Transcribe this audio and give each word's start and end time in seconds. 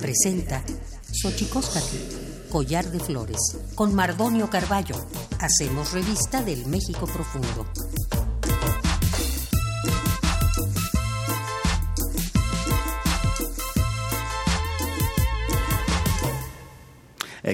presenta 0.00 0.64
Xochicóscatl, 1.12 2.48
Collar 2.48 2.90
de 2.90 3.00
Flores, 3.00 3.58
con 3.74 3.94
Mardonio 3.94 4.48
Carballo. 4.48 4.96
Hacemos 5.38 5.92
revista 5.92 6.42
del 6.42 6.66
México 6.66 7.06
Profundo. 7.06 7.66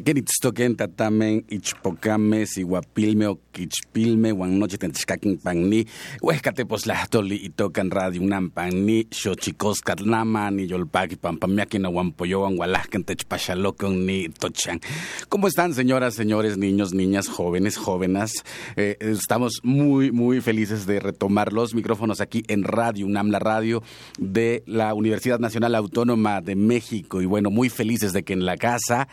Queritztoquen 0.03 0.77
tatamen 0.77 1.45
ichpocame 1.49 2.47
siguapilme 2.47 3.27
o 3.27 3.39
quichpilme 3.53 4.33
huan 4.33 4.59
noche 4.59 4.77
tentixcaquin 4.79 5.39
panni 5.39 5.87
huescateposlahtoli 6.23 7.37
itocan 7.47 7.91
radio 7.91 8.23
unam 8.23 8.51
panni 8.51 9.07
xochicoscatlnama 9.11 10.51
ni 10.51 10.67
yolpaqui 10.69 11.17
pampamiaki 11.17 11.79
nahuampoyoan 11.79 12.59
hualahcan 12.59 13.05
techpachalocon 13.05 14.07
ni 14.07 14.29
tochan. 14.29 14.81
¿Cómo 15.29 15.49
están 15.49 15.73
señoras, 15.73 16.15
señores, 16.15 16.59
niños, 16.59 16.93
niñas, 16.93 17.29
jóvenes, 17.29 17.77
jóvenes? 17.77 18.45
Eh, 18.77 18.97
estamos 19.01 19.61
muy, 19.63 20.13
muy 20.13 20.41
felices 20.41 20.87
de 20.87 21.01
retomar 21.01 21.53
los 21.53 21.75
micrófonos 21.75 22.21
aquí 22.21 22.43
en 22.49 22.65
Radio 22.65 23.07
UNAM, 23.07 23.31
la 23.31 23.39
radio 23.39 23.83
de 24.19 24.63
la 24.67 24.95
Universidad 24.95 25.39
Nacional 25.39 25.75
Autónoma 25.75 26.41
de 26.41 26.57
México. 26.57 27.23
Y 27.23 27.27
bueno, 27.27 27.51
muy 27.51 27.69
felices 27.69 28.13
de 28.13 28.23
que 28.23 28.33
en 28.33 28.45
la 28.45 28.57
casa 28.57 29.09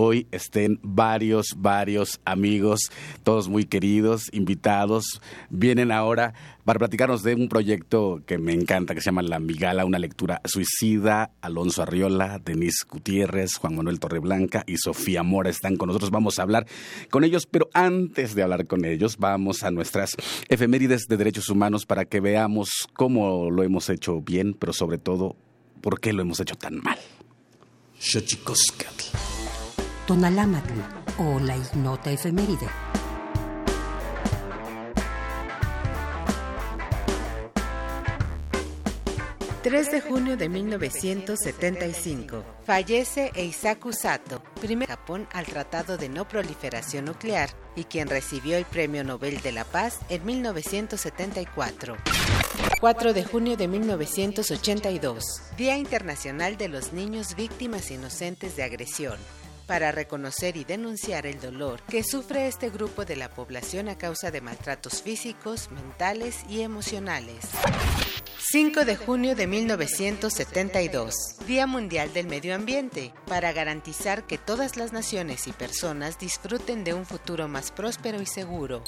hoy 0.00 0.28
estén 0.30 0.78
varios, 0.82 1.54
varios 1.56 2.20
amigos, 2.24 2.92
todos 3.24 3.48
muy 3.48 3.64
queridos, 3.64 4.28
invitados. 4.32 5.20
Vienen 5.50 5.90
ahora 5.90 6.34
para 6.64 6.78
platicarnos 6.78 7.24
de 7.24 7.34
un 7.34 7.48
proyecto 7.48 8.22
que 8.24 8.38
me 8.38 8.52
encanta, 8.52 8.94
que 8.94 9.00
se 9.00 9.06
llama 9.06 9.22
La 9.22 9.40
Migala, 9.40 9.84
una 9.84 9.98
lectura 9.98 10.40
suicida. 10.44 11.32
Alonso 11.40 11.82
Arriola, 11.82 12.38
Denise 12.38 12.86
Gutiérrez, 12.88 13.56
Juan 13.56 13.74
Manuel 13.74 13.98
Torreblanca 13.98 14.62
y 14.68 14.76
Sofía 14.76 15.24
Mora 15.24 15.50
están 15.50 15.76
con 15.76 15.88
nosotros. 15.88 16.12
Vamos 16.12 16.38
a 16.38 16.42
hablar 16.42 16.66
con 17.10 17.24
ellos, 17.24 17.46
pero 17.46 17.68
antes 17.74 18.36
de 18.36 18.44
hablar 18.44 18.68
con 18.68 18.84
ellos, 18.84 19.16
vamos 19.18 19.64
a 19.64 19.72
nuestras 19.72 20.10
efemérides 20.48 21.06
de 21.08 21.16
derechos 21.16 21.48
humanos 21.48 21.86
para 21.86 22.04
que 22.04 22.20
veamos 22.20 22.68
cómo 22.92 23.50
lo 23.50 23.64
hemos 23.64 23.90
hecho 23.90 24.20
bien, 24.20 24.54
pero 24.54 24.72
sobre 24.72 24.98
todo, 24.98 25.34
por 25.80 26.00
qué 26.00 26.12
lo 26.12 26.22
hemos 26.22 26.38
hecho 26.38 26.54
tan 26.54 26.80
mal. 26.82 26.98
Xochicoscatl. 27.98 29.27
Tonalámatl 30.08 30.80
o 31.18 31.38
la 31.38 31.54
ignota 31.54 32.10
efeméride. 32.10 32.66
...3 39.62 39.90
de 39.90 40.00
junio 40.00 40.38
de 40.38 40.48
1975... 40.48 42.42
...fallece 42.64 43.32
Eisaku 43.34 43.92
Sato... 43.92 44.42
...primer 44.62 44.88
Japón 44.88 45.28
al 45.30 45.44
Tratado 45.44 45.98
de 45.98 46.08
No 46.08 46.26
Proliferación 46.26 47.04
Nuclear... 47.04 47.50
...y 47.76 47.84
quien 47.84 48.08
recibió 48.08 48.56
el 48.56 48.64
Premio 48.64 49.04
Nobel 49.04 49.42
de 49.42 49.52
la 49.52 49.64
Paz... 49.64 49.98
...en 50.08 50.24
1974... 50.24 51.98
4 52.80 53.12
de 53.12 53.24
junio 53.24 53.58
de 53.58 53.68
1982... 53.68 55.42
...Día 55.58 55.76
Internacional 55.76 56.56
de 56.56 56.68
los 56.68 56.94
Niños 56.94 57.36
Víctimas 57.36 57.90
Inocentes 57.90 58.56
de 58.56 58.62
Agresión 58.62 59.18
para 59.68 59.92
reconocer 59.92 60.56
y 60.56 60.64
denunciar 60.64 61.26
el 61.26 61.40
dolor 61.40 61.82
que 61.82 62.02
sufre 62.02 62.48
este 62.48 62.70
grupo 62.70 63.04
de 63.04 63.14
la 63.14 63.28
población 63.28 63.88
a 63.88 63.98
causa 63.98 64.32
de 64.32 64.40
maltratos 64.40 65.02
físicos, 65.02 65.70
mentales 65.70 66.40
y 66.48 66.62
emocionales. 66.62 67.44
5 68.50 68.86
de 68.86 68.96
junio 68.96 69.36
de 69.36 69.46
1972, 69.46 71.14
Día 71.46 71.66
Mundial 71.66 72.12
del 72.14 72.26
Medio 72.26 72.54
Ambiente, 72.54 73.12
para 73.26 73.52
garantizar 73.52 74.26
que 74.26 74.38
todas 74.38 74.78
las 74.78 74.92
naciones 74.92 75.46
y 75.46 75.52
personas 75.52 76.18
disfruten 76.18 76.82
de 76.82 76.94
un 76.94 77.04
futuro 77.04 77.46
más 77.46 77.70
próspero 77.70 78.22
y 78.22 78.26
seguro. 78.26 78.82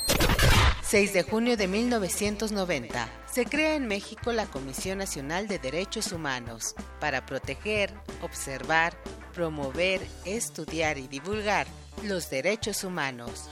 6 0.90 1.12
de 1.12 1.22
junio 1.22 1.56
de 1.56 1.68
1990, 1.68 3.08
se 3.32 3.46
crea 3.46 3.76
en 3.76 3.86
México 3.86 4.32
la 4.32 4.46
Comisión 4.46 4.98
Nacional 4.98 5.46
de 5.46 5.60
Derechos 5.60 6.10
Humanos 6.10 6.74
para 6.98 7.26
proteger, 7.26 7.94
observar, 8.22 8.96
promover, 9.32 10.00
estudiar 10.24 10.98
y 10.98 11.06
divulgar 11.06 11.68
los 12.02 12.28
derechos 12.28 12.82
humanos. 12.82 13.48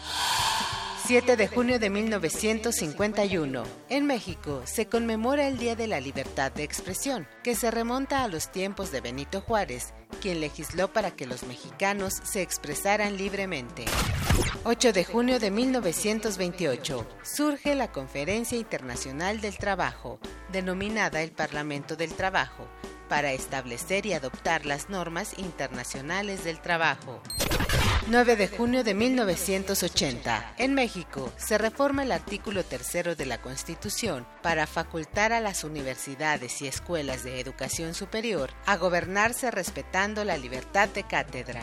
7 1.06 1.37
de 1.37 1.47
junio 1.47 1.78
de 1.78 1.91
1951. 1.91 3.62
En 3.88 4.06
México 4.06 4.62
se 4.65 4.88
conmemora 4.88 5.47
el 5.47 5.59
Día 5.59 5.76
de 5.76 5.87
la 5.87 6.00
Libertad 6.00 6.50
de 6.50 6.65
Expresión, 6.65 7.28
que 7.44 7.55
se 7.55 7.70
remonta 7.70 8.25
a 8.25 8.28
los 8.28 8.50
tiempos 8.50 8.91
de 8.91 9.00
Benito 9.00 9.43
Juárez, 9.43 9.94
quien 10.20 10.41
legisló 10.41 10.92
para 10.92 11.10
que 11.10 11.26
los 11.26 11.44
mexicanos 11.44 12.14
se 12.24 12.42
expresaran 12.42 13.16
libremente. 13.16 13.84
8 14.64 14.92
de 14.92 15.04
junio 15.04 15.38
de 15.38 15.50
1928. 15.50 17.06
Surge 17.22 17.74
la 17.74 17.92
Conferencia 17.92 18.58
Internacional 18.58 19.41
del 19.41 19.56
Trabajo, 19.56 20.19
denominada 20.52 21.22
el 21.22 21.32
Parlamento 21.32 21.96
del 21.96 22.12
Trabajo, 22.14 22.66
para 23.08 23.32
establecer 23.32 24.06
y 24.06 24.12
adoptar 24.12 24.66
las 24.66 24.91
normas 24.91 25.38
internacionales 25.38 26.44
del 26.44 26.60
trabajo. 26.60 27.20
9 28.06 28.36
de 28.36 28.48
junio 28.48 28.84
de 28.84 28.94
1980. 28.94 30.54
En 30.58 30.74
México 30.74 31.32
se 31.36 31.58
reforma 31.58 32.04
el 32.04 32.12
artículo 32.12 32.64
tercero 32.64 33.14
de 33.14 33.26
la 33.26 33.41
Constitución 33.41 34.26
para 34.42 34.66
facultar 34.66 35.32
a 35.32 35.41
las 35.41 35.64
universidades 35.64 36.62
y 36.62 36.69
escuelas 36.69 37.22
de 37.24 37.41
educación 37.41 37.94
superior 37.94 38.50
a 38.64 38.76
gobernarse 38.76 39.50
respetando 39.50 40.25
la 40.25 40.38
libertad 40.38 40.88
de 40.88 41.02
cátedra. 41.04 41.62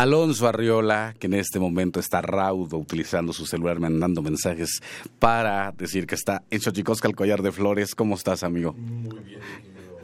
Alonso 0.00 0.48
Arriola, 0.48 1.14
que 1.18 1.26
en 1.26 1.34
este 1.34 1.60
momento 1.60 2.00
está 2.00 2.22
raudo 2.22 2.78
utilizando 2.78 3.34
su 3.34 3.44
celular, 3.44 3.80
mandando 3.80 4.22
mensajes 4.22 4.80
para 5.18 5.72
decir 5.72 6.06
que 6.06 6.14
está 6.14 6.42
en 6.48 6.58
Xochicosca, 6.58 7.06
el 7.06 7.14
collar 7.14 7.42
de 7.42 7.52
flores. 7.52 7.94
¿Cómo 7.94 8.14
estás, 8.14 8.42
amigo? 8.42 8.72
Muy 8.72 9.18
bien, 9.18 9.40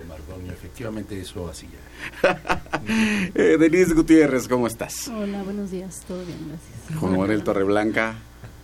Mardonio. 0.06 0.53
Efectivamente, 0.53 1.19
eso 1.19 1.49
hacía. 1.49 1.71
eh, 3.35 3.56
Denise 3.59 3.94
Gutiérrez, 3.94 4.47
¿cómo 4.49 4.67
estás? 4.67 5.09
Hola, 5.09 5.43
buenos 5.44 5.71
días. 5.71 6.03
Todo 6.06 6.23
bien, 6.26 6.41
gracias. 6.47 7.00
Juan 7.00 7.12
Manuel 7.12 7.43
Torreblanca. 7.43 8.17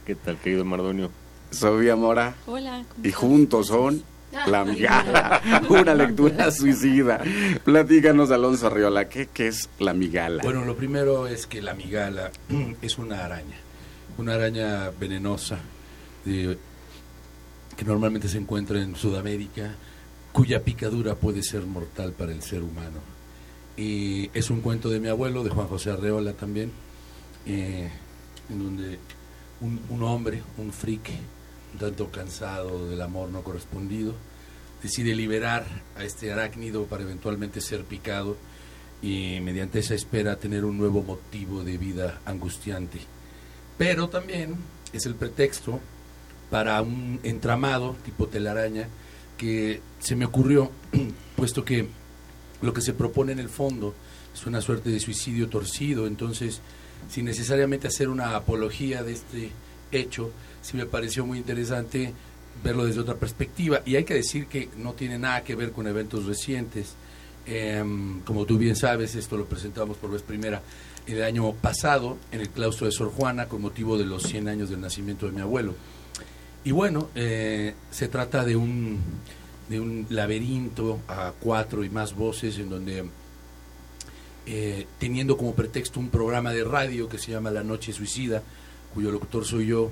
¿Qué 0.04 0.14
tal, 0.14 0.36
querido 0.36 0.66
Mardonio? 0.66 1.10
Sofía 1.50 1.96
Mora. 1.96 2.34
Hola. 2.46 2.84
Y 3.02 3.10
juntos 3.10 3.68
son 3.68 4.02
La 4.46 4.64
Migala, 4.64 5.62
una 5.68 5.94
lectura 5.94 6.50
suicida. 6.50 7.20
Platícanos, 7.64 8.30
Alonso 8.30 8.66
Arriola, 8.66 9.08
¿qué, 9.08 9.28
¿qué, 9.32 9.48
es 9.48 9.68
La 9.78 9.92
Migala? 9.92 10.42
Bueno, 10.42 10.64
lo 10.64 10.74
primero 10.74 11.26
es 11.26 11.46
que 11.46 11.60
La 11.60 11.74
Migala 11.74 12.30
es 12.82 12.98
una 12.98 13.24
araña, 13.24 13.56
una 14.18 14.34
araña 14.34 14.90
venenosa 14.98 15.58
de, 16.24 16.56
que 17.76 17.84
normalmente 17.84 18.28
se 18.28 18.38
encuentra 18.38 18.80
en 18.80 18.96
Sudamérica, 18.96 19.74
cuya 20.32 20.62
picadura 20.62 21.14
puede 21.14 21.42
ser 21.42 21.66
mortal 21.66 22.12
para 22.12 22.32
el 22.32 22.42
ser 22.42 22.62
humano. 22.62 23.00
Y 23.76 24.30
es 24.34 24.50
un 24.50 24.60
cuento 24.60 24.88
de 24.90 25.00
mi 25.00 25.08
abuelo, 25.08 25.44
de 25.44 25.50
Juan 25.50 25.66
José 25.66 25.90
Arreola 25.90 26.32
también, 26.32 26.72
eh, 27.46 27.90
en 28.50 28.58
donde 28.58 28.98
un, 29.60 30.02
hombre, 30.02 30.42
un 30.58 30.72
friki, 30.72 31.14
tanto 31.78 32.10
cansado 32.10 32.88
del 32.88 33.00
amor 33.02 33.30
no 33.30 33.42
correspondido, 33.42 34.14
decide 34.82 35.14
liberar 35.14 35.64
a 35.96 36.04
este 36.04 36.32
arácnido 36.32 36.84
para 36.84 37.02
eventualmente 37.02 37.60
ser 37.60 37.84
picado 37.84 38.36
y 39.00 39.40
mediante 39.40 39.80
esa 39.80 39.94
espera 39.94 40.36
tener 40.36 40.64
un 40.64 40.78
nuevo 40.78 41.02
motivo 41.02 41.64
de 41.64 41.78
vida 41.78 42.20
angustiante. 42.24 43.00
Pero 43.78 44.08
también 44.08 44.56
es 44.92 45.06
el 45.06 45.14
pretexto 45.14 45.80
para 46.50 46.80
un 46.82 47.18
entramado 47.22 47.96
tipo 48.04 48.28
telaraña 48.28 48.88
que 49.36 49.80
se 49.98 50.14
me 50.14 50.24
ocurrió, 50.24 50.70
puesto 51.36 51.64
que 51.64 51.88
lo 52.60 52.72
que 52.72 52.80
se 52.80 52.92
propone 52.92 53.32
en 53.32 53.40
el 53.40 53.48
fondo 53.48 53.94
es 54.32 54.46
una 54.46 54.60
suerte 54.60 54.90
de 54.90 55.00
suicidio 55.00 55.48
torcido, 55.48 56.06
entonces 56.06 56.60
sin 57.10 57.24
necesariamente 57.24 57.88
hacer 57.88 58.08
una 58.08 58.36
apología 58.36 59.02
de 59.02 59.12
este 59.12 59.50
hecho, 59.92 60.30
sí 60.60 60.76
me 60.76 60.86
pareció 60.86 61.24
muy 61.24 61.38
interesante 61.38 62.12
verlo 62.62 62.84
desde 62.84 63.00
otra 63.00 63.14
perspectiva. 63.14 63.82
Y 63.84 63.96
hay 63.96 64.04
que 64.04 64.14
decir 64.14 64.46
que 64.46 64.68
no 64.76 64.92
tiene 64.94 65.18
nada 65.18 65.42
que 65.44 65.54
ver 65.54 65.72
con 65.72 65.86
eventos 65.86 66.26
recientes. 66.26 66.94
Em, 67.46 68.20
como 68.20 68.44
tú 68.44 68.58
bien 68.58 68.76
sabes, 68.76 69.14
esto 69.14 69.36
lo 69.36 69.46
presentamos 69.46 69.96
por 69.96 70.10
vez 70.10 70.22
primera 70.22 70.62
el 71.06 71.22
año 71.22 71.52
pasado 71.54 72.16
en 72.30 72.40
el 72.40 72.50
claustro 72.50 72.86
de 72.86 72.92
Sor 72.92 73.10
Juana 73.10 73.48
con 73.48 73.60
motivo 73.60 73.98
de 73.98 74.04
los 74.04 74.22
100 74.22 74.48
años 74.48 74.70
del 74.70 74.80
nacimiento 74.80 75.26
de 75.26 75.32
mi 75.32 75.40
abuelo. 75.40 75.74
Y 76.64 76.70
bueno, 76.70 77.08
eh, 77.14 77.74
se 77.90 78.06
trata 78.06 78.44
de 78.44 78.54
un, 78.54 79.00
de 79.68 79.80
un 79.80 80.06
laberinto 80.10 81.00
a 81.08 81.32
cuatro 81.40 81.82
y 81.82 81.90
más 81.90 82.14
voces 82.14 82.58
en 82.58 82.70
donde, 82.70 83.04
eh, 84.46 84.86
teniendo 84.98 85.36
como 85.36 85.54
pretexto 85.54 85.98
un 85.98 86.08
programa 86.08 86.52
de 86.52 86.62
radio 86.62 87.08
que 87.08 87.18
se 87.18 87.32
llama 87.32 87.50
La 87.50 87.64
Noche 87.64 87.92
Suicida, 87.92 88.42
cuyo 88.92 89.10
locutor 89.10 89.44
soy 89.44 89.66
yo, 89.66 89.90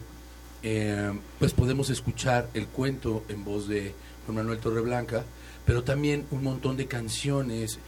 eh, 0.62 1.12
pues 1.38 1.52
podemos 1.52 1.90
escuchar 1.90 2.48
el 2.54 2.66
cuento 2.66 3.24
en 3.28 3.44
voz 3.44 3.66
de 3.68 3.94
Juan 4.26 4.36
Manuel 4.36 4.58
Torreblanca, 4.58 5.24
pero 5.64 5.82
también 5.84 6.26
un 6.30 6.42
montón 6.42 6.76
de 6.76 6.86
canciones 6.86 7.78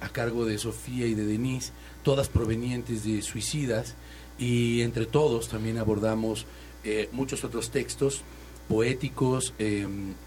a 0.00 0.08
cargo 0.10 0.46
de 0.46 0.58
Sofía 0.58 1.08
y 1.08 1.14
de 1.14 1.26
Denise, 1.26 1.72
todas 2.04 2.28
provenientes 2.28 3.02
de 3.02 3.20
suicidas, 3.20 3.96
y 4.40 4.80
entre 4.80 5.06
todos 5.06 5.48
también 5.48 5.78
abordamos 5.78 6.46
eh, 6.82 7.10
muchos 7.12 7.44
otros 7.44 7.70
textos 7.70 8.22
poéticos 8.66 9.52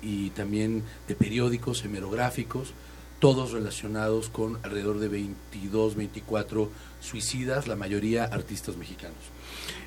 y 0.01 0.29
también 0.31 0.83
de 1.07 1.15
periódicos 1.15 1.85
hemerográficos, 1.85 2.73
todos 3.19 3.53
relacionados 3.53 4.27
con 4.27 4.59
alrededor 4.63 4.99
de 4.99 5.07
22, 5.07 5.95
24 5.95 6.69
suicidas, 7.03 7.67
la 7.67 7.75
mayoría 7.75 8.25
artistas 8.25 8.77
mexicanos. 8.77 9.17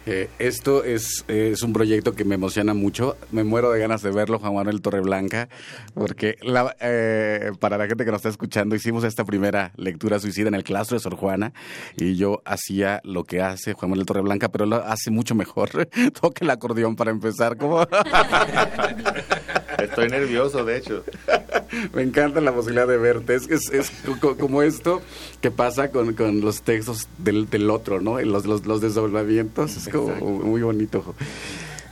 Eh, 0.09 0.31
esto 0.39 0.85
es, 0.85 1.25
es, 1.27 1.63
un 1.63 1.73
proyecto 1.73 2.15
que 2.15 2.25
me 2.25 2.37
emociona 2.37 2.75
mucho. 2.75 3.17
Me 3.33 3.43
muero 3.43 3.73
de 3.73 3.81
ganas 3.81 4.03
de 4.03 4.13
verlo, 4.13 4.39
Juan 4.39 4.55
Manuel 4.55 4.81
Torreblanca, 4.81 5.49
porque 5.95 6.37
eh, 6.81 7.51
para 7.59 7.77
la 7.77 7.89
gente 7.89 8.05
que 8.05 8.13
nos 8.13 8.21
está 8.21 8.29
escuchando, 8.29 8.77
hicimos 8.77 9.03
esta 9.03 9.25
primera 9.25 9.73
lectura 9.77 10.21
suicida 10.21 10.47
en 10.47 10.55
el 10.55 10.63
claustro 10.63 10.97
de 10.97 11.01
Sor 11.01 11.17
Juana 11.17 11.53
y 11.97 12.15
yo 12.15 12.41
hacía 12.45 13.01
lo 13.03 13.25
que 13.25 13.43
hace 13.43 13.73
Juan 13.73 13.91
Manuel 13.91 14.07
Torreblanca, 14.07 14.49
pero 14.49 14.67
lo 14.67 14.77
hace 14.77 15.11
mucho 15.11 15.35
mejor. 15.35 15.89
Toque 16.21 16.45
el 16.45 16.51
acordeón 16.51 16.95
para 16.95 17.11
empezar. 17.11 17.57
Estoy 19.79 20.09
nervioso, 20.09 20.65
de 20.65 20.77
hecho. 20.79 21.05
Me 21.93 22.03
encanta 22.03 22.41
la 22.41 22.53
posibilidad 22.53 22.87
de 22.87 22.97
verte. 22.97 23.35
Es, 23.35 23.49
es, 23.51 23.93
como 24.39 24.63
esto 24.63 25.03
que 25.41 25.51
pasa 25.51 25.91
con, 25.91 26.15
con 26.15 26.41
los 26.41 26.63
textos 26.63 27.09
del, 27.19 27.49
del, 27.49 27.71
otro, 27.71 28.01
¿no? 28.01 28.21
Los, 28.21 28.47
los, 28.47 28.67
los 28.67 28.81
desdoblamientos. 28.81 29.77
Es 29.77 29.89
como 29.89 30.15
muy 30.15 30.63
bonito. 30.63 31.15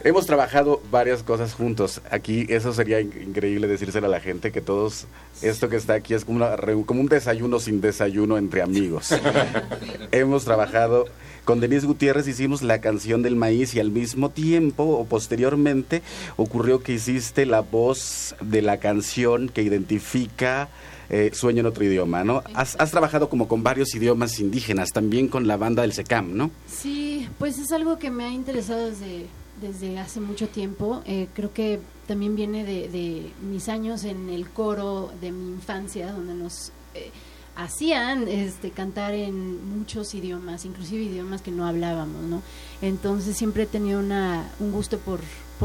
Hemos 0.05 0.27
trabajado 0.27 0.83
varias 0.91 1.23
cosas 1.23 1.55
juntos. 1.55 2.03
Aquí 2.11 2.45
eso 2.51 2.75
sería 2.75 3.01
increíble 3.01 3.67
decírselo 3.67 4.07
a 4.07 4.11
la 4.11 4.21
gente 4.21 4.53
que 4.53 4.61
todos 4.61 5.07
esto 5.41 5.71
que 5.71 5.77
está 5.77 5.95
aquí 5.95 6.13
es 6.13 6.27
como, 6.27 6.37
una, 6.37 6.57
como 6.85 7.01
un 7.01 7.07
desayuno 7.07 7.59
sin 7.59 7.81
desayuno 7.81 8.37
entre 8.37 8.61
amigos. 8.61 9.15
Hemos 10.13 10.45
trabajado 10.45 11.07
con 11.47 11.61
Denise 11.61 11.87
Gutiérrez 11.87 12.29
hicimos 12.29 12.63
la 12.63 12.83
canción 12.83 13.23
del 13.23 13.35
maíz 13.35 13.75
y 13.75 13.81
al 13.81 13.91
mismo 13.91 14.29
tiempo 14.29 14.85
o 14.85 15.07
posteriormente 15.07 16.03
ocurrió 16.37 16.83
que 16.83 16.93
hiciste 16.93 17.47
la 17.47 17.61
voz 17.61 18.37
de 18.43 18.61
la 18.61 18.79
canción 18.79 19.49
que 19.49 19.63
identifica 19.63 20.69
eh, 21.11 21.31
Sueño 21.33 21.61
en 21.61 21.67
otro 21.67 21.85
idioma, 21.85 22.25
¿no? 22.25 22.43
Has, 22.55 22.91
trabajado 22.91 23.29
como 23.29 23.47
con 23.47 23.63
varios 23.63 23.95
idiomas 23.95 24.39
indígenas, 24.41 24.91
también 24.91 25.29
con 25.29 25.47
la 25.47 25.57
banda 25.57 25.83
del 25.83 25.93
SECAM, 25.93 26.35
¿no? 26.35 26.51
Sí, 26.67 27.29
pues 27.39 27.59
es 27.59 27.73
algo 27.73 27.99
que 27.99 28.11
me 28.11 28.25
ha 28.25 28.31
interesado 28.31 28.91
desde, 28.91 29.27
desde 29.61 29.99
hace 29.99 30.21
mucho 30.21 30.49
tiempo. 30.49 31.03
Eh, 31.07 31.29
creo 31.35 31.53
que 31.53 31.81
también 32.07 32.37
viene 32.37 32.65
de, 32.65 33.33
mis 33.43 33.69
años 33.69 34.05
en 34.05 34.29
el 34.29 34.49
coro 34.49 35.13
de 35.21 35.33
mi 35.33 35.53
infancia, 35.53 36.13
donde 36.13 36.35
nos... 36.35 36.73
Eh, 36.95 37.11
hacían 37.57 38.27
este 38.29 38.71
cantar 38.71 39.15
en 39.15 39.77
muchos 39.77 40.15
idiomas, 40.15 40.65
inclusive 40.65 41.05
idiomas 41.05 41.43
que 41.43 41.51
no 41.51 41.67
hablábamos, 41.67 42.23
¿no? 42.23 42.43
Entonces 42.83 43.37
siempre 43.37 43.65
he 43.65 43.67
tenido 43.67 44.01
una, 44.01 44.51
un 44.61 44.73
gusto 44.73 44.99
por, 44.99 45.21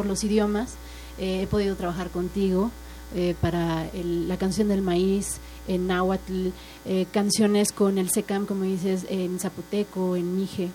los 0.05 0.23
idiomas. 0.23 0.75
Eh, 1.17 1.41
he 1.43 1.47
podido 1.47 1.75
trabajar 1.75 2.09
contigo 2.09 2.71
eh, 3.13 3.35
para 3.41 3.89
la 3.93 4.37
canción 4.37 4.69
del 4.69 4.81
maíz 4.81 5.39
en 5.67 5.87
náhuatl, 5.87 6.49
eh, 6.85 7.05
canciones 7.11 7.73
con 7.73 7.97
el 7.97 8.09
SECAM, 8.09 8.45
como 8.45 8.63
dices, 8.63 9.05
en 9.09 9.39
zapoteco, 9.39 10.15
en 10.15 10.37
mije. 10.37 10.69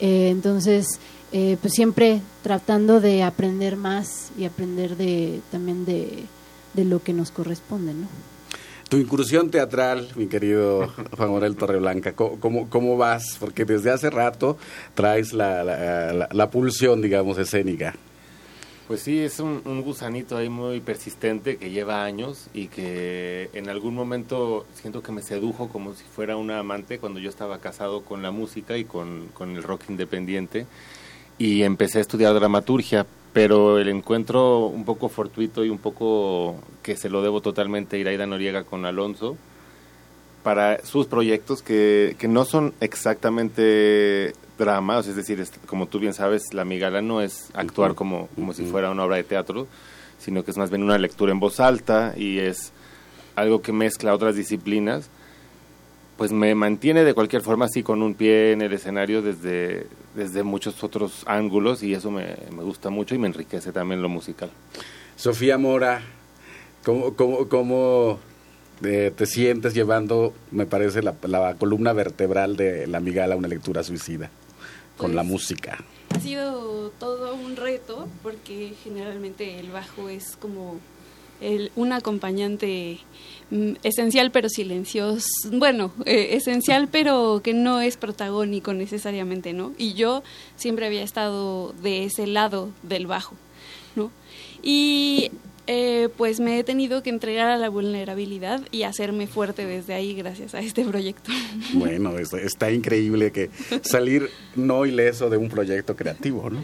entonces, 0.00 0.98
pues 1.32 1.72
siempre 1.72 2.20
tratando 2.42 3.00
de 3.00 3.22
aprender 3.22 3.76
más 3.76 4.30
y 4.36 4.44
aprender 4.44 4.96
de 4.96 5.40
también 5.50 5.84
de, 5.86 6.26
de 6.74 6.84
lo 6.84 7.02
que 7.02 7.12
nos 7.12 7.30
corresponde, 7.30 7.94
¿no? 7.94 8.06
Tu 8.92 8.98
incursión 8.98 9.50
teatral, 9.50 10.08
mi 10.16 10.26
querido 10.26 10.88
Juan 11.16 11.32
Manuel 11.32 11.56
Torreblanca, 11.56 12.12
¿cómo, 12.12 12.68
¿cómo, 12.68 12.98
vas? 12.98 13.38
Porque 13.40 13.64
desde 13.64 13.90
hace 13.90 14.10
rato 14.10 14.58
traes 14.94 15.32
la, 15.32 16.28
la, 16.30 16.50
pulsión, 16.50 17.00
digamos, 17.00 17.38
escénica. 17.38 17.94
Pues 18.88 19.00
sí, 19.00 19.20
es 19.20 19.40
un, 19.40 19.62
gusanito 19.82 20.36
ahí 20.36 20.50
muy 20.50 20.80
persistente 20.80 21.56
que 21.56 21.70
lleva 21.70 22.04
años 22.04 22.48
y 22.52 22.66
que 22.66 23.48
en 23.54 23.70
algún 23.70 23.94
momento 23.94 24.66
siento 24.74 25.02
que 25.02 25.12
me 25.12 25.22
sedujo 25.22 25.70
como 25.70 25.94
si 25.94 26.04
fuera 26.04 26.36
una 26.36 26.58
amante 26.58 26.98
cuando 26.98 27.18
yo 27.18 27.30
estaba 27.30 27.60
casado 27.60 28.02
con 28.02 28.20
la 28.20 28.30
música 28.30 28.76
y 28.76 28.84
con, 28.84 29.28
con 29.32 29.56
el 29.56 29.62
rock 29.62 29.84
independiente 29.88 30.66
y 31.42 31.64
empecé 31.64 31.98
a 31.98 32.02
estudiar 32.02 32.34
dramaturgia, 32.34 33.04
pero 33.32 33.80
el 33.80 33.88
encuentro 33.88 34.66
un 34.66 34.84
poco 34.84 35.08
fortuito 35.08 35.64
y 35.64 35.70
un 35.70 35.78
poco 35.78 36.54
que 36.84 36.96
se 36.96 37.10
lo 37.10 37.20
debo 37.20 37.40
totalmente 37.40 37.96
a 37.96 37.98
Iraida 37.98 38.26
Noriega 38.26 38.62
con 38.62 38.86
Alonso 38.86 39.36
para 40.44 40.84
sus 40.84 41.08
proyectos 41.08 41.60
que, 41.60 42.14
que 42.16 42.28
no 42.28 42.44
son 42.44 42.74
exactamente 42.80 44.34
dramas, 44.56 45.08
es 45.08 45.16
decir, 45.16 45.44
como 45.66 45.86
tú 45.86 45.98
bien 45.98 46.14
sabes, 46.14 46.54
La 46.54 46.64
Migala 46.64 47.02
no 47.02 47.20
es 47.20 47.50
actuar 47.54 47.96
como, 47.96 48.28
como 48.36 48.52
si 48.52 48.64
fuera 48.64 48.92
una 48.92 49.02
obra 49.02 49.16
de 49.16 49.24
teatro, 49.24 49.66
sino 50.20 50.44
que 50.44 50.52
es 50.52 50.56
más 50.56 50.70
bien 50.70 50.84
una 50.84 50.96
lectura 50.96 51.32
en 51.32 51.40
voz 51.40 51.58
alta 51.58 52.14
y 52.16 52.38
es 52.38 52.70
algo 53.34 53.62
que 53.62 53.72
mezcla 53.72 54.14
otras 54.14 54.36
disciplinas 54.36 55.10
pues 56.22 56.30
me 56.30 56.54
mantiene 56.54 57.02
de 57.02 57.14
cualquier 57.14 57.42
forma 57.42 57.64
así 57.64 57.82
con 57.82 58.00
un 58.00 58.14
pie 58.14 58.52
en 58.52 58.62
el 58.62 58.72
escenario 58.72 59.22
desde, 59.22 59.88
desde 60.14 60.44
muchos 60.44 60.84
otros 60.84 61.24
ángulos 61.26 61.82
y 61.82 61.94
eso 61.94 62.12
me, 62.12 62.36
gusta 62.62 62.90
mucho 62.90 63.16
y 63.16 63.18
me 63.18 63.26
enriquece 63.26 63.72
también 63.72 64.00
lo 64.00 64.08
musical. 64.08 64.48
Sofía 65.16 65.58
Mora, 65.58 66.00
¿cómo, 66.84 67.14
cómo, 67.14 67.48
cómo 67.48 68.20
eh, 68.84 69.12
te 69.16 69.26
sientes 69.26 69.74
llevando, 69.74 70.32
me 70.52 70.64
parece, 70.64 71.02
la, 71.02 71.16
la, 71.22 71.56
columna 71.56 71.92
vertebral 71.92 72.56
de 72.56 72.86
La 72.86 73.00
Migala, 73.00 73.34
una 73.34 73.48
lectura 73.48 73.82
suicida, 73.82 74.30
con 74.96 75.16
la 75.16 75.22
pues, 75.22 75.32
música? 75.32 75.78
Ha 76.10 76.20
sido 76.20 76.90
todo 77.00 77.34
un 77.34 77.56
reto 77.56 78.06
porque 78.22 78.74
generalmente 78.84 79.58
el 79.58 79.72
bajo 79.72 80.08
es 80.08 80.36
como 80.36 80.78
el, 81.42 81.72
un 81.76 81.92
acompañante 81.92 83.00
Mm, 83.52 83.74
esencial 83.82 84.30
pero 84.30 84.48
silencioso, 84.48 85.28
bueno, 85.52 85.92
eh, 86.06 86.36
esencial 86.36 86.88
pero 86.90 87.42
que 87.44 87.52
no 87.52 87.82
es 87.82 87.98
protagónico 87.98 88.72
necesariamente, 88.72 89.52
¿no? 89.52 89.74
Y 89.76 89.92
yo 89.92 90.22
siempre 90.56 90.86
había 90.86 91.02
estado 91.02 91.74
de 91.82 92.04
ese 92.04 92.26
lado 92.26 92.70
del 92.82 93.06
bajo, 93.06 93.34
¿no? 93.94 94.10
Y 94.62 95.32
eh, 95.68 96.08
pues 96.16 96.40
me 96.40 96.58
he 96.58 96.64
tenido 96.64 97.04
que 97.04 97.10
entregar 97.10 97.48
a 97.48 97.56
la 97.56 97.68
vulnerabilidad 97.68 98.60
y 98.72 98.82
hacerme 98.82 99.28
fuerte 99.28 99.64
desde 99.64 99.94
ahí 99.94 100.12
gracias 100.14 100.54
a 100.54 100.60
este 100.60 100.84
proyecto. 100.84 101.30
Bueno, 101.74 102.18
está 102.18 102.70
increíble 102.70 103.32
que 103.32 103.50
salir 103.82 104.30
no 104.56 104.84
ileso 104.84 105.30
de 105.30 105.36
un 105.36 105.48
proyecto 105.48 105.96
creativo, 105.96 106.50
¿no? 106.50 106.62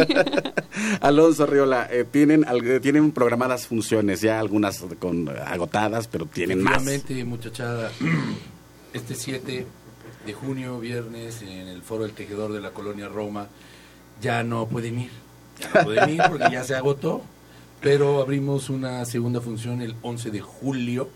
Alonso 1.00 1.46
Riola, 1.46 1.88
eh, 1.90 2.04
tienen 2.10 2.44
tienen 2.80 3.10
programadas 3.12 3.66
funciones 3.66 4.20
ya 4.20 4.38
algunas 4.38 4.84
con 4.98 5.28
agotadas, 5.28 6.06
pero 6.06 6.26
tienen 6.26 6.62
más. 6.62 6.84
muchachada, 7.24 7.90
este 8.92 9.14
7 9.14 9.66
de 10.26 10.32
junio, 10.32 10.78
viernes, 10.78 11.42
en 11.42 11.68
el 11.68 11.82
Foro 11.82 12.04
del 12.04 12.12
Tejedor 12.12 12.52
de 12.52 12.60
la 12.60 12.70
Colonia 12.70 13.08
Roma, 13.08 13.48
ya 14.20 14.42
no 14.42 14.66
pueden 14.68 15.00
ir. 15.00 15.10
Ya 15.58 15.70
no 15.74 15.84
pueden 15.84 16.10
ir 16.10 16.22
porque 16.28 16.50
ya 16.52 16.64
se 16.64 16.74
agotó 16.74 17.22
pero 17.80 18.20
abrimos 18.20 18.68
una 18.68 19.04
segunda 19.04 19.40
función 19.40 19.80
el 19.80 19.94
11 20.02 20.30
de 20.30 20.40
julio, 20.40 21.08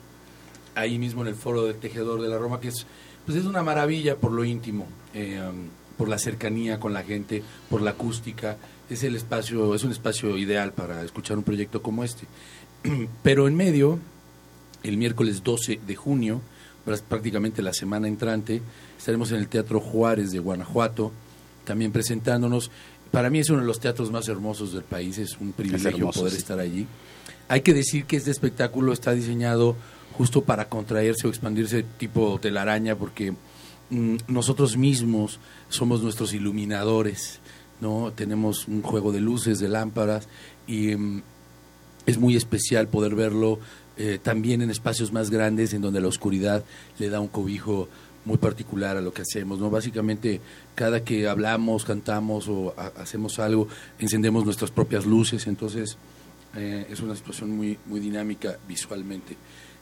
ahí 0.74 0.98
mismo 0.98 1.22
en 1.22 1.28
el 1.28 1.34
Foro 1.34 1.64
del 1.64 1.76
Tejedor 1.76 2.22
de 2.22 2.28
la 2.28 2.38
Roma, 2.38 2.60
que 2.60 2.68
es, 2.68 2.86
pues 3.26 3.36
es 3.36 3.44
una 3.44 3.62
maravilla 3.62 4.16
por 4.16 4.32
lo 4.32 4.44
íntimo, 4.44 4.86
eh, 5.12 5.40
um, 5.46 5.68
por 5.98 6.08
la 6.08 6.18
cercanía 6.18 6.80
con 6.80 6.92
la 6.92 7.02
gente, 7.02 7.42
por 7.68 7.82
la 7.82 7.90
acústica. 7.90 8.56
Es 8.88 9.02
el 9.02 9.14
espacio, 9.14 9.74
es 9.74 9.84
un 9.84 9.92
espacio 9.92 10.36
ideal 10.36 10.72
para 10.72 11.02
escuchar 11.02 11.36
un 11.36 11.44
proyecto 11.44 11.82
como 11.82 12.02
este. 12.02 12.26
Pero 13.22 13.46
en 13.46 13.54
medio, 13.54 13.98
el 14.82 14.96
miércoles 14.96 15.42
12 15.42 15.80
de 15.86 15.96
junio, 15.96 16.40
prácticamente 17.08 17.62
la 17.62 17.72
semana 17.72 18.08
entrante, 18.08 18.62
estaremos 18.98 19.30
en 19.32 19.38
el 19.38 19.48
Teatro 19.48 19.80
Juárez 19.80 20.32
de 20.32 20.38
Guanajuato, 20.38 21.12
también 21.64 21.92
presentándonos. 21.92 22.70
Para 23.14 23.30
mí 23.30 23.38
es 23.38 23.48
uno 23.48 23.60
de 23.60 23.66
los 23.66 23.78
teatros 23.78 24.10
más 24.10 24.26
hermosos 24.26 24.72
del 24.72 24.82
país, 24.82 25.18
es 25.18 25.38
un 25.38 25.52
privilegio 25.52 26.10
poder 26.10 26.34
estar 26.34 26.58
allí. 26.58 26.84
Hay 27.46 27.60
que 27.60 27.72
decir 27.72 28.06
que 28.06 28.16
este 28.16 28.32
espectáculo 28.32 28.92
está 28.92 29.12
diseñado 29.12 29.76
justo 30.18 30.42
para 30.42 30.68
contraerse 30.68 31.28
o 31.28 31.30
expandirse 31.30 31.84
tipo 31.96 32.40
telaraña, 32.40 32.96
porque 32.96 33.32
mm, 33.90 34.16
nosotros 34.26 34.76
mismos 34.76 35.38
somos 35.68 36.02
nuestros 36.02 36.34
iluminadores, 36.34 37.38
¿no? 37.80 38.12
Tenemos 38.12 38.66
un 38.66 38.82
juego 38.82 39.12
de 39.12 39.20
luces, 39.20 39.60
de 39.60 39.68
lámparas, 39.68 40.26
y 40.66 40.96
mm, 40.96 41.22
es 42.06 42.18
muy 42.18 42.34
especial 42.34 42.88
poder 42.88 43.14
verlo 43.14 43.60
eh, 43.96 44.18
también 44.20 44.60
en 44.60 44.70
espacios 44.70 45.12
más 45.12 45.30
grandes 45.30 45.72
en 45.72 45.82
donde 45.82 46.00
la 46.00 46.08
oscuridad 46.08 46.64
le 46.98 47.10
da 47.10 47.20
un 47.20 47.28
cobijo 47.28 47.88
muy 48.24 48.38
particular 48.38 48.96
a 48.96 49.00
lo 49.00 49.12
que 49.12 49.22
hacemos, 49.22 49.58
¿no? 49.58 49.70
Básicamente, 49.70 50.40
cada 50.74 51.04
que 51.04 51.28
hablamos, 51.28 51.84
cantamos 51.84 52.48
o 52.48 52.74
hacemos 52.96 53.38
algo, 53.38 53.68
encendemos 53.98 54.44
nuestras 54.44 54.70
propias 54.70 55.04
luces, 55.04 55.46
entonces 55.46 55.96
eh, 56.56 56.86
es 56.90 57.00
una 57.00 57.14
situación 57.14 57.50
muy, 57.50 57.78
muy 57.86 58.00
dinámica 58.00 58.58
visualmente. 58.66 59.36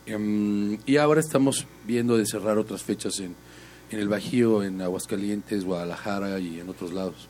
Em, 0.06 0.78
y 0.84 0.96
ahora 0.96 1.20
estamos 1.20 1.66
viendo 1.86 2.16
de 2.16 2.26
cerrar 2.26 2.58
otras 2.58 2.82
fechas 2.82 3.20
en, 3.20 3.36
en 3.90 3.98
el 3.98 4.08
Bajío, 4.08 4.62
en 4.64 4.80
Aguascalientes, 4.80 5.64
Guadalajara 5.64 6.40
y 6.40 6.60
en 6.60 6.68
otros 6.68 6.92
lados. 6.92 7.28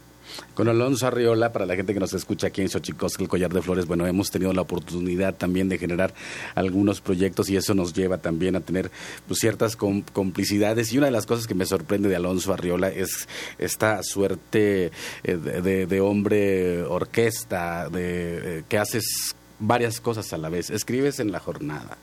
Con 0.55 0.69
Alonso 0.69 1.07
Arriola, 1.07 1.53
para 1.53 1.67
la 1.67 1.77
gente 1.77 1.95
que 1.95 2.01
nos 2.01 2.13
escucha 2.13 2.49
aquí 2.49 2.61
en 2.61 2.69
Xochicosca, 2.69 3.23
el 3.23 3.29
Collar 3.29 3.53
de 3.53 3.63
Flores, 3.63 3.87
bueno, 3.87 4.07
hemos 4.07 4.31
tenido 4.31 4.53
la 4.53 4.63
oportunidad 4.63 5.35
también 5.35 5.69
de 5.69 5.79
generar 5.79 6.15
algunos 6.55 7.01
proyectos 7.01 7.49
y 7.51 7.57
eso 7.57 7.75
nos 7.75 7.93
lleva 7.93 8.19
también 8.19 8.57
a 8.57 8.61
tener 8.61 8.91
pues, 9.27 9.41
ciertas 9.41 9.77
complicidades. 9.77 10.93
Y 10.93 10.99
una 10.99 11.07
de 11.07 11.13
las 11.13 11.27
cosas 11.27 11.47
que 11.47 11.55
me 11.55 11.67
sorprende 11.67 12.09
de 12.09 12.17
Alonso 12.17 12.53
Arriola 12.53 12.89
es 12.89 13.29
esta 13.59 14.03
suerte 14.03 14.91
eh, 15.25 15.37
de, 15.37 16.01
hombre 16.01 16.83
orquesta, 16.83 17.89
de 17.89 18.59
eh, 18.59 18.65
que 18.69 18.79
haces 18.79 19.35
varias 19.63 20.01
cosas 20.01 20.33
a 20.33 20.39
la 20.39 20.49
vez. 20.49 20.71
Escribes 20.71 21.21
en 21.21 21.33
la 21.33 21.39
jornada, 21.39 21.97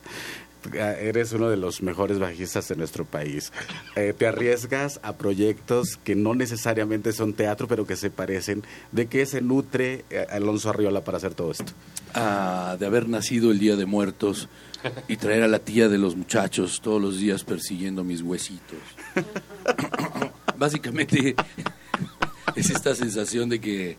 eres 0.74 1.32
uno 1.32 1.48
de 1.48 1.56
los 1.56 1.82
mejores 1.82 2.18
bajistas 2.18 2.68
de 2.68 2.76
nuestro 2.76 3.04
país. 3.04 3.52
Eh, 3.96 4.14
te 4.16 4.26
arriesgas 4.26 5.00
a 5.02 5.16
proyectos 5.16 5.98
que 6.02 6.14
no 6.14 6.34
necesariamente 6.34 7.12
son 7.12 7.34
teatro, 7.34 7.68
pero 7.68 7.86
que 7.86 7.96
se 7.96 8.10
parecen. 8.10 8.62
¿De 8.92 9.06
qué 9.06 9.26
se 9.26 9.40
nutre 9.40 10.04
eh, 10.10 10.26
Alonso 10.30 10.70
Arriola 10.70 11.02
para 11.02 11.18
hacer 11.18 11.34
todo 11.34 11.50
esto? 11.50 11.72
Ah, 12.14 12.76
de 12.78 12.86
haber 12.86 13.08
nacido 13.08 13.50
el 13.50 13.58
Día 13.58 13.76
de 13.76 13.86
Muertos 13.86 14.48
y 15.08 15.16
traer 15.16 15.42
a 15.42 15.48
la 15.48 15.58
tía 15.58 15.88
de 15.88 15.98
los 15.98 16.16
muchachos 16.16 16.80
todos 16.82 17.00
los 17.00 17.18
días 17.18 17.44
persiguiendo 17.44 18.04
mis 18.04 18.22
huesitos. 18.22 18.78
Básicamente 20.58 21.34
es 22.54 22.70
esta 22.70 22.94
sensación 22.94 23.48
de 23.48 23.60
que, 23.60 23.96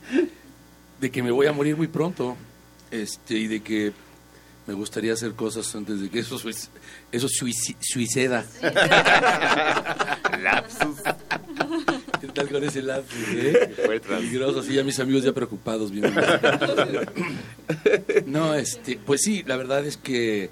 de 1.00 1.12
que 1.12 1.24
me 1.24 1.32
voy 1.32 1.48
a 1.48 1.53
morir 1.53 1.77
muy 1.77 1.88
pronto 1.88 2.36
este, 2.91 3.36
y 3.36 3.48
de 3.48 3.62
que 3.62 3.94
me 4.68 4.74
gustaría 4.74 5.13
hacer 5.13 5.34
cosas 5.34 5.74
antes 5.75 6.01
de 6.01 6.10
que 6.10 6.20
eso, 6.20 6.39
eso 7.12 7.27
suicida. 7.80 8.46
lapsus. 10.41 10.98
¿Qué 12.20 12.27
tal 12.27 12.50
con 12.50 12.63
ese 12.63 12.82
lapsus? 12.84 13.27
Eh? 13.30 14.01
Peligroso, 14.08 14.60
así 14.60 14.74
ya 14.74 14.84
mis 14.84 15.00
amigos 15.00 15.24
ya 15.24 15.34
preocupados. 15.34 15.91
Bien. 15.91 16.13
no, 18.27 18.53
este, 18.53 19.00
pues 19.03 19.22
sí, 19.22 19.44
la 19.48 19.58
verdad 19.58 19.86
es 19.86 19.98
que 19.98 20.51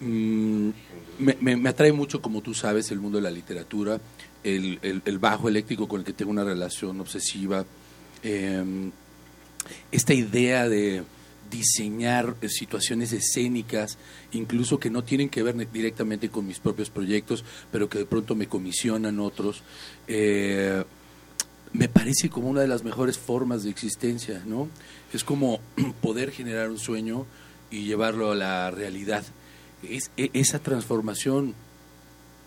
mm, 0.00 0.70
me, 1.18 1.68
atrae 1.68 1.92
mucho, 1.92 2.20
como 2.20 2.42
tú 2.42 2.52
sabes, 2.52 2.90
el 2.90 3.00
mundo 3.00 3.18
de 3.18 3.22
la 3.22 3.30
literatura, 3.30 3.98
el, 4.44 4.78
el, 4.82 5.18
bajo 5.18 5.48
eléctrico 5.48 5.88
con 5.88 6.00
el 6.00 6.04
que 6.04 6.12
tengo 6.12 6.30
una 6.30 6.44
relación 6.44 7.00
obsesiva, 7.00 7.64
em, 8.22 8.90
esta 9.90 10.12
idea 10.12 10.68
de 10.68 11.02
diseñar 11.52 12.34
eh, 12.40 12.48
situaciones 12.48 13.12
escénicas, 13.12 13.98
incluso 14.32 14.80
que 14.80 14.90
no 14.90 15.04
tienen 15.04 15.28
que 15.28 15.42
ver 15.42 15.54
directamente 15.70 16.30
con 16.30 16.46
mis 16.46 16.58
propios 16.58 16.90
proyectos, 16.90 17.44
pero 17.70 17.88
que 17.88 17.98
de 17.98 18.06
pronto 18.06 18.34
me 18.34 18.48
comisionan 18.48 19.20
otros, 19.20 19.62
eh, 20.08 20.82
me 21.72 21.88
parece 21.88 22.28
como 22.28 22.48
una 22.48 22.62
de 22.62 22.68
las 22.68 22.82
mejores 22.82 23.18
formas 23.18 23.62
de 23.62 23.70
existencia, 23.70 24.42
¿no? 24.46 24.68
Es 25.12 25.24
como 25.24 25.60
poder 26.00 26.30
generar 26.30 26.70
un 26.70 26.78
sueño 26.78 27.26
y 27.70 27.84
llevarlo 27.84 28.32
a 28.32 28.34
la 28.34 28.70
realidad. 28.70 29.24
E, 29.82 30.00
esa 30.32 30.58
transformación 30.58 31.54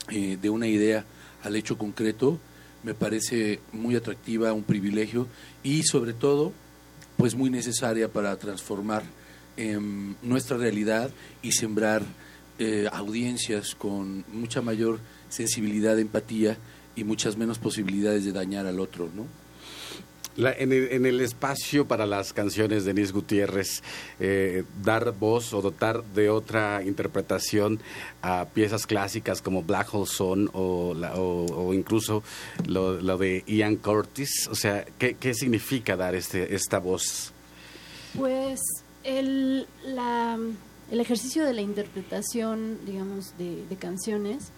eh, 0.09 0.37
de 0.41 0.49
una 0.49 0.67
idea 0.67 1.05
al 1.43 1.55
hecho 1.55 1.77
concreto 1.77 2.39
me 2.83 2.93
parece 2.93 3.59
muy 3.71 3.95
atractiva, 3.95 4.53
un 4.53 4.63
privilegio 4.63 5.27
y 5.63 5.83
sobre 5.83 6.13
todo 6.13 6.53
pues 7.17 7.35
muy 7.35 7.49
necesaria 7.49 8.07
para 8.07 8.35
transformar 8.37 9.03
em, 9.57 10.15
nuestra 10.21 10.57
realidad 10.57 11.09
y 11.41 11.51
sembrar 11.53 12.03
eh, 12.59 12.87
audiencias 12.91 13.75
con 13.75 14.23
mucha 14.31 14.61
mayor 14.61 14.99
sensibilidad, 15.29 15.99
empatía 15.99 16.57
y 16.95 17.03
muchas 17.03 17.37
menos 17.37 17.59
posibilidades 17.59 18.25
de 18.25 18.31
dañar 18.31 18.65
al 18.65 18.79
otro, 18.79 19.09
¿no? 19.13 19.25
En, 20.37 21.05
el, 21.05 21.21
espacio 21.21 21.87
para 21.87 22.05
las 22.05 22.33
canciones 22.33 22.85
de 22.85 22.93
Nis 22.93 23.11
Gutiérrez, 23.11 23.81
eh, 24.19 24.63
dar 24.83 25.13
voz 25.13 25.53
o 25.53 25.61
dotar 25.61 26.03
de 26.03 26.29
otra 26.29 26.83
interpretación 26.83 27.79
a 28.21 28.45
piezas 28.45 28.85
clásicas 28.85 29.41
como 29.41 29.63
Black 29.63 29.93
Hole 29.93 30.05
Sun 30.05 30.49
o, 30.53 30.93
o, 30.93 31.73
incluso 31.73 32.23
lo, 32.67 33.17
de 33.17 33.43
Ian 33.47 33.77
Curtis, 33.77 34.47
o 34.49 34.55
sea, 34.55 34.85
¿qué, 34.99 35.15
¿qué, 35.15 35.33
significa 35.33 35.95
dar 35.95 36.15
este, 36.15 36.53
esta 36.53 36.79
voz? 36.79 37.31
Pues 38.17 38.59
el, 39.03 39.67
la, 39.85 40.37
el 40.91 40.99
ejercicio 40.99 41.45
de 41.45 41.53
la 41.53 41.61
interpretación, 41.61 42.79
digamos, 42.85 43.37
de, 43.37 43.63
canciones, 43.79 44.51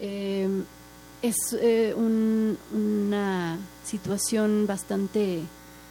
eh, 0.00 0.48
es 1.22 1.36
eh, 1.60 1.94
una 1.94 3.58
situación 3.88 4.66
bastante 4.66 5.40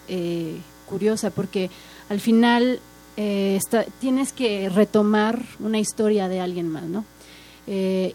eh, 0.07 0.57
curiosa 0.87 1.31
porque 1.31 1.69
al 2.09 2.19
final 2.19 2.79
eh, 3.17 3.59
tienes 3.99 4.31
que 4.31 4.69
retomar 4.69 5.43
una 5.59 5.79
historia 5.79 6.27
de 6.27 6.39
alguien 6.39 6.69
más, 6.69 6.83
¿no? 6.83 7.05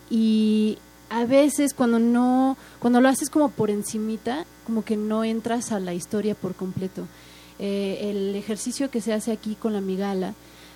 y 0.09 0.79
a 1.11 1.27
veces 1.27 1.75
cuando 1.75 1.99
no, 1.99 2.57
cuando 2.79 3.03
lo 3.03 3.11
haces 3.11 3.29
como 3.29 3.51
por 3.51 3.69
encimita, 3.69 4.47
como 4.65 4.83
que 4.83 4.97
no 4.97 5.25
entras 5.25 5.73
a 5.73 5.79
la 5.79 5.93
historia 5.93 6.35
por 6.35 6.55
completo. 6.55 7.07
el 7.59 8.35
ejercicio 8.35 8.91
que 8.91 9.03
se 9.03 9.13
hace 9.13 9.31
aquí 9.31 9.55
con 9.55 9.75
la 9.75 9.83
migala, 9.83 10.33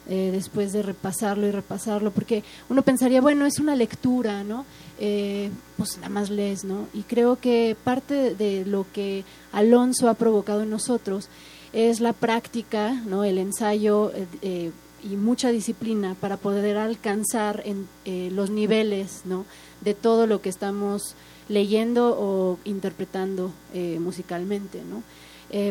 eh, 0.09 0.31
después 0.33 0.73
de 0.73 0.83
repasarlo 0.83 1.49
y 1.49 1.51
repasarlo, 1.51 2.13
porque 2.13 2.45
uno 2.69 2.83
pensaría, 2.83 3.21
bueno, 3.21 3.45
es 3.45 3.59
una 3.59 3.75
lectura, 3.75 4.45
¿no? 4.45 4.65
Eh, 5.01 5.51
pues 5.77 5.97
nada 5.97 6.11
más 6.11 6.31
lees, 6.31 6.63
¿no? 6.63 6.87
Y 6.95 7.03
creo 7.03 7.41
que 7.41 7.77
parte 7.83 8.37
de 8.37 8.65
lo 8.65 8.87
que 8.93 9.25
Alonso 9.51 10.09
ha 10.09 10.15
provocado 10.15 10.63
en 10.63 10.71
nosotros 10.71 11.29
es 11.73 11.99
la 11.99 12.13
práctica, 12.13 12.93
¿no? 13.05 13.25
El 13.25 13.37
ensayo 13.39 14.13
eh, 14.43 14.71
y 15.03 15.17
mucha 15.17 15.51
disciplina 15.51 16.15
para 16.21 16.37
poder 16.37 16.77
alcanzar 16.77 17.65
en, 17.65 17.89
los 18.33 18.51
niveles, 18.51 19.23
¿no? 19.25 19.45
De 19.81 19.95
todo 19.95 20.29
lo 20.29 20.41
que 20.41 20.51
estamos 20.51 21.17
leyendo 21.49 22.17
o 22.17 22.61
interpretando 22.65 23.51
musicalmente, 23.99 24.83
¿no? 24.89 25.03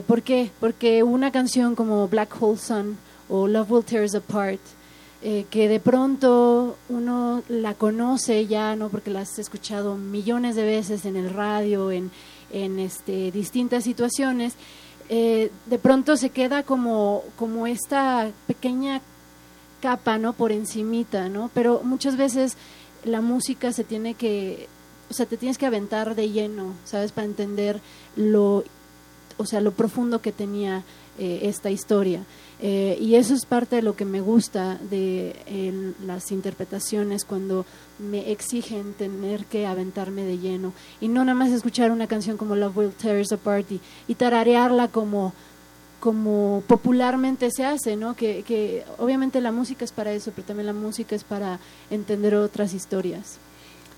¿Por 0.03 0.23
qué? 0.23 0.51
Porque 0.59 1.03
una 1.03 1.31
canción 1.31 1.75
como 1.75 2.07
Black 2.09 2.35
Hole 2.41 2.57
Sun 2.57 2.97
o 3.29 3.47
Love 3.47 3.71
Will 3.71 3.83
Tear 3.83 4.03
Us 4.03 4.15
Apart, 4.15 4.61
eh, 5.21 5.45
que 5.49 5.67
de 5.67 5.79
pronto 5.79 6.77
uno 6.89 7.41
la 7.49 7.73
conoce 7.73 8.45
ya, 8.47 8.75
¿no? 8.75 8.89
Porque 8.89 9.09
la 9.09 9.21
has 9.21 9.39
escuchado 9.39 9.97
millones 9.97 10.55
de 10.55 10.63
veces 10.63 11.05
en 11.05 11.15
el 11.15 11.31
radio, 11.31 11.91
en, 11.91 12.11
en 12.51 12.79
este, 12.79 13.31
distintas 13.31 13.83
situaciones, 13.83 14.53
eh, 15.09 15.51
de 15.67 15.77
pronto 15.77 16.17
se 16.17 16.29
queda 16.29 16.63
como, 16.63 17.23
como 17.37 17.67
esta 17.67 18.31
pequeña 18.47 19.01
capa, 19.81 20.17
¿no? 20.17 20.33
Por 20.33 20.51
encimita, 20.51 21.29
¿no? 21.29 21.51
Pero 21.53 21.81
muchas 21.83 22.17
veces 22.17 22.57
la 23.03 23.21
música 23.21 23.71
se 23.71 23.83
tiene 23.83 24.15
que, 24.15 24.67
o 25.09 25.13
sea, 25.13 25.25
te 25.27 25.37
tienes 25.37 25.57
que 25.57 25.67
aventar 25.67 26.15
de 26.15 26.31
lleno, 26.31 26.73
¿sabes? 26.85 27.11
Para 27.11 27.25
entender 27.25 27.81
lo, 28.15 28.63
o 29.37 29.45
sea, 29.45 29.61
lo 29.61 29.71
profundo 29.71 30.21
que 30.21 30.31
tenía 30.31 30.83
eh, 31.19 31.41
esta 31.43 31.69
historia. 31.69 32.23
Eh, 32.61 32.97
y 33.01 33.15
eso 33.15 33.33
es 33.33 33.45
parte 33.45 33.75
de 33.75 33.81
lo 33.81 33.95
que 33.95 34.05
me 34.05 34.21
gusta 34.21 34.79
de 34.89 35.35
las 36.05 36.31
interpretaciones 36.31 37.25
cuando 37.25 37.65
me 37.99 38.31
exigen 38.31 38.93
tener 38.93 39.45
que 39.45 39.65
aventarme 39.65 40.23
de 40.23 40.37
lleno 40.37 40.73
y 41.01 41.09
no 41.09 41.25
nada 41.25 41.37
más 41.37 41.51
escuchar 41.51 41.91
una 41.91 42.07
canción 42.07 42.37
como 42.37 42.55
Love 42.55 42.77
Will 42.77 42.91
Tear 42.91 43.19
Us 43.19 43.33
Apart 43.33 43.69
y, 43.71 43.81
y 44.07 44.15
tararearla 44.15 44.87
como 44.87 45.33
como 45.99 46.63
popularmente 46.67 47.49
se 47.49 47.65
hace, 47.65 47.95
¿no? 47.95 48.15
Que, 48.15 48.43
que 48.43 48.83
obviamente 48.99 49.41
la 49.41 49.51
música 49.51 49.83
es 49.83 49.91
para 49.91 50.13
eso, 50.13 50.31
pero 50.35 50.47
también 50.47 50.67
la 50.67 50.73
música 50.73 51.15
es 51.15 51.23
para 51.23 51.59
entender 51.89 52.35
otras 52.35 52.75
historias. 52.75 53.39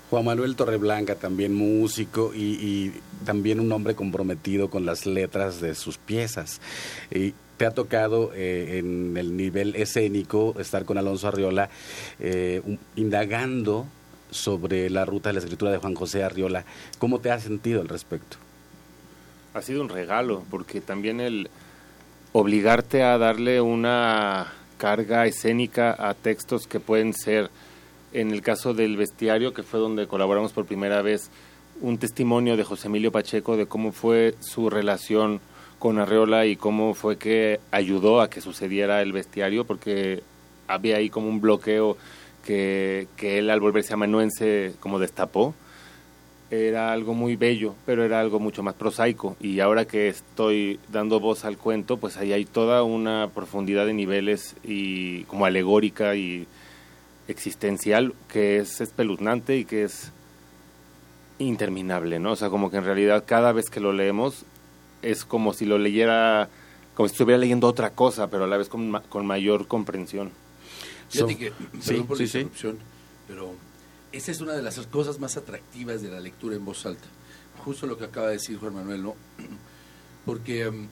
Juan 0.08 0.24
Manuel 0.24 0.56
Torreblanca, 0.56 1.16
también 1.16 1.54
músico 1.54 2.32
y, 2.34 2.92
también 3.26 3.60
un 3.60 3.70
hombre 3.72 3.94
comprometido 3.94 4.70
con 4.70 4.86
las 4.86 5.04
letras 5.04 5.60
de 5.60 5.74
sus 5.74 5.98
piezas. 5.98 6.60
Y 7.10 7.34
te 7.58 7.66
ha 7.66 7.72
tocado 7.72 8.30
eh, 8.34 8.78
en 8.78 9.16
el 9.16 9.36
nivel 9.36 9.74
escénico 9.76 10.54
estar 10.58 10.84
con 10.84 10.96
Alonso 10.96 11.28
Arriola 11.28 11.68
eh, 12.20 12.62
indagando 12.96 13.86
sobre 14.30 14.88
la 14.88 15.04
ruta 15.04 15.30
de 15.30 15.34
la 15.34 15.40
escritura 15.40 15.72
de 15.72 15.78
Juan 15.78 15.94
José 15.94 16.22
Arriola. 16.22 16.64
¿Cómo 16.98 17.18
te 17.18 17.30
has 17.30 17.42
sentido 17.42 17.80
al 17.80 17.88
respecto? 17.88 18.36
Ha 19.54 19.62
sido 19.62 19.82
un 19.82 19.88
regalo, 19.88 20.44
porque 20.50 20.80
también 20.80 21.20
el 21.20 21.50
obligarte 22.32 23.02
a 23.02 23.18
darle 23.18 23.60
una 23.60 24.52
carga 24.76 25.26
escénica 25.26 25.96
a 25.98 26.14
textos 26.14 26.66
que 26.66 26.78
pueden 26.78 27.12
ser 27.12 27.50
en 28.12 28.30
el 28.30 28.40
caso 28.40 28.72
del 28.72 28.96
bestiario, 28.96 29.52
que 29.52 29.64
fue 29.64 29.80
donde 29.80 30.06
colaboramos 30.06 30.52
por 30.52 30.64
primera 30.64 31.02
vez, 31.02 31.30
un 31.80 31.98
testimonio 31.98 32.56
de 32.56 32.64
José 32.64 32.86
Emilio 32.86 33.10
Pacheco 33.10 33.56
de 33.56 33.66
cómo 33.66 33.92
fue 33.92 34.36
su 34.40 34.70
relación 34.70 35.40
con 35.78 35.98
Arreola 35.98 36.46
y 36.46 36.56
cómo 36.56 36.94
fue 36.94 37.16
que 37.16 37.60
ayudó 37.70 38.20
a 38.20 38.30
que 38.30 38.40
sucediera 38.40 39.02
el 39.02 39.12
bestiario, 39.12 39.64
porque 39.64 40.22
había 40.66 40.96
ahí 40.96 41.10
como 41.10 41.28
un 41.28 41.40
bloqueo 41.40 41.96
que, 42.44 43.06
que 43.16 43.38
él 43.38 43.50
al 43.50 43.60
volverse 43.60 43.94
amanuense 43.94 44.74
como 44.80 44.98
destapó. 44.98 45.54
Era 46.50 46.92
algo 46.92 47.12
muy 47.12 47.36
bello, 47.36 47.74
pero 47.84 48.04
era 48.04 48.20
algo 48.20 48.40
mucho 48.40 48.62
más 48.62 48.74
prosaico. 48.74 49.36
Y 49.38 49.60
ahora 49.60 49.84
que 49.84 50.08
estoy 50.08 50.80
dando 50.90 51.20
voz 51.20 51.44
al 51.44 51.58
cuento, 51.58 51.98
pues 51.98 52.16
ahí 52.16 52.32
hay 52.32 52.46
toda 52.46 52.82
una 52.82 53.28
profundidad 53.34 53.84
de 53.84 53.92
niveles 53.92 54.56
y 54.64 55.24
como 55.24 55.44
alegórica 55.44 56.16
y 56.16 56.46
existencial 57.28 58.14
que 58.28 58.56
es 58.56 58.80
espeluznante 58.80 59.58
y 59.58 59.66
que 59.66 59.84
es 59.84 60.10
interminable, 61.38 62.18
¿no? 62.18 62.32
O 62.32 62.36
sea, 62.36 62.48
como 62.48 62.70
que 62.70 62.78
en 62.78 62.84
realidad 62.84 63.24
cada 63.26 63.52
vez 63.52 63.70
que 63.70 63.80
lo 63.80 63.92
leemos 63.92 64.44
es 65.02 65.24
como 65.24 65.52
si 65.52 65.64
lo 65.64 65.78
leyera, 65.78 66.48
como 66.94 67.08
si 67.08 67.12
estuviera 67.12 67.38
leyendo 67.38 67.66
otra 67.66 67.90
cosa, 67.90 68.28
pero 68.28 68.44
a 68.44 68.46
la 68.46 68.56
vez 68.56 68.68
con, 68.68 68.92
con 69.08 69.26
mayor 69.26 69.66
comprensión. 69.66 70.30
Fíjate 71.08 71.36
que, 71.36 71.52
perdón 71.86 72.06
por 72.06 72.18
la 72.18 72.24
interrupción, 72.24 72.78
pero 73.26 73.54
esa 74.12 74.30
es 74.30 74.40
una 74.40 74.54
de 74.54 74.62
las 74.62 74.78
cosas 74.86 75.18
más 75.18 75.36
atractivas 75.36 76.02
de 76.02 76.10
la 76.10 76.20
lectura 76.20 76.56
en 76.56 76.64
voz 76.64 76.84
alta. 76.86 77.06
Justo 77.64 77.86
lo 77.86 77.98
que 77.98 78.04
acaba 78.04 78.28
de 78.28 78.34
decir 78.34 78.58
Juan 78.58 78.74
Manuel, 78.74 79.02
¿no? 79.02 79.14
Porque 80.26 80.70
mm, 80.70 80.86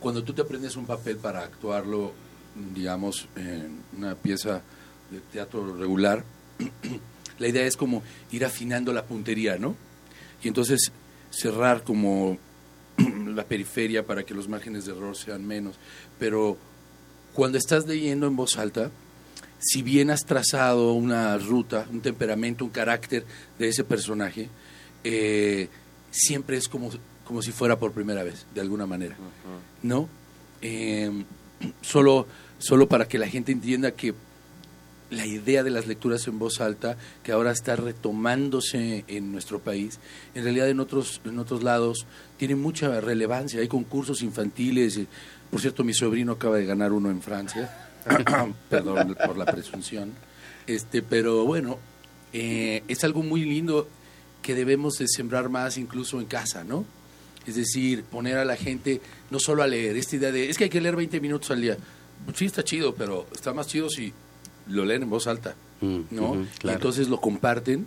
cuando 0.00 0.24
tú 0.24 0.32
te 0.32 0.42
aprendes 0.42 0.76
un 0.76 0.86
papel 0.86 1.16
para 1.16 1.40
actuarlo, 1.40 2.12
digamos, 2.74 3.28
en 3.36 3.82
una 3.96 4.14
pieza 4.14 4.62
de 5.10 5.20
teatro 5.20 5.76
regular, 5.76 6.24
la 7.38 7.48
idea 7.48 7.64
es 7.64 7.76
como 7.76 8.02
ir 8.30 8.44
afinando 8.44 8.92
la 8.92 9.04
puntería, 9.04 9.58
¿no? 9.58 9.76
Y 10.42 10.48
entonces 10.48 10.92
cerrar 11.30 11.84
como 11.84 12.38
la 13.36 13.44
periferia 13.44 14.06
para 14.06 14.24
que 14.24 14.34
los 14.34 14.48
márgenes 14.48 14.84
de 14.84 14.92
error 14.92 15.16
sean 15.16 15.46
menos. 15.46 15.76
Pero 16.18 16.56
cuando 17.32 17.58
estás 17.58 17.86
leyendo 17.86 18.26
en 18.26 18.36
voz 18.36 18.58
alta, 18.58 18.90
si 19.58 19.82
bien 19.82 20.10
has 20.10 20.24
trazado 20.24 20.92
una 20.92 21.36
ruta, 21.38 21.86
un 21.90 22.00
temperamento, 22.00 22.64
un 22.64 22.70
carácter 22.70 23.24
de 23.58 23.68
ese 23.68 23.84
personaje, 23.84 24.48
eh, 25.04 25.68
siempre 26.10 26.56
es 26.56 26.68
como, 26.68 26.90
como 27.24 27.42
si 27.42 27.52
fuera 27.52 27.78
por 27.78 27.92
primera 27.92 28.22
vez, 28.22 28.46
de 28.54 28.60
alguna 28.60 28.86
manera. 28.86 29.16
¿No? 29.82 30.08
Eh, 30.62 31.24
solo, 31.82 32.26
solo 32.58 32.88
para 32.88 33.06
que 33.06 33.18
la 33.18 33.28
gente 33.28 33.52
entienda 33.52 33.92
que 33.92 34.14
la 35.10 35.26
idea 35.26 35.62
de 35.62 35.70
las 35.70 35.86
lecturas 35.86 36.26
en 36.28 36.38
voz 36.38 36.60
alta, 36.60 36.96
que 37.22 37.32
ahora 37.32 37.50
está 37.50 37.76
retomándose 37.76 39.04
en 39.08 39.32
nuestro 39.32 39.58
país, 39.58 39.98
en 40.34 40.44
realidad 40.44 40.68
en 40.68 40.80
otros, 40.80 41.20
en 41.24 41.38
otros 41.38 41.62
lados 41.62 42.06
tiene 42.36 42.54
mucha 42.54 43.00
relevancia. 43.00 43.60
Hay 43.60 43.68
concursos 43.68 44.22
infantiles. 44.22 45.00
Por 45.50 45.60
cierto, 45.60 45.84
mi 45.84 45.92
sobrino 45.92 46.32
acaba 46.32 46.56
de 46.56 46.64
ganar 46.64 46.92
uno 46.92 47.10
en 47.10 47.20
Francia. 47.20 47.90
Perdón 48.70 49.16
por 49.26 49.36
la 49.36 49.46
presunción. 49.46 50.12
Este, 50.66 51.02
pero 51.02 51.44
bueno, 51.44 51.78
eh, 52.32 52.82
es 52.86 53.02
algo 53.04 53.22
muy 53.22 53.44
lindo 53.44 53.88
que 54.42 54.54
debemos 54.54 54.94
de 54.98 55.06
sembrar 55.08 55.48
más 55.48 55.76
incluso 55.76 56.20
en 56.20 56.26
casa, 56.26 56.64
¿no? 56.64 56.84
Es 57.46 57.56
decir, 57.56 58.04
poner 58.04 58.36
a 58.36 58.44
la 58.44 58.56
gente 58.56 59.00
no 59.30 59.38
solo 59.40 59.62
a 59.62 59.66
leer, 59.66 59.96
esta 59.96 60.16
idea 60.16 60.30
de, 60.30 60.48
es 60.48 60.56
que 60.56 60.64
hay 60.64 60.70
que 60.70 60.80
leer 60.80 60.96
20 60.96 61.20
minutos 61.20 61.50
al 61.50 61.60
día. 61.60 61.76
sí, 62.34 62.44
está 62.46 62.62
chido, 62.62 62.94
pero 62.94 63.26
está 63.32 63.52
más 63.52 63.66
chido 63.66 63.88
si 63.88 64.12
lo 64.70 64.84
leen 64.84 65.02
en 65.02 65.10
voz 65.10 65.26
alta, 65.26 65.54
mm, 65.80 66.00
¿no? 66.10 66.46
entonces 66.64 67.08
lo 67.08 67.20
comparten 67.20 67.86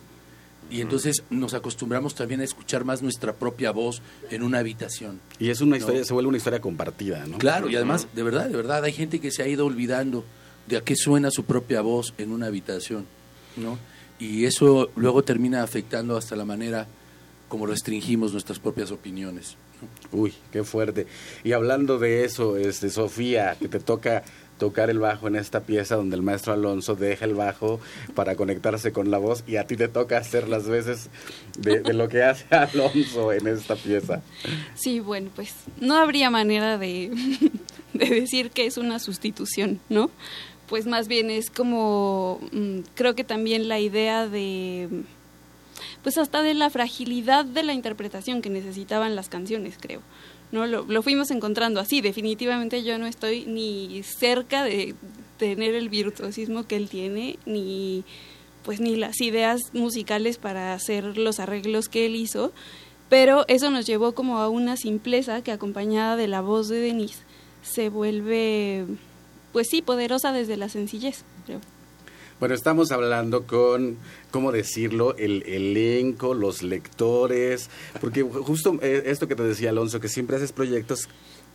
y 0.69 0.81
entonces 0.81 1.23
nos 1.29 1.53
acostumbramos 1.53 2.15
también 2.15 2.41
a 2.41 2.43
escuchar 2.43 2.83
más 2.83 3.01
nuestra 3.01 3.33
propia 3.33 3.71
voz 3.71 4.01
en 4.31 4.41
una 4.41 4.59
habitación. 4.59 5.19
Y 5.37 5.49
es 5.49 5.61
una 5.61 5.77
historia, 5.77 6.03
se 6.03 6.13
vuelve 6.13 6.29
una 6.29 6.37
historia 6.37 6.61
compartida, 6.61 7.25
¿no? 7.27 7.37
Claro, 7.37 7.69
y 7.69 7.75
además, 7.75 8.07
de 8.15 8.23
verdad, 8.23 8.47
de 8.47 8.55
verdad, 8.55 8.83
hay 8.83 8.93
gente 8.93 9.19
que 9.19 9.29
se 9.29 9.43
ha 9.43 9.47
ido 9.47 9.65
olvidando 9.65 10.23
de 10.67 10.77
a 10.77 10.81
qué 10.81 10.95
suena 10.95 11.29
su 11.29 11.43
propia 11.43 11.81
voz 11.81 12.13
en 12.17 12.31
una 12.31 12.47
habitación, 12.47 13.05
¿no? 13.55 13.77
Y 14.19 14.45
eso 14.45 14.89
luego 14.95 15.23
termina 15.23 15.63
afectando 15.63 16.17
hasta 16.17 16.35
la 16.35 16.45
manera 16.45 16.87
como 17.49 17.65
restringimos 17.67 18.31
nuestras 18.31 18.57
propias 18.57 18.89
opiniones. 18.91 19.57
Uy, 20.11 20.33
qué 20.51 20.63
fuerte. 20.63 21.07
Y 21.43 21.51
hablando 21.51 21.99
de 21.99 22.23
eso, 22.23 22.57
este, 22.57 22.89
Sofía, 22.89 23.57
que 23.59 23.67
te 23.67 23.79
toca 23.79 24.23
tocar 24.63 24.89
el 24.89 24.97
bajo 24.97 25.27
en 25.27 25.35
esta 25.35 25.59
pieza 25.59 25.97
donde 25.97 26.15
el 26.15 26.21
maestro 26.21 26.53
Alonso 26.53 26.95
deja 26.95 27.25
el 27.25 27.33
bajo 27.33 27.81
para 28.15 28.37
conectarse 28.37 28.93
con 28.93 29.11
la 29.11 29.17
voz 29.17 29.43
y 29.45 29.57
a 29.57 29.67
ti 29.67 29.75
te 29.75 29.89
toca 29.89 30.17
hacer 30.17 30.47
las 30.47 30.69
veces 30.69 31.09
de, 31.57 31.81
lo 31.93 32.07
que 32.07 32.23
hace 32.23 32.45
Alonso 32.55 33.33
en 33.33 33.47
esta 33.47 33.75
pieza. 33.75 34.21
Sí, 34.73 35.01
bueno, 35.01 35.29
pues 35.35 35.53
no 35.81 35.97
habría 35.97 36.29
manera 36.29 36.77
de, 36.77 37.11
de 37.93 38.05
decir 38.05 38.51
que 38.51 38.65
es 38.65 38.77
una 38.77 38.99
sustitución, 38.99 39.81
¿no? 39.89 40.09
Pues 40.69 40.85
más 40.85 41.09
bien 41.09 41.29
es 41.29 41.49
como, 41.49 42.39
mm, 42.53 42.79
creo 42.95 43.15
que 43.15 43.25
también 43.25 43.67
la 43.67 43.81
idea 43.81 44.29
de 44.29 44.87
pues 46.03 46.17
hasta 46.17 46.41
de 46.41 46.53
la 46.53 46.69
fragilidad 46.69 47.43
de 47.43 47.63
la 47.63 47.73
interpretación 47.73 48.41
que 48.41 48.49
necesitaban 48.49 49.17
las 49.17 49.27
canciones, 49.27 49.75
creo. 49.77 49.99
¿No? 50.53 50.67
Lo, 50.67 51.01
fuimos 51.01 51.31
encontrando 51.31 51.81
así. 51.81 51.99
Definitivamente 51.99 52.83
yo 52.83 52.97
no 52.97 53.07
estoy 53.07 53.45
ni 53.45 54.03
cerca 54.03 54.63
de 54.63 54.95
tener 55.37 55.75
el 55.75 55.89
virtuosismo 55.89 56.65
que 56.65 56.77
él 56.77 56.87
tiene, 56.87 57.37
ni 57.45 58.05
pues 58.63 58.79
ni 58.79 58.95
las 58.95 59.19
ideas 59.19 59.59
musicales 59.73 60.37
para 60.37 60.73
hacer 60.73 61.17
los 61.17 61.41
arreglos 61.41 61.89
que 61.89 62.05
él 62.05 62.15
hizo, 62.15 62.53
pero 63.09 63.43
eso 63.49 63.69
nos 63.69 63.85
llevó 63.85 64.13
como 64.13 64.37
a 64.37 64.47
una 64.47 64.77
simpleza 64.77 65.43
que 65.43 65.51
acompañada 65.51 66.15
de 66.15 66.29
la 66.29 66.39
voz 66.39 66.69
de 66.69 66.79
Denise 66.79 67.19
se 67.63 67.89
vuelve 67.89 68.85
pues 69.51 69.67
sí 69.69 69.81
poderosa 69.81 70.31
desde 70.31 70.57
la 70.57 70.69
sencillez, 70.69 71.23
creo. 71.45 71.59
Bueno, 72.43 72.55
estamos 72.55 72.91
hablando 72.91 73.47
con, 73.47 73.95
¿cómo 74.29 74.51
decirlo? 74.51 75.15
El 75.15 75.43
elenco, 75.43 76.33
los 76.33 76.61
lectores, 76.61 77.69
porque 78.01 78.21
justo 78.21 78.77
eh, 78.81 79.03
esto 79.05 79.29
que 79.29 79.35
te 79.35 79.43
decía 79.43 79.69
Alonso, 79.69 80.01
que 80.01 80.09
siempre 80.09 80.35
haces 80.35 80.51
proyectos 80.51 81.07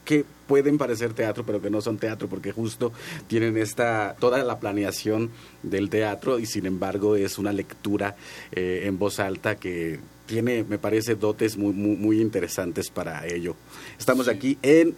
que 0.07 0.25
pueden 0.47 0.79
parecer 0.79 1.13
teatro, 1.13 1.45
pero 1.45 1.61
que 1.61 1.69
no 1.69 1.83
son 1.83 1.99
teatro, 1.99 2.27
porque 2.29 2.53
justo 2.53 2.91
tienen 3.27 3.59
esta 3.59 4.17
toda 4.19 4.43
la 4.43 4.61
planeación 4.61 5.29
del 5.63 5.91
teatro 5.91 6.39
y 6.39 6.47
sin 6.47 6.65
embargo 6.65 7.17
es 7.17 7.37
una 7.37 7.53
lectura 7.53 8.17
eh, 8.53 8.85
en 8.85 8.99
voz 8.99 9.21
alta 9.21 9.57
que 9.57 10.01
tiene, 10.25 10.65
me 10.65 10.79
parece, 10.79 11.17
dotes 11.17 11.59
muy, 11.59 11.75
muy, 11.75 11.97
muy 11.97 12.21
interesantes 12.23 12.89
para 12.89 13.27
ello. 13.27 13.57
Estamos 13.99 14.27
aquí 14.27 14.57
en 14.63 14.97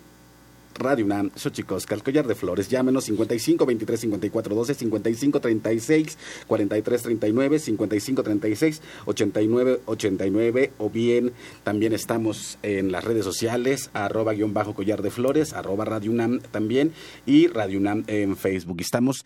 Radio 0.74 1.04
UNAM, 1.04 1.30
Xochicosca, 1.34 1.94
el 1.94 2.02
collar 2.02 2.26
de 2.26 2.34
flores. 2.34 2.68
Llámenos 2.68 3.04
55 3.04 3.66
23 3.66 4.00
54 4.00 4.54
12, 4.54 4.74
55 4.74 5.40
36 5.40 6.18
43 6.46 7.02
39, 7.02 7.58
55 7.58 8.22
36 8.22 8.82
89 9.06 9.80
89 9.86 10.72
o 10.78 10.90
bien 10.90 11.32
también 11.64 11.92
estamos 11.92 12.58
en 12.62 12.92
las 12.92 13.04
redes 13.04 13.24
sociales, 13.24 13.90
arroba 13.92 14.32
guion 14.32 14.54
bajo 14.54 14.74
collar 14.74 15.02
de 15.02 15.10
flores, 15.10 15.52
arroba 15.52 15.84
Radio 15.84 16.10
UNAM 16.10 16.40
también 16.50 16.92
y 17.26 17.48
Radio 17.48 17.78
UNAM 17.78 18.04
en 18.06 18.36
Facebook. 18.36 18.80
Estamos, 18.80 19.24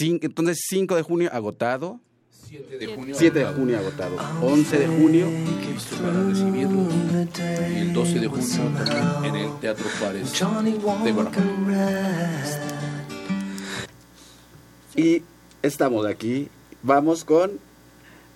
entonces 0.00 0.64
5 0.68 0.96
de 0.96 1.02
junio 1.02 1.30
agotado, 1.32 2.00
7 2.48 2.78
de 2.78 2.86
junio. 2.86 3.14
7 3.18 3.38
de 3.38 3.44
junio 3.44 3.78
agotado. 3.78 4.16
11 4.40 4.78
de 4.78 4.86
junio. 4.86 5.26
Listo 5.70 5.96
para 5.96 6.24
recibirlo. 6.24 6.88
Y 7.74 7.78
el 7.78 7.92
12 7.92 8.20
de 8.20 8.26
junio 8.26 8.84
también 8.86 9.34
en 9.34 9.36
el 9.36 9.58
Teatro 9.60 9.84
Juárez 9.98 10.32
de 10.32 11.12
Guanajuato. 11.12 11.40
Y 14.96 15.22
estamos 15.60 16.06
aquí. 16.06 16.48
Vamos 16.82 17.24
con. 17.26 17.60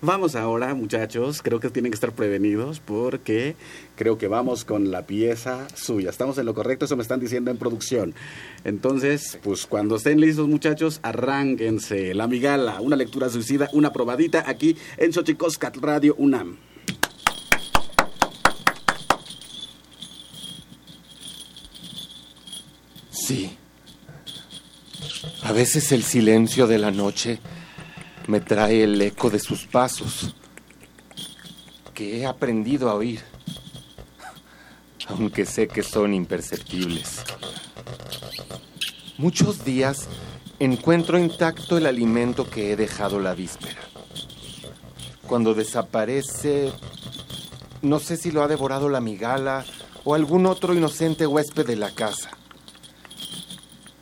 Vamos 0.05 0.35
ahora, 0.35 0.75
muchachos. 0.75 1.43
Creo 1.43 1.61
que 1.61 1.71
tienen 1.71 1.93
que 1.93 1.95
estar 1.95 2.11
prevenidos 2.11 2.81
porque 2.81 3.55
creo 3.95 4.19
que 4.19 4.27
vamos 4.27 4.65
con 4.65 4.91
la 4.91 5.07
pieza 5.07 5.69
suya. 5.77 6.11
Estamos 6.11 6.37
en 6.39 6.47
lo 6.47 6.55
correcto, 6.55 6.87
eso 6.87 6.97
me 6.97 7.03
están 7.03 7.21
diciendo 7.21 7.53
en 7.53 7.57
producción. 7.57 8.13
Entonces, 8.65 9.39
pues 9.45 9.65
cuando 9.65 9.95
estén 9.95 10.21
listos, 10.21 10.49
muchachos, 10.49 10.99
arránquense. 11.05 12.15
La 12.15 12.27
Migala, 12.27 12.81
una 12.81 12.97
lectura 12.97 13.29
suicida, 13.29 13.69
una 13.75 13.93
probadita 13.93 14.43
aquí 14.45 14.77
en 14.97 15.13
Xochicoscat 15.13 15.77
Radio 15.77 16.17
UNAM. 16.19 16.57
Sí. 23.13 23.57
A 25.45 25.53
veces 25.53 25.93
el 25.93 26.03
silencio 26.03 26.67
de 26.67 26.79
la 26.79 26.91
noche 26.91 27.39
me 28.27 28.41
trae 28.41 28.85
el 28.85 29.01
eco 29.01 29.31
de 29.31 29.39
sus 29.39 29.67
pasos, 29.67 30.35
que 31.95 32.19
he 32.19 32.27
aprendido 32.27 32.89
a 32.89 32.95
oír, 32.95 33.21
aunque 35.09 35.47
sé 35.47 35.69
que 35.69 35.83
son 35.83 36.15
imperceptibles. 36.15 37.23
Muchos 39.19 39.65
días 39.65 40.09
encuentro 40.59 41.19
intacto 41.19 41.77
el 41.77 41.87
alimento 41.87 42.49
que 42.49 42.73
he 42.73 42.77
dejado 42.77 43.19
la 43.19 43.35
víspera. 43.35 43.81
Cuando 45.27 45.55
desaparece, 45.55 46.73
no 47.83 47.99
sé 47.99 48.17
si 48.17 48.31
lo 48.31 48.43
ha 48.43 48.49
devorado 48.49 48.89
la 48.89 49.01
migala 49.01 49.65
o 50.05 50.15
algún 50.15 50.47
otro 50.47 50.75
inocente 50.75 51.27
huésped 51.27 51.67
de 51.67 51.77
la 51.77 51.91
casa. 51.91 52.31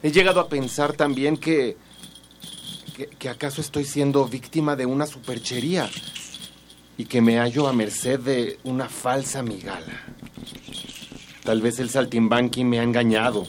He 0.02 0.12
llegado 0.12 0.40
a 0.40 0.48
pensar 0.48 0.94
también 0.94 1.36
que, 1.36 1.76
que, 3.06 3.28
acaso 3.28 3.60
estoy 3.60 3.84
siendo 3.84 4.26
víctima 4.26 4.76
de 4.76 4.86
una 4.86 5.06
superchería 5.06 5.88
y 6.96 7.04
que 7.04 7.20
me 7.20 7.38
hallo 7.38 7.68
a 7.68 7.72
merced 7.72 8.20
de 8.20 8.58
una 8.64 8.88
falsa 8.88 9.42
migala. 9.42 10.00
Tal 11.44 11.62
vez 11.62 11.78
el 11.78 11.90
saltimbanqui 11.90 12.64
me 12.64 12.80
ha 12.80 12.82
engañado, 12.82 13.46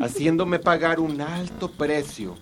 haciéndome 0.00 0.58
pagar 0.58 1.00
un 1.00 1.20
alto 1.20 1.70
precio 1.70 2.36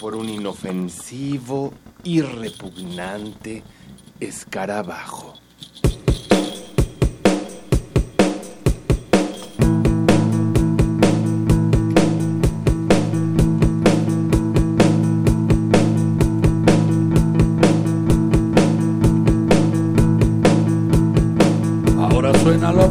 por 0.00 0.14
un 0.14 0.28
inofensivo 0.28 1.74
y 2.02 2.22
repugnante 2.22 3.62
escarabajo. 4.20 5.34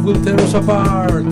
Us 0.08 0.54
Apart. 0.54 1.26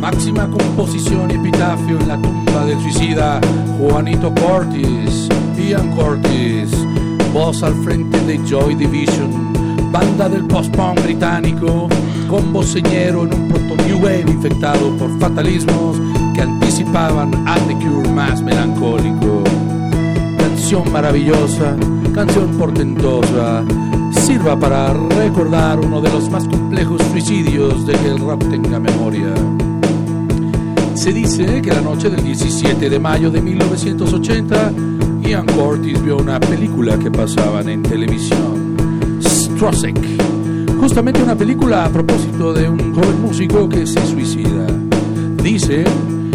Máxima 0.00 0.48
composición 0.48 1.30
y 1.30 1.34
epitafio 1.34 2.00
en 2.00 2.08
la 2.08 2.16
tumba 2.16 2.64
del 2.64 2.80
suicida 2.80 3.38
Juanito 3.78 4.32
Cortis, 4.34 5.28
Ian 5.58 5.94
Cortis, 5.94 6.70
voz 7.34 7.62
al 7.62 7.74
frente 7.84 8.18
de 8.20 8.38
Joy 8.48 8.76
Division, 8.76 9.52
banda 9.92 10.30
del 10.30 10.46
post-punk 10.46 11.02
británico, 11.02 11.88
combo 12.30 12.62
señero 12.62 13.24
en 13.24 13.34
un 13.34 13.48
proto 13.48 13.76
new 13.82 13.98
wave 13.98 14.24
infectado 14.26 14.96
por 14.96 15.10
fatalismos 15.18 15.98
que 16.34 16.40
anticipaban 16.40 17.46
a 17.46 17.56
The 17.56 17.74
Cure 17.74 18.08
más 18.08 18.40
melancólico. 18.40 19.44
Canción 20.38 20.90
maravillosa, 20.90 21.76
canción 22.14 22.56
portentosa, 22.56 23.62
sirva 24.14 24.58
para 24.58 24.92
recordar 24.92 25.80
uno 25.80 26.00
de 26.00 26.10
los 26.10 26.30
más 26.30 26.46
complejos 26.48 27.02
suicidios 27.10 27.86
de 27.86 27.92
que 27.94 28.08
el 28.08 28.18
rock 28.18 28.48
tenga 28.48 28.78
memoria. 28.78 29.32
Se 30.94 31.12
dice 31.12 31.60
que 31.60 31.70
la 31.70 31.80
noche 31.80 32.08
del 32.08 32.22
17 32.22 32.88
de 32.88 32.98
mayo 32.98 33.30
de 33.30 33.40
1980, 33.40 34.72
Ian 35.22 35.46
Curtis 35.46 36.02
vio 36.02 36.18
una 36.18 36.38
película 36.40 36.98
que 36.98 37.10
pasaban 37.10 37.68
en 37.68 37.82
televisión, 37.82 38.76
Strosek, 39.20 39.98
justamente 40.80 41.22
una 41.22 41.34
película 41.34 41.84
a 41.84 41.88
propósito 41.88 42.52
de 42.52 42.68
un 42.68 42.94
joven 42.94 43.22
músico 43.22 43.68
que 43.68 43.86
se 43.86 44.04
suicida. 44.06 44.66
Dice 45.42 45.84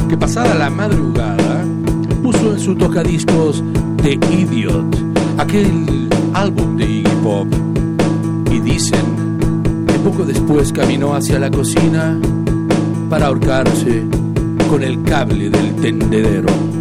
que 0.07 0.17
pasada 0.17 0.55
la 0.55 0.69
madrugada 0.69 1.63
puso 2.21 2.53
en 2.53 2.59
su 2.59 2.75
tocadiscos 2.75 3.63
The 4.03 4.19
Idiot, 4.31 4.95
aquel 5.37 6.09
álbum 6.33 6.77
de 6.77 6.85
Iggy 6.85 7.15
Pop, 7.23 7.47
y 8.51 8.59
dicen 8.59 9.37
que 9.87 9.99
poco 9.99 10.23
después 10.25 10.71
caminó 10.73 11.13
hacia 11.13 11.39
la 11.39 11.51
cocina 11.51 12.17
para 13.09 13.27
ahorcarse 13.27 14.03
con 14.69 14.83
el 14.83 15.01
cable 15.03 15.49
del 15.49 15.75
tendedero. 15.75 16.78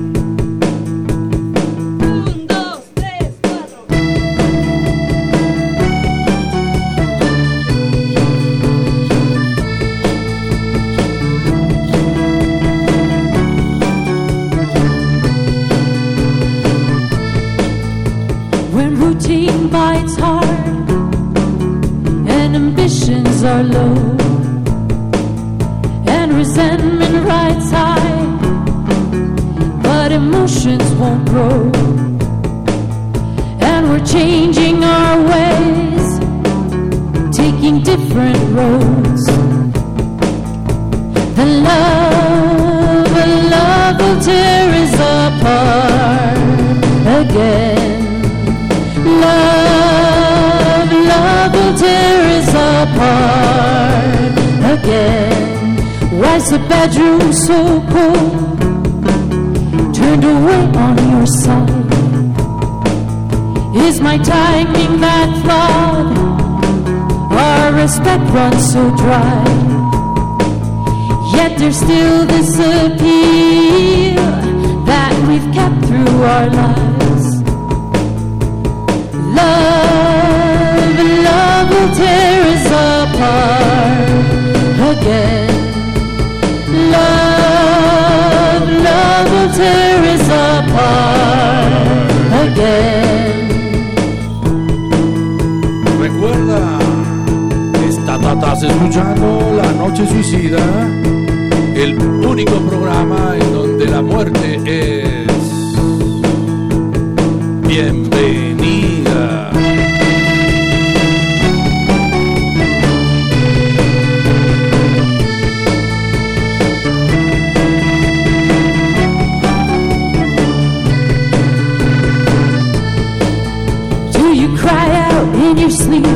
Sleep. 125.71 126.07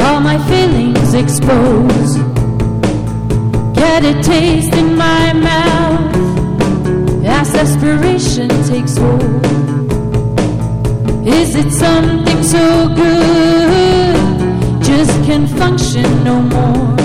All 0.00 0.20
my 0.20 0.38
feelings 0.48 1.14
exposed. 1.14 2.18
Get 3.74 4.04
a 4.04 4.22
taste 4.22 4.74
in 4.74 4.96
my 4.96 5.32
mouth 5.32 6.16
as 7.24 7.52
desperation 7.52 8.48
takes 8.64 8.96
hold. 8.96 9.44
Is 11.26 11.54
it 11.54 11.70
something 11.72 12.42
so 12.42 12.88
good? 12.94 14.16
Just 14.82 15.12
can't 15.26 15.48
function 15.48 16.24
no 16.24 16.40
more. 16.40 16.96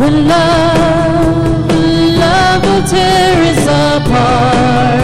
When 0.00 0.28
love, 0.28 1.70
love 2.24 2.62
will 2.64 2.84
tear 2.88 3.42
us 3.50 3.64
apart 3.96 5.00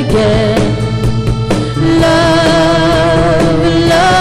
again. 0.00 0.62
Love, 2.00 2.75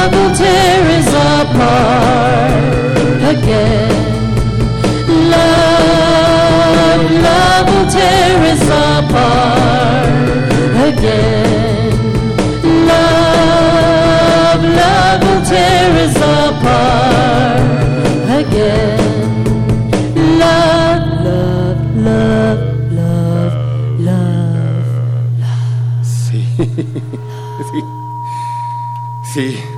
love 0.06 0.14
will 0.14 0.36
tear 0.36 0.84
us 0.98 1.08
apart 1.42 2.52
again. 3.34 3.92
Love, 5.32 7.04
love 7.26 7.68
will 7.70 7.88
tear 7.90 8.42
us 8.52 8.68
apart 8.68 10.10
again. 10.90 11.92
Love, 12.88 14.64
love 14.80 15.22
will 15.24 15.44
tear 15.46 15.92
us 16.06 16.18
apart 16.46 17.64
again. 18.42 19.00
Love, 20.40 21.06
love, 21.26 21.80
love, 21.98 22.64
love, 22.92 24.24
love. 25.40 26.06
Sí. 29.34 29.56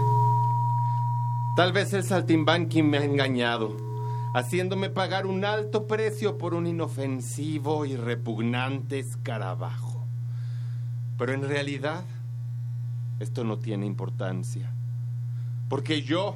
Tal 1.58 1.74
vez 1.74 1.92
el 1.94 2.04
saltimbanqui 2.04 2.84
me 2.84 3.00
ha 3.00 3.04
engañado, 3.04 3.76
haciéndome 4.36 4.92
pagar 4.92 5.26
un 5.26 5.44
alto 5.44 5.88
precio 5.88 6.38
por 6.38 6.54
un 6.54 6.68
inofensivo 6.68 7.84
y 7.88 7.96
repugnante 7.96 9.00
escarabajo. 9.00 10.06
Pero 11.18 11.34
en 11.34 11.42
realidad, 11.42 12.06
esto 13.20 13.44
no 13.44 13.58
tiene 13.58 13.88
importancia, 13.88 14.72
porque 15.68 16.04
yo 16.04 16.36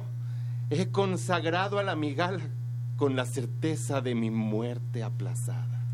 he 0.70 0.88
consagrado 0.88 1.78
a 1.78 1.84
la 1.84 1.94
migala 1.94 2.42
con 2.96 3.14
la 3.14 3.24
certeza 3.24 4.00
de 4.00 4.16
mi 4.16 4.32
muerte 4.32 5.04
aplazada. 5.04 5.84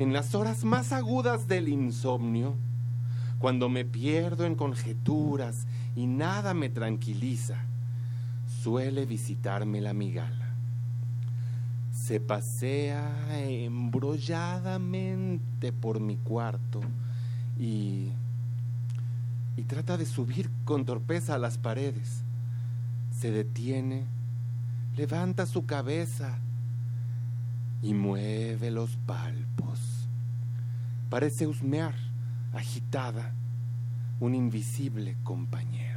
En 0.00 0.12
las 0.12 0.34
horas 0.34 0.64
más 0.64 0.92
agudas 0.92 1.46
del 1.46 1.68
insomnio, 1.68 2.56
cuando 3.38 3.68
me 3.68 3.84
pierdo 3.84 4.46
en 4.46 4.56
conjeturas 4.56 5.68
y 5.94 6.08
nada 6.08 6.54
me 6.54 6.70
tranquiliza, 6.70 7.66
suele 8.62 9.06
visitarme 9.06 9.80
la 9.80 9.94
migala. 9.94 10.50
Se 11.92 12.20
pasea 12.20 13.10
embrolladamente 13.38 15.72
por 15.72 16.00
mi 16.00 16.16
cuarto 16.16 16.82
y, 17.58 18.10
y 19.56 19.62
trata 19.62 19.96
de 19.96 20.04
subir 20.04 20.50
con 20.64 20.84
torpeza 20.84 21.36
a 21.36 21.38
las 21.38 21.56
paredes. 21.56 22.20
Se 23.18 23.30
detiene, 23.30 24.04
levanta 24.96 25.46
su 25.46 25.64
cabeza 25.64 26.36
y 27.82 27.94
mueve 27.94 28.70
los 28.70 28.96
palpos. 29.06 30.06
Parece 31.08 31.46
husmear, 31.46 31.94
agitada, 32.52 33.32
un 34.20 34.34
invisible 34.34 35.16
compañero. 35.24 35.89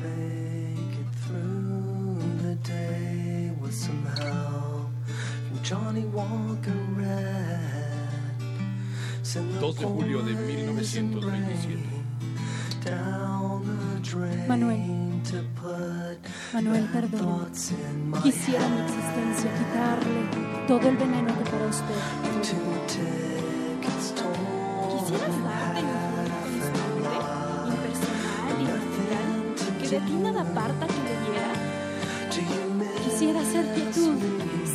Fake 0.00 0.96
it 1.02 1.14
through 1.26 2.16
the 2.42 2.54
day 2.56 3.52
with 3.60 3.74
some 3.74 4.02
help 4.06 4.88
from 5.46 5.62
Johnny 5.62 6.04
Walker 6.06 6.80
Red. 6.96 8.40
Send 9.22 9.52
the 9.54 9.60
2 9.60 9.72
de 9.74 9.86
julio 9.86 10.22
de 10.22 10.32
1927. 10.32 12.00
down 12.82 13.62
the 13.66 14.00
drain 14.00 14.48
Manuel. 14.48 15.20
to 15.24 15.44
put 15.54 16.18
Manuel, 16.54 16.86
perdón. 16.94 17.18
thoughts 17.20 17.70
in 17.72 18.10
my 18.10 18.20
Quisiera 18.22 18.66
mi 18.68 18.80
existencia 18.80 19.50
quitarle 19.52 20.66
todo 20.66 20.88
el 20.88 20.96
veneno 20.96 21.36
que 21.36 21.44
para 21.50 21.66
usted. 21.66 21.94
Quisieras 24.90 25.36
darte 25.44 25.99
de 29.90 29.98
ti 29.98 30.12
nada 30.12 30.42
aparta 30.42 30.86
que 30.86 31.00
le 31.02 31.14
diera. 31.26 31.52
Quisiera 33.02 33.44
ser 33.44 33.74
quietud, 33.74 34.18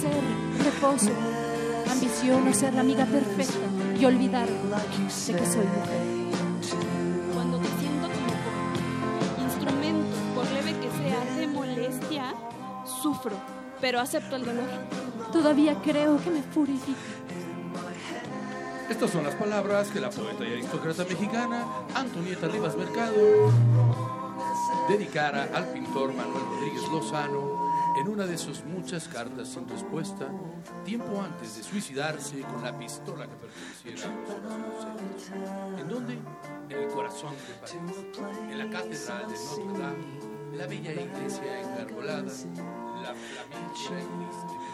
ser 0.02 0.22
reposo, 0.66 1.12
ambición 1.90 2.46
o 2.46 2.54
ser 2.54 2.74
la 2.74 2.82
amiga 2.82 3.06
perfecta 3.06 3.68
y 3.98 4.04
olvidar 4.04 4.48
de 4.48 5.34
que 5.34 5.46
soy 5.46 5.68
mujer. 5.78 6.02
Cuando 7.34 7.58
te 7.60 7.68
siento 7.80 8.10
como 8.14 9.46
instrumento, 9.46 10.18
por 10.36 10.52
leve 10.52 10.76
que 10.82 10.90
sea 10.92 11.36
de 11.38 11.48
molestia, 11.48 12.34
sufro, 13.02 13.38
pero 13.80 14.02
acepto 14.02 14.36
el 14.36 14.44
dolor. 14.44 14.68
Todavía 15.32 15.82
creo 15.82 16.22
que 16.22 16.30
me 16.30 16.42
purifica. 16.42 17.00
Estas 18.90 19.12
son 19.12 19.24
las 19.24 19.36
palabras 19.36 19.88
que 19.92 20.02
la 20.02 20.10
poeta 20.10 20.44
y 20.44 20.54
aristócrata 20.54 21.06
mexicana 21.06 21.66
Antonieta 21.96 22.48
Rivas 22.48 22.76
Mercado 22.76 23.16
dedicara 24.88 25.50
al 25.54 25.68
pintor 25.70 26.14
Manuel 26.14 26.44
Rodríguez 26.44 26.84
Lozano 26.92 27.66
en 28.00 28.08
una 28.10 28.26
de 28.26 28.38
sus 28.38 28.64
muchas 28.66 29.08
cartas 29.08 29.48
sin 29.48 29.68
respuesta, 29.68 30.28
tiempo 30.84 31.22
antes 31.22 31.58
de 31.58 31.64
suicidarse 31.64 32.42
con 32.42 32.62
la 32.62 32.78
pistola 32.78 33.26
que 33.26 33.36
perteneciera 33.36 34.12
a 34.12 34.58
los 34.58 34.86
José. 35.16 35.82
¿En 35.82 35.88
dónde? 35.88 36.20
En 36.70 36.78
el 36.78 36.90
corazón 36.90 37.34
de 37.34 37.54
París, 37.62 37.96
en 38.52 38.58
la 38.58 38.70
catedral 38.70 39.28
de 39.28 39.36
Notre 39.36 39.80
Dame, 39.80 40.58
la 40.58 40.68
bella 40.68 40.92
iglesia 40.92 41.62
engarbolada, 41.62 42.22
la 42.22 43.14
flamenca 43.14 43.74
triste 43.74 44.66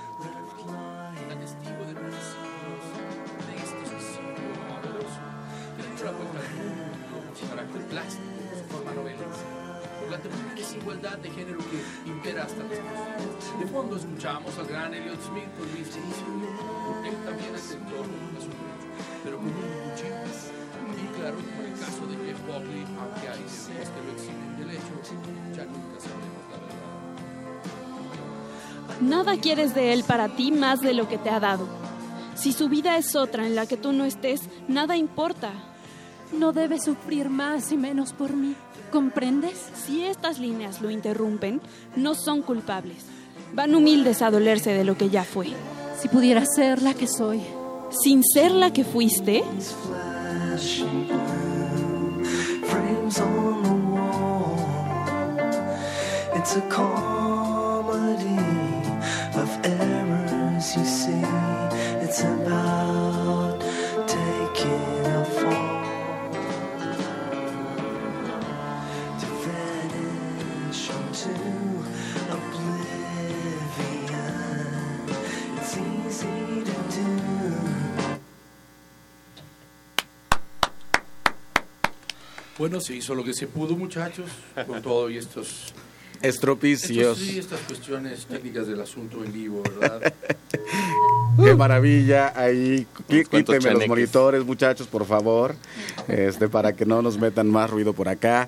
la 1.30 1.40
testigo 1.40 1.82
de 1.86 1.94
siglos 1.94 2.84
de 3.48 3.54
este 3.56 3.84
suicidio 3.90 4.52
amoroso 4.62 5.22
que 5.76 5.82
dio 5.84 6.06
la 6.06 6.12
vuelta 6.12 6.40
al 6.40 6.50
mundo 6.56 6.84
con 7.40 7.50
carácter 7.50 7.82
plástico, 7.88 8.31
desigualdad 10.72 11.18
de 11.18 11.30
género 11.32 11.60
que 11.60 12.10
impera 12.10 12.44
hasta 12.44 12.64
días. 12.64 13.60
De 13.60 13.66
fondo 13.68 13.98
escuchamos 13.98 14.58
al 14.58 14.68
gran 14.68 14.94
Elliot 14.94 15.22
Smith 15.22 15.52
con 15.58 15.68
Inicio. 15.68 16.02
Él 17.06 17.16
también 17.26 17.54
atentó 17.56 17.96
a 18.00 18.40
su 18.40 18.48
derecho, 18.48 18.88
pero 19.24 19.38
con 19.38 19.48
un 19.48 19.52
cuchillo. 19.52 20.16
Y 20.96 21.06
claro, 21.20 21.36
como 21.36 21.62
el 21.68 21.74
caso 21.74 22.08
de 22.08 22.16
Jeff 22.26 22.40
Buckley, 22.48 22.86
aunque 23.00 23.28
hay 23.28 23.44
teorías 23.44 23.90
que 23.90 24.02
lo 24.06 24.12
eximen 24.14 24.58
del 24.60 24.70
hecho, 24.72 24.94
ya 25.56 25.66
nunca 25.66 26.00
sabremos 26.00 26.44
la 26.52 26.58
verdad. 28.88 29.02
Nada 29.02 29.38
quieres 29.42 29.76
de 29.76 29.92
él 29.94 30.04
para 30.06 30.30
ti 30.30 30.52
más 30.54 30.80
de 30.80 30.94
lo 30.94 31.10
que 31.10 31.18
te 31.18 31.30
ha 31.30 31.42
dado. 31.42 31.68
Si 32.36 32.54
su 32.54 32.70
vida 32.70 32.98
es 32.98 33.16
otra 33.18 33.46
en 33.46 33.56
la 33.56 33.66
que 33.66 33.76
tú 33.78 33.92
no 33.92 34.06
estés, 34.06 34.42
nada 34.70 34.96
importa. 34.96 35.52
No 36.32 36.54
debes 36.54 36.86
sufrir 36.86 37.30
más 37.30 37.74
y 37.74 37.78
menos 37.78 38.14
por 38.14 38.34
mí. 38.34 38.56
¿Comprendes? 38.92 39.58
Si 39.86 40.04
estas 40.04 40.40
líneas 40.40 40.82
lo 40.82 40.90
interrumpen, 40.90 41.62
no 41.96 42.14
son 42.14 42.42
culpables. 42.42 43.06
Van 43.54 43.74
humildes 43.74 44.22
a 44.22 44.30
dolerse 44.30 44.74
de 44.74 44.84
lo 44.84 44.98
que 44.98 45.10
ya 45.10 45.24
fue. 45.24 45.48
Si 46.00 46.10
pudiera 46.10 46.46
ser 46.46 46.82
la 46.82 46.94
que 46.94 47.08
soy. 47.08 47.42
Sin 48.04 48.22
ser 48.24 48.52
la 48.52 48.72
que 48.72 48.84
fuiste. 48.84 49.44
It's 56.34 56.56
a 56.56 57.21
Bueno, 82.62 82.80
se 82.80 82.96
hizo 82.96 83.16
lo 83.16 83.24
que 83.24 83.34
se 83.34 83.48
pudo, 83.48 83.76
muchachos, 83.76 84.30
con 84.68 84.80
todo 84.84 85.10
y 85.10 85.18
estos, 85.18 85.74
Estropicios. 86.22 87.18
estos 87.18 87.18
sí, 87.18 87.40
estas 87.40 87.60
cuestiones 87.62 88.28
técnicas 88.28 88.68
del 88.68 88.80
asunto 88.80 89.24
en 89.24 89.34
vivo, 89.34 89.64
¿verdad? 89.64 90.14
Qué 91.44 91.56
maravilla. 91.56 92.40
Ahí, 92.40 92.86
quítenme 93.08 93.72
los 93.72 93.88
monitores, 93.88 94.46
muchachos, 94.46 94.86
por 94.86 95.08
favor, 95.08 95.56
este, 96.08 96.50
para 96.50 96.74
que 96.74 96.86
no 96.86 97.02
nos 97.02 97.18
metan 97.18 97.50
más 97.50 97.68
ruido 97.68 97.94
por 97.94 98.08
acá. 98.08 98.48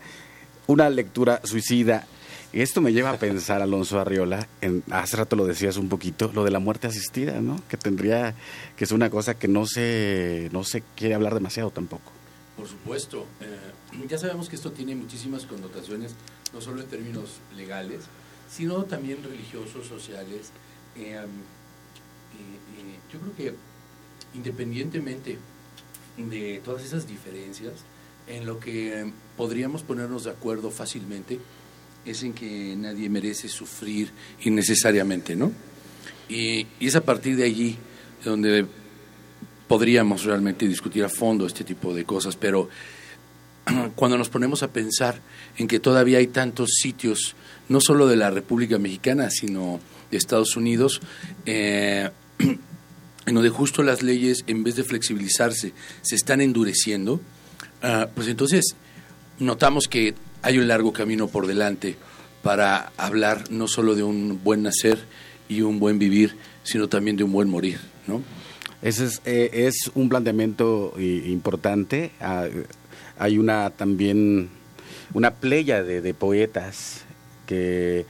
Una 0.67 0.91
lectura 0.91 1.41
suicida. 1.43 2.05
Y 2.51 2.61
esto 2.61 2.81
me 2.81 2.93
lleva 2.93 3.09
a 3.09 3.17
pensar, 3.17 3.63
Alonso 3.63 3.99
Arriola, 3.99 4.47
en, 4.61 4.83
hace 4.91 5.17
rato 5.17 5.35
lo 5.35 5.47
decías 5.47 5.77
un 5.77 5.89
poquito, 5.89 6.29
lo 6.35 6.43
de 6.43 6.51
la 6.51 6.59
muerte 6.59 6.85
asistida, 6.85 7.41
¿no? 7.41 7.59
Que 7.67 7.77
tendría, 7.77 8.35
que 8.75 8.83
es 8.83 8.91
una 8.91 9.09
cosa 9.09 9.33
que 9.33 9.47
no 9.47 9.65
se, 9.65 10.49
no 10.51 10.63
se 10.63 10.83
quiere 10.95 11.15
hablar 11.15 11.33
demasiado 11.33 11.71
tampoco. 11.71 12.11
Por 12.55 12.67
supuesto. 12.67 13.25
eh, 13.41 14.05
ya 14.09 14.17
sabemos 14.17 14.49
que 14.49 14.55
esto 14.55 14.71
tiene 14.71 14.95
muchísimas 14.95 15.45
connotaciones, 15.45 16.13
no 16.53 16.61
solo 16.61 16.81
en 16.81 16.87
términos 16.87 17.39
legales, 17.55 18.03
sino 18.49 18.83
también 18.83 19.23
religiosos, 19.23 19.87
sociales. 19.87 20.51
Eh, 20.95 21.15
eh, 21.15 21.17
eh, 21.17 22.99
yo 23.11 23.19
creo 23.19 23.35
que 23.35 23.55
independientemente 24.35 25.37
de 26.17 26.61
todas 26.63 26.83
esas 26.83 27.07
diferencias, 27.07 27.73
en 28.27 28.45
lo 28.45 28.59
que 28.59 29.11
podríamos 29.35 29.81
ponernos 29.81 30.23
de 30.23 30.31
acuerdo 30.31 30.71
fácilmente 30.71 31.39
es 32.05 32.23
en 32.23 32.33
que 32.33 32.75
nadie 32.75 33.09
merece 33.09 33.49
sufrir 33.49 34.11
innecesariamente, 34.41 35.35
¿no? 35.35 35.51
Y, 36.29 36.67
y 36.79 36.87
es 36.87 36.95
a 36.95 37.01
partir 37.01 37.35
de 37.35 37.43
allí 37.43 37.77
donde 38.23 38.65
podríamos 39.73 40.23
realmente 40.23 40.67
discutir 40.67 41.03
a 41.03 41.09
fondo 41.09 41.47
este 41.47 41.63
tipo 41.63 41.95
de 41.95 42.05
cosas, 42.05 42.35
pero 42.35 42.69
cuando 43.95 44.19
nos 44.19 44.29
ponemos 44.29 44.61
a 44.61 44.67
pensar 44.67 45.19
en 45.57 45.67
que 45.67 45.79
todavía 45.79 46.19
hay 46.19 46.27
tantos 46.27 46.75
sitios, 46.79 47.33
no 47.69 47.81
solo 47.81 48.05
de 48.05 48.15
la 48.15 48.29
República 48.29 48.77
Mexicana, 48.77 49.31
sino 49.31 49.79
de 50.11 50.17
Estados 50.17 50.57
Unidos, 50.57 51.01
eh, 51.47 52.07
en 53.25 53.33
donde 53.33 53.49
justo 53.49 53.81
las 53.81 54.03
leyes, 54.03 54.43
en 54.45 54.63
vez 54.63 54.75
de 54.75 54.83
flexibilizarse, 54.83 55.73
se 56.03 56.15
están 56.15 56.39
endureciendo, 56.39 57.19
ah, 57.81 58.09
pues 58.13 58.27
entonces 58.27 58.75
notamos 59.39 59.87
que 59.87 60.13
hay 60.43 60.59
un 60.59 60.67
largo 60.67 60.93
camino 60.93 61.29
por 61.29 61.47
delante 61.47 61.95
para 62.43 62.91
hablar 62.95 63.49
no 63.49 63.67
solo 63.67 63.95
de 63.95 64.03
un 64.03 64.39
buen 64.43 64.61
nacer 64.61 64.99
y 65.49 65.61
un 65.61 65.79
buen 65.79 65.97
vivir, 65.97 66.35
sino 66.61 66.89
también 66.89 67.17
de 67.17 67.23
un 67.23 67.31
buen 67.31 67.49
morir, 67.49 67.79
¿no? 68.05 68.21
Ese 68.83 69.05
es, 69.05 69.21
eh, 69.25 69.49
es 69.53 69.89
un 69.95 70.09
planteamiento 70.09 70.93
i- 70.99 71.31
importante. 71.31 72.11
Ah, 72.21 72.45
hay 73.17 73.37
una 73.39 73.69
también 73.71 74.49
una 75.13 75.31
playa 75.31 75.81
de, 75.83 76.01
de 76.01 76.13
poetas 76.13 77.01
que 77.47 78.05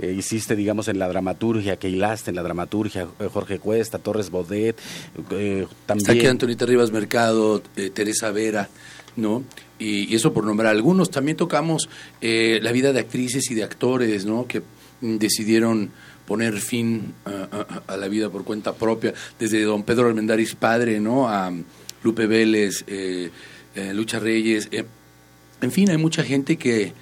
eh, 0.00 0.14
hiciste, 0.16 0.56
digamos, 0.56 0.88
en 0.88 0.98
la 0.98 1.08
dramaturgia, 1.08 1.76
que 1.78 1.88
hilaste 1.88 2.30
en 2.30 2.36
la 2.36 2.42
dramaturgia, 2.42 3.06
eh, 3.20 3.28
Jorge 3.32 3.58
Cuesta, 3.58 3.98
Torres 3.98 4.30
Bodet, 4.30 4.76
eh, 5.30 5.66
Está 5.80 5.94
aquí 5.94 6.04
también... 6.04 6.26
Antonita 6.28 6.66
Rivas 6.66 6.90
Mercado, 6.92 7.62
eh, 7.76 7.90
Teresa 7.90 8.30
Vera, 8.30 8.68
¿no? 9.16 9.42
Y, 9.78 10.10
y 10.12 10.14
eso 10.14 10.32
por 10.32 10.44
nombrar 10.44 10.74
algunos. 10.74 11.10
También 11.10 11.36
tocamos 11.36 11.88
eh, 12.20 12.58
la 12.62 12.72
vida 12.72 12.92
de 12.92 13.00
actrices 13.00 13.50
y 13.50 13.54
de 13.54 13.64
actores, 13.64 14.24
¿no? 14.26 14.46
Que 14.46 14.60
mm, 15.00 15.16
decidieron 15.16 15.90
poner 16.26 16.60
fin 16.60 17.14
a, 17.24 17.82
a- 17.88 17.96
la 17.96 18.08
vida 18.08 18.28
por 18.30 18.44
cuenta 18.44 18.74
propia, 18.74 19.14
desde 19.38 19.62
don 19.62 19.82
Pedro 19.84 20.08
Armendáriz 20.08 20.54
padre, 20.54 21.00
¿no? 21.00 21.28
A 21.28 21.52
Lupe 22.02 22.26
Vélez, 22.26 22.84
eh, 22.86 23.30
eh, 23.74 23.94
Lucha 23.94 24.18
Reyes. 24.18 24.68
eh, 24.72 24.84
en 25.60 25.72
fin, 25.72 25.90
hay 25.90 25.96
mucha 25.96 26.22
gente 26.24 26.56
que 26.56 26.92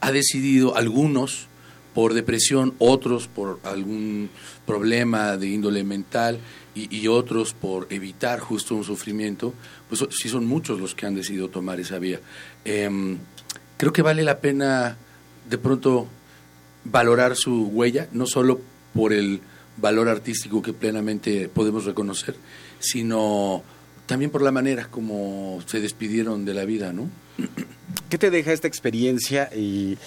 ha 0.00 0.12
decidido, 0.12 0.76
algunos 0.76 1.48
por 1.94 2.12
depresión, 2.14 2.74
otros 2.78 3.28
por 3.28 3.60
algún 3.64 4.28
problema 4.66 5.36
de 5.36 5.48
índole 5.48 5.84
mental 5.84 6.38
y, 6.74 6.94
y 6.94 7.08
otros 7.08 7.54
por 7.54 7.86
evitar 7.90 8.40
justo 8.40 8.74
un 8.74 8.84
sufrimiento, 8.84 9.54
pues 9.88 10.04
sí 10.10 10.28
son 10.28 10.44
muchos 10.46 10.80
los 10.80 10.94
que 10.94 11.06
han 11.06 11.14
decidido 11.14 11.48
tomar 11.48 11.78
esa 11.80 11.98
vía. 11.98 12.20
Em, 12.64 13.18
creo 13.76 13.92
que 13.92 14.02
vale 14.02 14.22
la 14.24 14.38
pena 14.40 14.96
de 15.48 15.58
pronto 15.58 16.08
valorar 16.84 17.36
su 17.36 17.68
huella, 17.68 18.08
no 18.12 18.26
solo 18.26 18.60
por 18.94 19.12
el 19.12 19.40
valor 19.76 20.08
artístico 20.08 20.62
que 20.62 20.72
plenamente 20.72 21.48
podemos 21.48 21.84
reconocer, 21.84 22.36
sino 22.78 23.62
también 24.06 24.30
por 24.30 24.42
la 24.42 24.52
manera 24.52 24.88
como 24.90 25.60
se 25.66 25.80
despidieron 25.80 26.44
de 26.44 26.54
la 26.54 26.64
vida, 26.64 26.92
¿no? 26.92 27.08
¿Qué 28.08 28.18
te 28.18 28.30
deja 28.30 28.52
esta 28.52 28.68
experiencia 28.68 29.50
y 29.54 29.98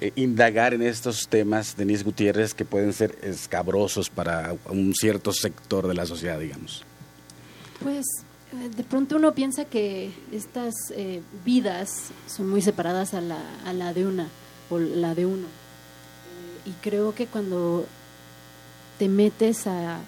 eh, 0.00 0.12
indagar 0.14 0.74
en 0.74 0.82
estos 0.82 1.28
temas, 1.28 1.76
Denise 1.76 2.04
Gutiérrez, 2.04 2.54
que 2.54 2.64
pueden 2.64 2.92
ser 2.92 3.18
escabrosos 3.22 4.10
para 4.10 4.54
un 4.68 4.94
cierto 4.94 5.32
sector 5.32 5.88
de 5.88 5.94
la 5.94 6.06
sociedad, 6.06 6.38
digamos? 6.38 6.84
Pues 7.82 8.04
eh, 8.52 8.68
de 8.68 8.84
pronto 8.84 9.16
uno 9.16 9.34
piensa 9.34 9.64
que 9.64 10.10
estas 10.30 10.74
eh, 10.94 11.22
vidas 11.44 12.10
son 12.28 12.48
muy 12.48 12.62
separadas 12.62 13.14
a 13.14 13.20
la, 13.20 13.40
a 13.64 13.72
la 13.72 13.92
de 13.92 14.06
una 14.06 14.28
o 14.70 14.78
la 14.78 15.14
de 15.14 15.26
uno. 15.26 15.46
Y 16.66 16.70
creo 16.82 17.14
que 17.14 17.26
cuando 17.26 17.86
te 18.98 19.08
metes 19.08 19.66
a, 19.66 19.98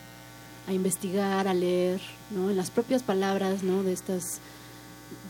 a 0.66 0.73
investigar, 0.73 1.47
a 1.49 1.55
leer, 1.55 2.01
¿no? 2.31 2.51
en 2.51 2.57
las 2.57 2.71
propias 2.71 3.03
palabras 3.03 3.62
¿no? 3.62 3.83
de 3.83 3.92
estas 3.92 4.40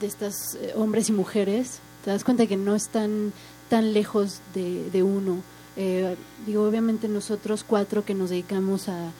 de 0.00 0.06
estos 0.08 0.54
eh, 0.56 0.72
hombres 0.76 1.08
y 1.08 1.12
mujeres, 1.12 1.78
te 2.04 2.10
das 2.10 2.24
cuenta 2.24 2.46
que 2.46 2.56
no 2.56 2.74
están 2.74 3.32
tan 3.68 3.92
lejos 3.92 4.40
de, 4.54 4.90
de 4.90 5.02
uno. 5.04 5.36
Eh, 5.76 6.16
digo, 6.46 6.66
obviamente 6.66 7.06
nosotros 7.08 7.64
cuatro 7.64 8.04
que 8.04 8.14
nos 8.14 8.30
dedicamos 8.30 8.88
a, 8.88 9.12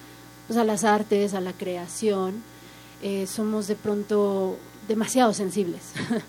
pues, 0.49 0.59
a 0.59 0.64
las 0.64 0.83
artes, 0.85 1.35
a 1.35 1.40
la 1.40 1.53
creación, 1.53 2.42
eh, 3.03 3.27
somos 3.29 3.68
de 3.68 3.77
pronto 3.77 4.57
demasiado 4.88 5.33
sensibles. 5.35 5.83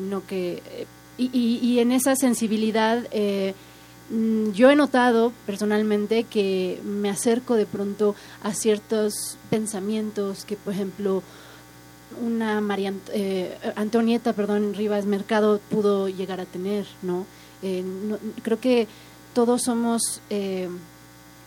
No 0.00 0.24
que, 0.24 0.62
y, 1.18 1.30
y- 1.34 1.80
en 1.80 1.90
esa 1.90 2.14
sensibilidad 2.14 3.04
yo 4.54 4.70
he 4.70 4.76
notado 4.76 5.32
personalmente 5.46 6.24
que 6.24 6.80
me 6.84 7.10
acerco 7.10 7.54
de 7.54 7.66
pronto 7.66 8.14
a 8.42 8.54
ciertos 8.54 9.36
pensamientos 9.50 10.44
que, 10.44 10.56
por 10.56 10.72
ejemplo, 10.72 11.22
una 12.22 12.60
María 12.60 12.94
eh, 13.12 13.56
Antonieta, 13.76 14.32
perdón, 14.32 14.74
Rivas 14.74 15.04
Mercado 15.04 15.60
pudo 15.70 16.08
llegar 16.08 16.40
a 16.40 16.46
tener, 16.46 16.86
¿no? 17.02 17.26
Eh, 17.62 17.84
creo 18.42 18.58
que 18.58 18.86
todos 19.34 19.62
somos 19.62 20.20
eh, 20.30 20.68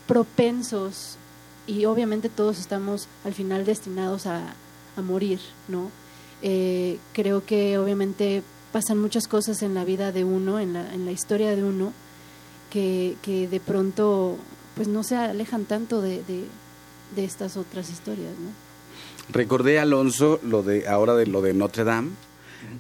propensos 0.08 1.18
y 1.66 1.86
obviamente 1.86 2.30
todos 2.30 2.60
estamos 2.60 3.08
al 3.24 3.34
final 3.34 3.66
destinados 3.66 4.28
a, 4.28 4.54
a 4.98 5.02
morir, 5.02 5.40
¿no? 5.68 5.90
Eh, 6.42 6.98
creo 7.14 7.46
que 7.46 7.78
obviamente 7.78 8.44
pasan 8.72 8.98
muchas 8.98 9.28
cosas 9.28 9.62
en 9.62 9.74
la 9.74 9.86
vida 9.86 10.12
de 10.12 10.24
uno, 10.24 10.60
en 10.60 10.74
la, 10.74 10.94
en 10.94 11.06
la 11.06 11.12
historia 11.12 11.56
de 11.56 11.64
uno, 11.64 11.94
que, 12.72 13.16
que 13.22 13.48
de 13.48 13.60
pronto 13.60 14.38
pues 14.76 14.88
no 14.88 15.04
se 15.04 15.16
alejan 15.16 15.66
tanto 15.66 16.02
de, 16.02 16.24
de, 16.24 16.46
de 17.16 17.26
estas 17.26 17.58
otras 17.58 17.90
historias, 17.92 18.32
¿no? 18.40 18.50
Recordé, 19.34 19.80
Alonso, 19.80 20.40
lo 20.44 20.64
de 20.64 20.88
ahora 20.88 21.14
de 21.16 21.28
lo 21.28 21.42
de 21.42 21.54
Notre 21.54 21.84
Dame. 21.84 22.10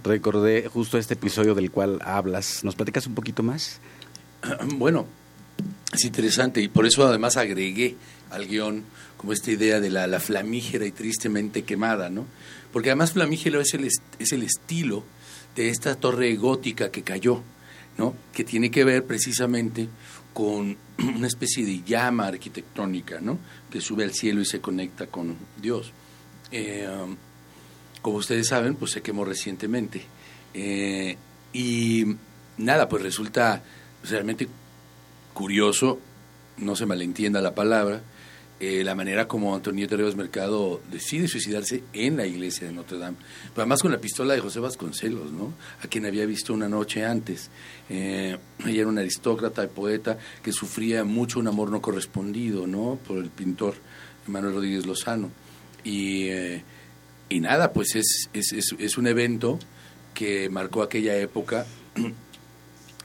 Recordé 0.04 0.67
justo 0.67 0.97
este 0.97 1.13
episodio 1.15 1.56
del 1.56 1.71
cual 1.71 1.99
hablas. 2.04 2.63
¿Nos 2.63 2.75
platicas 2.75 3.08
un 3.08 3.15
poquito 3.15 3.43
más? 3.43 3.80
Bueno, 4.75 5.06
es 5.93 6.04
interesante 6.06 6.62
y 6.62 6.67
por 6.67 6.86
eso 6.86 7.06
además 7.06 7.38
agregué 7.38 7.95
al 8.32 8.47
guion 8.47 8.84
como 9.17 9.34
esta 9.34 9.51
idea 9.51 9.80
de 9.80 9.89
la, 9.89 10.08
la 10.08 10.19
flamígera 10.19 10.86
y 10.86 10.91
tristemente 10.91 11.63
quemada, 11.63 12.10
¿no? 12.10 12.25
Porque 12.73 12.89
además 12.89 13.12
flamígero 13.12 13.62
es 13.62 13.73
el, 13.75 13.84
est- 13.86 14.01
es 14.17 14.32
el 14.32 14.43
estilo 14.43 15.04
de 15.56 15.69
esta 15.69 15.95
torre 15.95 16.36
gótica 16.36 16.89
que 16.89 17.04
cayó, 17.04 17.41
¿no? 17.97 18.15
Que 18.34 18.43
tiene 18.43 18.71
que 18.71 18.84
ver 18.84 19.06
precisamente 19.06 19.88
con 20.34 20.77
una 21.15 21.27
especie 21.27 21.65
de 21.65 21.82
llama 21.84 22.27
arquitectónica, 22.27 23.19
¿no? 23.21 23.38
Que 23.69 23.82
sube 23.82 24.04
al 24.04 24.13
cielo 24.13 24.41
y 24.41 24.45
se 24.45 24.62
conecta 24.62 25.08
con 25.08 25.36
Dios. 25.62 25.91
Eh, 26.51 26.88
um, 26.88 27.15
como 28.01 28.17
ustedes 28.17 28.47
saben, 28.47 28.75
pues 28.75 28.91
se 28.91 29.01
quemó 29.01 29.25
recientemente. 29.25 30.01
Eh, 30.54 31.17
y 31.54 32.06
nada, 32.58 32.89
pues 32.89 33.04
resulta 33.04 33.63
realmente 34.04 34.47
curioso, 35.34 36.00
no 36.58 36.75
se 36.75 36.85
malentienda 36.85 37.42
la 37.42 37.56
palabra, 37.56 38.02
eh, 38.63 38.83
la 38.83 38.93
manera 38.93 39.27
como 39.27 39.55
Antonieta 39.55 39.95
Rivas 39.95 40.15
Mercado 40.15 40.83
decide 40.91 41.27
suicidarse 41.27 41.83
en 41.93 42.15
la 42.15 42.27
iglesia 42.27 42.67
de 42.67 42.73
Notre 42.73 42.99
Dame. 42.99 43.17
Pero 43.49 43.63
además 43.63 43.81
con 43.81 43.91
la 43.91 43.99
pistola 43.99 44.35
de 44.35 44.39
José 44.39 44.59
Vasconcelos, 44.59 45.31
¿no? 45.31 45.55
A 45.83 45.87
quien 45.87 46.05
había 46.05 46.27
visto 46.27 46.53
una 46.53 46.69
noche 46.69 47.03
antes. 47.03 47.49
Eh, 47.89 48.37
ella 48.63 48.81
era 48.81 48.87
una 48.87 49.01
aristócrata 49.01 49.63
y 49.63 49.67
poeta 49.67 50.19
que 50.43 50.51
sufría 50.51 51.03
mucho 51.03 51.39
un 51.39 51.47
amor 51.47 51.71
no 51.71 51.81
correspondido, 51.81 52.67
¿no? 52.67 52.99
Por 53.07 53.17
el 53.17 53.31
pintor 53.31 53.73
Manuel 54.27 54.53
Rodríguez 54.53 54.85
Lozano. 54.85 55.31
Y, 55.83 56.25
eh, 56.27 56.63
y 57.29 57.39
nada, 57.39 57.73
pues 57.73 57.95
es, 57.95 58.29
es, 58.31 58.53
es, 58.53 58.75
es 58.77 58.95
un 58.95 59.07
evento 59.07 59.57
que 60.13 60.51
marcó 60.51 60.83
aquella 60.83 61.17
época 61.17 61.65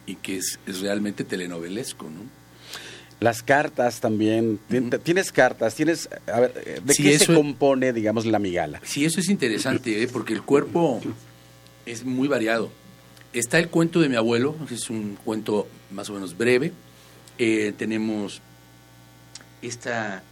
y 0.07 0.17
que 0.17 0.37
es, 0.37 0.61
es 0.67 0.81
realmente 0.81 1.25
telenovelesco, 1.25 2.11
¿no? 2.11 2.46
Las 3.21 3.43
cartas 3.43 4.01
también. 4.01 4.59
Tien- 4.69 5.01
Tienes 5.03 5.33
cartas, 5.33 5.75
tienes... 5.75 6.09
A 6.33 6.41
ver, 6.41 6.53
eh, 6.67 6.81
¿de 6.85 6.93
Sí, 6.95 7.03
qué 7.05 7.19
se 7.19 7.35
compone, 7.35 7.93
digamos, 7.93 8.27
la 8.27 8.39
migala? 8.39 8.81
Sí, 8.85 9.05
eso 9.05 9.21
es 9.21 9.29
interesante, 9.31 10.03
¿eh? 10.03 10.09
porque 10.13 10.35
el 10.35 10.43
cuerpo 10.43 11.01
es 11.87 12.05
muy 12.05 12.29
variado. 12.29 12.71
Está 13.33 13.59
el 13.59 13.69
cuento 13.69 14.01
de 14.01 14.09
mi 14.11 14.17
abuelo, 14.17 14.55
que 14.69 14.75
es 14.75 14.91
un 14.91 15.17
cuento 15.25 15.67
más 15.91 16.11
o 16.11 16.15
menos 16.15 16.37
breve. 16.37 16.73
Eh, 17.39 17.73
tenemos 17.77 18.41
esta, 19.63 20.23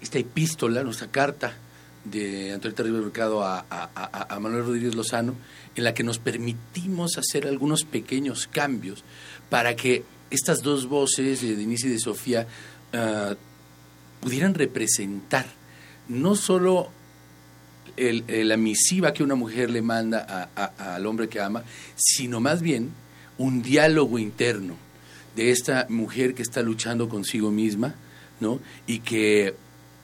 esta 0.00 0.18
epístola, 0.18 0.82
nuestra 0.84 1.08
carta 1.08 1.54
de 2.04 2.52
Antonio 2.52 2.74
Terrible 2.74 3.00
Mercado 3.00 3.42
a, 3.44 3.60
a- 3.70 3.90
a- 3.94 4.34
a 4.34 4.40
Manuel 4.40 4.64
Rodríguez 4.64 4.94
Lozano, 4.94 5.34
en 5.76 5.84
la 5.84 5.94
que 5.94 6.02
nos 6.02 6.18
permitimos 6.18 7.16
hacer 7.16 7.46
algunos 7.46 7.84
pequeños 7.84 8.46
cambios 8.46 9.04
para 9.48 9.76
que 9.76 10.02
estas 10.36 10.62
dos 10.62 10.86
voces, 10.88 11.40
de 11.42 11.56
Denise 11.56 11.88
y 11.88 11.90
de 11.90 11.98
Sofía, 11.98 12.46
ah, 12.92 13.34
pudieran 14.20 14.54
representar 14.54 15.46
no 16.08 16.34
solo 16.36 16.88
el- 17.96 18.24
el- 18.28 18.48
la 18.48 18.56
misiva 18.56 19.12
que 19.12 19.22
una 19.22 19.34
mujer 19.34 19.70
le 19.70 19.82
manda 19.82 20.24
a- 20.56 20.62
a- 20.62 20.94
al 20.96 21.06
hombre 21.06 21.28
que 21.28 21.40
ama, 21.40 21.62
sino 21.96 22.40
más 22.40 22.62
bien 22.62 22.90
un 23.38 23.62
diálogo 23.62 24.18
interno 24.18 24.76
de 25.36 25.50
esta 25.50 25.86
mujer 25.88 26.34
que 26.34 26.42
está 26.42 26.62
luchando 26.62 27.08
consigo 27.08 27.50
misma, 27.50 27.94
¿no? 28.40 28.60
Y 28.86 29.00
que, 29.00 29.54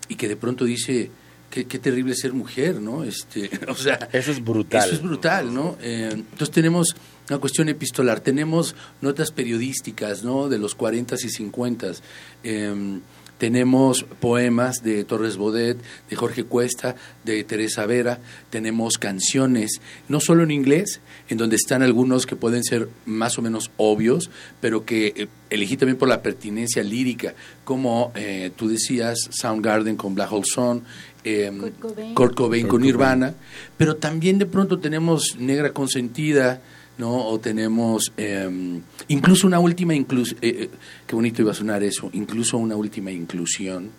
y 0.08 0.14
que 0.16 0.28
de 0.28 0.36
pronto 0.36 0.64
dice, 0.64 1.10
qué, 1.50 1.66
qué 1.66 1.78
terrible 1.78 2.14
ser 2.14 2.32
mujer, 2.32 2.80
¿no? 2.80 3.04
Este, 3.04 3.50
o 3.68 3.74
sea, 3.74 4.08
Eso 4.12 4.32
es 4.32 4.42
brutal. 4.42 4.84
Eso 4.86 4.96
es 4.96 5.02
brutal, 5.02 5.52
¿no? 5.54 5.76
Eh, 5.80 6.08
entonces 6.12 6.50
tenemos 6.50 6.94
una 7.28 7.38
cuestión 7.38 7.68
epistolar, 7.68 8.20
tenemos 8.20 8.74
notas 9.00 9.32
periodísticas, 9.32 10.24
¿no? 10.24 10.48
De 10.48 10.58
los 10.58 10.76
40s 10.76 11.24
y 11.24 11.28
50s. 11.28 12.00
Eh, 12.44 13.00
tenemos 13.38 14.04
poemas 14.20 14.82
de 14.82 15.04
Torres 15.04 15.36
Bodet, 15.36 15.78
de 16.10 16.16
Jorge 16.16 16.44
Cuesta, 16.44 16.96
de 17.24 17.44
Teresa 17.44 17.86
Vera, 17.86 18.18
tenemos 18.50 18.98
canciones, 18.98 19.80
no 20.08 20.18
solo 20.20 20.42
en 20.42 20.50
inglés, 20.50 21.00
en 21.28 21.38
donde 21.38 21.56
están 21.56 21.82
algunos 21.82 22.26
que 22.26 22.34
pueden 22.34 22.64
ser 22.64 22.88
más 23.06 23.38
o 23.38 23.42
menos 23.42 23.70
obvios, 23.76 24.30
pero 24.60 24.84
que 24.84 25.14
eh, 25.16 25.28
elegí 25.50 25.76
también 25.76 25.96
por 25.96 26.08
la 26.08 26.20
pertinencia 26.20 26.82
lírica, 26.82 27.34
como 27.64 28.12
eh, 28.16 28.50
tú 28.56 28.68
decías, 28.68 29.28
Soundgarden 29.30 29.96
con 29.96 30.16
Black 30.16 30.32
Hole 30.32 30.44
Sun, 30.44 30.82
eh, 31.22 31.52
Kurt 31.56 31.78
Cobain. 31.78 32.14
Kurt 32.14 32.34
Cobain 32.34 32.62
Kurt 32.62 32.70
con 32.70 32.80
Cobain. 32.80 32.82
Nirvana, 32.82 33.34
pero 33.76 33.96
también 33.96 34.38
de 34.38 34.46
pronto 34.46 34.80
tenemos 34.80 35.36
Negra 35.38 35.72
Consentida, 35.72 36.60
¿no? 36.98 37.26
O 37.28 37.38
tenemos 37.40 38.12
eh, 38.16 38.80
incluso 39.08 39.46
una 39.46 39.58
última 39.60 39.94
inclusión, 39.94 40.38
qué 40.40 41.14
bonito 41.14 41.42
iba 41.42 41.52
a 41.52 41.54
sonar 41.54 41.82
eso, 41.82 42.10
incluso 42.12 42.58
una 42.58 42.76
última 42.76 43.10
inclusión. 43.10 43.90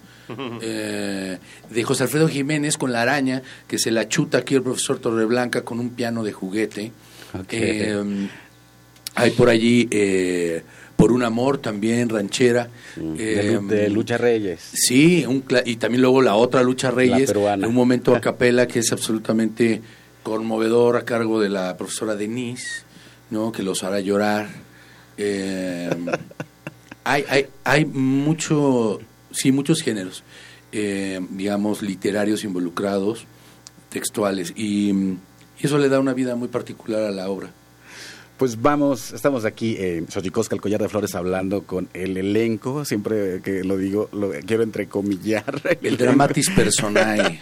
eh, 0.61 1.39
de 1.71 1.83
José 1.83 2.03
Alfredo 2.03 2.27
Jiménez 2.27 2.77
con 2.77 2.91
la 2.91 3.01
araña 3.01 3.41
que 3.67 3.79
se 3.79 3.89
la 3.89 4.07
chuta 4.07 4.37
aquí 4.39 4.53
el 4.53 4.61
profesor 4.61 4.99
Torreblanca 4.99 5.63
con 5.63 5.79
un 5.79 5.89
piano 5.89 6.23
de 6.23 6.33
juguete. 6.33 6.91
Eh, 7.49 8.27
hay 9.15 9.31
por 9.31 9.49
allí 9.49 9.87
eh, 9.89 10.61
por 10.95 11.11
un 11.11 11.23
amor 11.23 11.57
también 11.57 12.09
ranchera 12.09 12.69
De, 12.95 13.01
Lu- 13.01 13.15
eh, 13.17 13.59
de 13.67 13.89
Lucha 13.89 14.17
Reyes. 14.19 14.59
Sí, 14.73 15.25
un 15.27 15.43
y 15.65 15.77
también 15.77 16.01
luego 16.01 16.21
la 16.21 16.35
otra 16.35 16.61
Lucha 16.61 16.91
Reyes, 16.91 17.31
en 17.63 17.65
un 17.65 17.73
momento 17.73 18.13
a 18.15 18.21
capela 18.21 18.67
que 18.67 18.79
es 18.79 18.91
absolutamente 18.91 19.81
conmovedor 20.21 20.95
a 20.95 21.05
cargo 21.05 21.39
de 21.39 21.49
la 21.49 21.75
profesora 21.77 22.15
Denise, 22.15 22.83
¿no? 23.29 23.51
que 23.51 23.63
los 23.63 23.83
hará 23.83 23.99
llorar. 23.99 24.49
Eh, 25.17 25.89
hay, 27.03 27.25
hay, 27.29 27.47
hay 27.63 27.85
mucho, 27.85 28.99
sí, 29.31 29.51
muchos 29.51 29.81
géneros, 29.81 30.23
eh, 30.71 31.19
digamos, 31.31 31.81
literarios 31.81 32.43
involucrados, 32.43 33.25
textuales, 33.89 34.53
y, 34.55 34.91
y 34.91 35.17
eso 35.61 35.77
le 35.77 35.89
da 35.89 35.99
una 35.99 36.13
vida 36.13 36.35
muy 36.35 36.47
particular 36.47 37.03
a 37.03 37.11
la 37.11 37.29
obra. 37.29 37.51
Pues 38.39 38.61
vamos, 38.61 39.11
estamos 39.11 39.43
aquí 39.43 39.75
en 39.77 40.09
Xochicosca, 40.09 40.55
el 40.55 40.61
collar 40.61 40.81
de 40.81 40.87
flores, 40.87 41.13
hablando 41.13 41.63
con 41.63 41.89
el 41.93 42.15
elenco. 42.15 42.85
Siempre 42.85 43.41
que 43.41 43.65
lo 43.65 43.75
digo, 43.75 44.07
lo 44.13 44.31
quiero 44.47 44.63
entrecomillar. 44.63 45.61
El 45.81 45.97
dramatis 45.97 46.49
personae. 46.49 47.37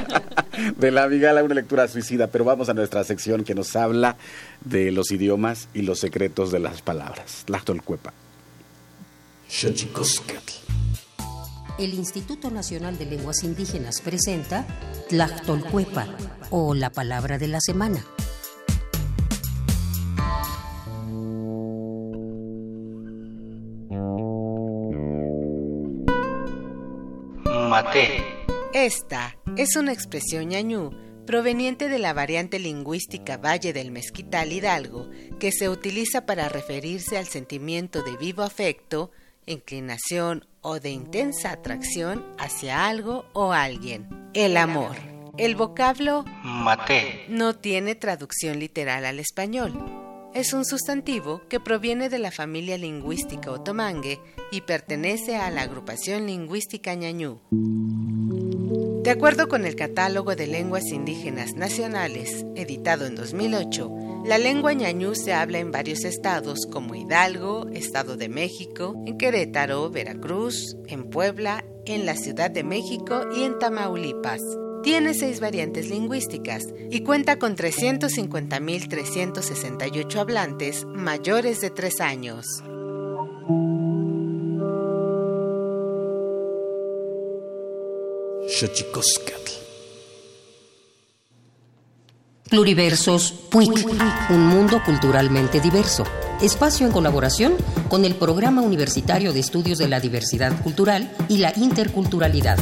de 0.78 0.90
la 0.90 1.06
Vigala, 1.08 1.44
una 1.44 1.54
lectura 1.54 1.86
suicida. 1.88 2.28
Pero 2.28 2.46
vamos 2.46 2.70
a 2.70 2.74
nuestra 2.74 3.04
sección 3.04 3.44
que 3.44 3.54
nos 3.54 3.76
habla 3.76 4.16
de 4.64 4.92
los 4.92 5.10
idiomas 5.10 5.68
y 5.74 5.82
los 5.82 5.98
secretos 5.98 6.50
de 6.50 6.60
las 6.60 6.80
palabras. 6.80 7.42
Tlactolcuepa. 7.44 8.14
El 11.78 11.92
Instituto 11.92 12.50
Nacional 12.50 12.96
de 12.96 13.04
Lenguas 13.04 13.44
Indígenas 13.44 14.00
presenta 14.00 14.64
Tlactolcuepa 15.10 16.08
o 16.48 16.72
la 16.72 16.88
palabra 16.88 17.36
de 17.36 17.48
la 17.48 17.60
semana. 17.60 18.02
Esta 28.72 29.36
es 29.56 29.76
una 29.76 29.92
expresión 29.92 30.48
ñañú 30.48 30.90
proveniente 31.26 31.88
de 31.88 31.98
la 31.98 32.12
variante 32.12 32.58
lingüística 32.58 33.36
Valle 33.36 33.72
del 33.72 33.90
Mezquital 33.90 34.52
Hidalgo 34.52 35.08
que 35.38 35.52
se 35.52 35.68
utiliza 35.68 36.26
para 36.26 36.48
referirse 36.48 37.16
al 37.16 37.26
sentimiento 37.26 38.02
de 38.02 38.16
vivo 38.16 38.42
afecto, 38.42 39.10
inclinación 39.46 40.46
o 40.60 40.80
de 40.80 40.90
intensa 40.90 41.50
atracción 41.50 42.24
hacia 42.38 42.86
algo 42.86 43.26
o 43.32 43.52
alguien. 43.52 44.08
El 44.34 44.56
amor. 44.56 44.96
El 45.36 45.56
vocablo 45.56 46.24
Maté. 46.42 47.24
no 47.28 47.54
tiene 47.54 47.94
traducción 47.94 48.58
literal 48.60 49.04
al 49.04 49.18
español. 49.18 50.03
Es 50.34 50.52
un 50.52 50.64
sustantivo 50.64 51.42
que 51.48 51.60
proviene 51.60 52.08
de 52.08 52.18
la 52.18 52.32
familia 52.32 52.76
lingüística 52.76 53.52
otomangue 53.52 54.18
y 54.50 54.62
pertenece 54.62 55.36
a 55.36 55.48
la 55.52 55.62
agrupación 55.62 56.26
lingüística 56.26 56.92
ñañú. 56.94 57.38
De 59.04 59.10
acuerdo 59.10 59.48
con 59.48 59.64
el 59.64 59.76
Catálogo 59.76 60.34
de 60.34 60.48
Lenguas 60.48 60.86
Indígenas 60.86 61.54
Nacionales, 61.54 62.44
editado 62.56 63.06
en 63.06 63.14
2008, 63.14 64.24
la 64.26 64.38
lengua 64.38 64.72
ñañú 64.72 65.14
se 65.14 65.32
habla 65.32 65.60
en 65.60 65.70
varios 65.70 66.02
estados 66.04 66.66
como 66.66 66.96
Hidalgo, 66.96 67.68
Estado 67.72 68.16
de 68.16 68.28
México, 68.28 69.00
en 69.06 69.16
Querétaro, 69.16 69.88
Veracruz, 69.88 70.76
en 70.88 71.10
Puebla, 71.10 71.64
en 71.86 72.06
la 72.06 72.16
Ciudad 72.16 72.50
de 72.50 72.64
México 72.64 73.22
y 73.36 73.44
en 73.44 73.60
Tamaulipas. 73.60 74.40
Tiene 74.84 75.14
seis 75.14 75.40
variantes 75.40 75.88
lingüísticas 75.88 76.62
y 76.90 77.00
cuenta 77.00 77.38
con 77.38 77.56
350.368 77.56 80.16
hablantes 80.16 80.84
mayores 80.84 81.62
de 81.62 81.70
tres 81.70 82.02
años. 82.02 82.62
Pluriversos 92.50 93.32
PUIC, 93.50 93.88
un 94.28 94.48
mundo 94.48 94.82
culturalmente 94.84 95.60
diverso. 95.60 96.04
Espacio 96.42 96.86
en 96.86 96.92
colaboración 96.92 97.54
con 97.88 98.04
el 98.04 98.16
Programa 98.16 98.60
Universitario 98.60 99.32
de 99.32 99.40
Estudios 99.40 99.78
de 99.78 99.88
la 99.88 99.98
Diversidad 99.98 100.62
Cultural 100.62 101.10
y 101.30 101.38
la 101.38 101.54
Interculturalidad. 101.56 102.58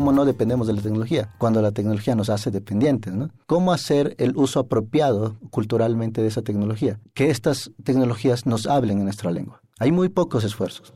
¿Cómo 0.00 0.12
no 0.12 0.24
dependemos 0.24 0.66
de 0.66 0.72
la 0.72 0.80
tecnología? 0.80 1.34
Cuando 1.36 1.60
la 1.60 1.72
tecnología 1.72 2.14
nos 2.14 2.30
hace 2.30 2.50
dependientes, 2.50 3.12
¿no? 3.12 3.28
¿Cómo 3.44 3.70
hacer 3.70 4.14
el 4.16 4.34
uso 4.34 4.60
apropiado 4.60 5.36
culturalmente 5.50 6.22
de 6.22 6.28
esa 6.28 6.40
tecnología? 6.40 6.98
Que 7.12 7.28
estas 7.28 7.70
tecnologías 7.84 8.46
nos 8.46 8.66
hablen 8.66 8.96
en 8.96 9.04
nuestra 9.04 9.30
lengua. 9.30 9.60
Hay 9.78 9.92
muy 9.92 10.08
pocos 10.08 10.42
esfuerzos. 10.42 10.94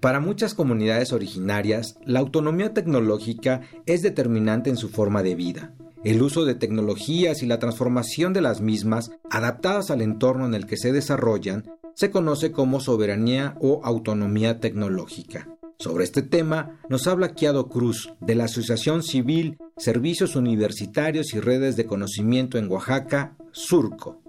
Para 0.00 0.20
muchas 0.20 0.54
comunidades 0.54 1.12
originarias, 1.12 1.98
la 2.06 2.20
autonomía 2.20 2.72
tecnológica 2.72 3.60
es 3.84 4.00
determinante 4.00 4.70
en 4.70 4.78
su 4.78 4.88
forma 4.88 5.22
de 5.22 5.34
vida. 5.34 5.74
El 6.02 6.22
uso 6.22 6.46
de 6.46 6.54
tecnologías 6.54 7.42
y 7.42 7.46
la 7.46 7.58
transformación 7.58 8.32
de 8.32 8.40
las 8.40 8.62
mismas, 8.62 9.10
adaptadas 9.30 9.90
al 9.90 10.00
entorno 10.00 10.46
en 10.46 10.54
el 10.54 10.64
que 10.64 10.78
se 10.78 10.92
desarrollan, 10.92 11.70
se 11.92 12.10
conoce 12.10 12.52
como 12.52 12.80
soberanía 12.80 13.54
o 13.60 13.82
autonomía 13.84 14.60
tecnológica. 14.60 15.46
Sobre 15.82 16.04
este 16.04 16.22
tema 16.22 16.78
nos 16.88 17.08
habla 17.08 17.32
Kiado 17.32 17.66
Cruz, 17.66 18.14
de 18.20 18.36
la 18.36 18.44
Asociación 18.44 19.02
Civil 19.02 19.58
Servicios 19.76 20.36
Universitarios 20.36 21.34
y 21.34 21.40
Redes 21.40 21.74
de 21.74 21.86
Conocimiento 21.86 22.56
en 22.56 22.70
Oaxaca, 22.70 23.36
Surco. 23.50 24.22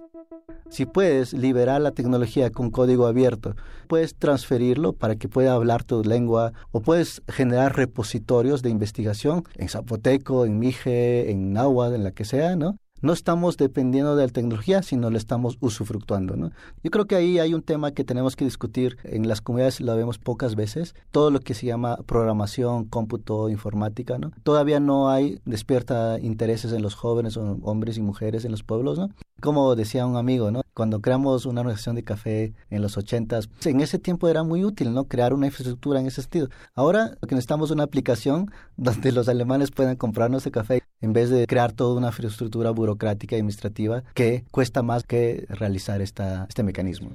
Si 0.71 0.87
puedes 0.87 1.31
liberar 1.31 1.79
la 1.79 1.91
tecnología 1.91 2.49
con 2.49 2.71
código 2.71 3.05
abierto, 3.05 3.55
puedes 3.87 4.15
transferirlo 4.15 4.93
para 4.93 5.15
que 5.15 5.29
pueda 5.29 5.53
hablar 5.53 5.83
tu 5.83 6.03
lengua 6.03 6.53
o 6.71 6.81
puedes 6.81 7.21
generar 7.27 7.75
repositorios 7.75 8.63
de 8.63 8.71
investigación 8.71 9.43
en 9.53 9.69
zapoteco, 9.69 10.47
en 10.47 10.57
mije, 10.57 11.29
en 11.29 11.53
náhuatl, 11.53 11.93
en 11.93 12.03
la 12.03 12.13
que 12.13 12.25
sea, 12.25 12.55
¿no? 12.55 12.79
No 13.03 13.13
estamos 13.13 13.57
dependiendo 13.57 14.15
de 14.15 14.25
la 14.25 14.31
tecnología, 14.31 14.81
sino 14.81 15.09
le 15.09 15.17
estamos 15.17 15.57
usufructuando. 15.59 16.35
¿no? 16.37 16.51
Yo 16.83 16.89
creo 16.89 17.05
que 17.05 17.15
ahí 17.15 17.37
hay 17.37 17.53
un 17.53 17.61
tema 17.61 17.91
que 17.91 18.03
tenemos 18.03 18.35
que 18.35 18.45
discutir. 18.45 18.97
En 19.03 19.27
las 19.27 19.41
comunidades 19.41 19.81
lo 19.81 19.95
vemos 19.95 20.17
pocas 20.17 20.55
veces. 20.55 20.95
Todo 21.11 21.29
lo 21.29 21.41
que 21.41 21.53
se 21.53 21.67
llama 21.67 21.97
programación, 22.05 22.85
cómputo, 22.85 23.49
informática, 23.49 24.17
¿no? 24.17 24.31
Todavía 24.43 24.79
no 24.79 25.09
hay, 25.09 25.39
despierta 25.45 26.17
intereses 26.19 26.71
en 26.71 26.81
los 26.81 26.95
jóvenes, 26.95 27.37
hombres 27.37 27.97
y 27.97 28.01
mujeres 28.01 28.45
en 28.45 28.51
los 28.51 28.63
pueblos, 28.63 28.97
¿no? 28.97 29.09
Como 29.43 29.75
decía 29.75 30.05
un 30.05 30.15
amigo, 30.15 30.51
¿no? 30.51 30.61
Cuando 30.73 31.01
creamos 31.01 31.45
una 31.45 31.59
organización 31.59 31.97
de 31.97 32.05
café 32.05 32.53
en 32.69 32.81
los 32.81 32.97
ochentas, 32.97 33.49
en 33.65 33.81
ese 33.81 33.99
tiempo 33.99 34.29
era 34.29 34.43
muy 34.43 34.63
útil, 34.63 34.93
¿no? 34.93 35.09
Crear 35.09 35.33
una 35.33 35.47
infraestructura 35.47 35.99
en 35.99 36.05
ese 36.05 36.21
sentido. 36.21 36.47
Ahora 36.75 37.17
que 37.27 37.35
necesitamos 37.35 37.69
es 37.69 37.73
una 37.73 37.83
aplicación 37.83 38.49
donde 38.77 39.11
los 39.11 39.27
alemanes 39.27 39.71
puedan 39.71 39.97
comprarnos 39.97 40.45
el 40.45 40.53
café 40.53 40.81
en 41.01 41.11
vez 41.11 41.29
de 41.29 41.45
crear 41.45 41.73
toda 41.73 41.97
una 41.97 42.07
infraestructura 42.07 42.71
burocrática 42.71 43.35
y 43.35 43.39
administrativa 43.39 44.05
que 44.13 44.45
cuesta 44.49 44.81
más 44.81 45.03
que 45.03 45.45
realizar 45.49 45.99
este 46.01 46.63
mecanismo. 46.63 47.11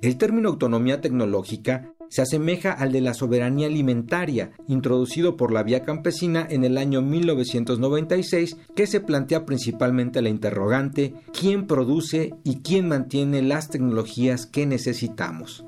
El 0.00 0.16
término 0.16 0.50
autonomía 0.50 1.00
tecnológica 1.00 1.92
se 2.10 2.20
asemeja 2.20 2.72
al 2.72 2.92
de 2.92 3.00
la 3.00 3.14
soberanía 3.14 3.68
alimentaria, 3.68 4.50
introducido 4.68 5.38
por 5.38 5.52
la 5.52 5.62
vía 5.62 5.84
campesina 5.84 6.46
en 6.50 6.64
el 6.64 6.76
año 6.76 7.00
1996, 7.00 8.58
que 8.76 8.86
se 8.86 9.00
plantea 9.00 9.46
principalmente 9.46 10.20
la 10.20 10.28
interrogante 10.28 11.14
¿quién 11.38 11.66
produce 11.66 12.34
y 12.44 12.56
quién 12.56 12.88
mantiene 12.88 13.40
las 13.40 13.70
tecnologías 13.70 14.44
que 14.44 14.66
necesitamos? 14.66 15.64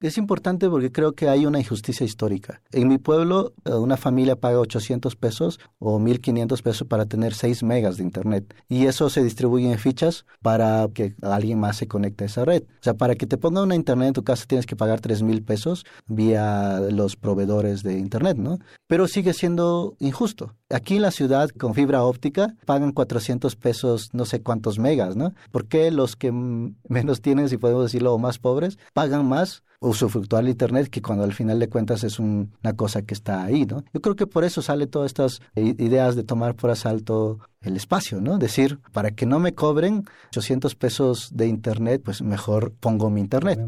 Es 0.00 0.18
importante 0.18 0.68
porque 0.68 0.92
creo 0.92 1.14
que 1.14 1.28
hay 1.28 1.46
una 1.46 1.58
injusticia 1.58 2.04
histórica. 2.04 2.60
En 2.70 2.86
mi 2.88 2.98
pueblo, 2.98 3.54
eh, 3.64 3.72
una 3.72 3.96
familia 3.96 4.36
paga 4.36 4.60
800 4.60 5.16
pesos 5.16 5.58
o 5.78 5.98
1500 5.98 6.60
pesos 6.60 6.86
para 6.86 7.06
tener 7.06 7.32
6 7.32 7.62
megas 7.62 7.96
de 7.96 8.02
internet. 8.02 8.54
Y 8.68 8.86
eso 8.86 9.08
se 9.08 9.24
distribuye 9.24 9.72
en 9.72 9.78
fichas 9.78 10.26
para 10.42 10.86
que 10.92 11.14
alguien 11.22 11.58
más 11.58 11.78
se 11.78 11.88
conecte 11.88 12.24
a 12.24 12.26
esa 12.26 12.44
red. 12.44 12.64
O 12.64 12.82
sea, 12.82 12.94
para 12.94 13.14
que 13.14 13.26
te 13.26 13.38
ponga 13.38 13.62
una 13.62 13.74
internet 13.74 14.08
en 14.08 14.14
tu 14.14 14.22
casa 14.22 14.44
tienes 14.46 14.66
que 14.66 14.76
pagar 14.76 15.00
3 15.00 15.22
mil 15.22 15.42
pesos 15.42 15.86
vía 16.06 16.78
los 16.90 17.16
proveedores 17.16 17.82
de 17.82 17.98
internet, 17.98 18.36
¿no? 18.36 18.58
Pero 18.86 19.08
sigue 19.08 19.32
siendo 19.32 19.96
injusto. 19.98 20.54
Aquí 20.68 20.96
en 20.96 21.02
la 21.02 21.12
ciudad, 21.12 21.50
con 21.50 21.74
fibra 21.74 22.02
óptica, 22.02 22.56
pagan 22.64 22.90
400 22.90 23.54
pesos 23.54 24.10
no 24.12 24.24
sé 24.24 24.42
cuántos 24.42 24.80
megas, 24.80 25.14
¿no? 25.14 25.32
¿Por 25.52 25.68
qué 25.68 25.92
los 25.92 26.16
que 26.16 26.32
menos 26.32 27.20
tienen, 27.20 27.48
si 27.48 27.56
podemos 27.56 27.84
decirlo, 27.84 28.12
o 28.12 28.18
más 28.18 28.40
pobres, 28.40 28.76
pagan 28.92 29.28
más 29.28 29.62
usufructuar 29.78 30.42
el 30.42 30.50
Internet, 30.50 30.88
que 30.88 31.02
cuando 31.02 31.22
al 31.22 31.34
final 31.34 31.60
de 31.60 31.68
cuentas 31.68 32.02
es 32.02 32.18
una 32.18 32.72
cosa 32.74 33.02
que 33.02 33.14
está 33.14 33.44
ahí, 33.44 33.64
¿no? 33.64 33.84
Yo 33.94 34.00
creo 34.00 34.16
que 34.16 34.26
por 34.26 34.42
eso 34.42 34.60
sale 34.60 34.88
todas 34.88 35.06
estas 35.06 35.40
ideas 35.54 36.16
de 36.16 36.24
tomar 36.24 36.56
por 36.56 36.70
asalto 36.70 37.38
el 37.60 37.76
espacio, 37.76 38.20
¿no? 38.20 38.38
Decir, 38.38 38.80
para 38.92 39.12
que 39.12 39.24
no 39.24 39.38
me 39.38 39.54
cobren 39.54 40.04
800 40.30 40.74
pesos 40.74 41.30
de 41.32 41.46
Internet, 41.46 42.02
pues 42.04 42.22
mejor 42.22 42.72
pongo 42.72 43.08
mi 43.08 43.20
Internet. 43.20 43.60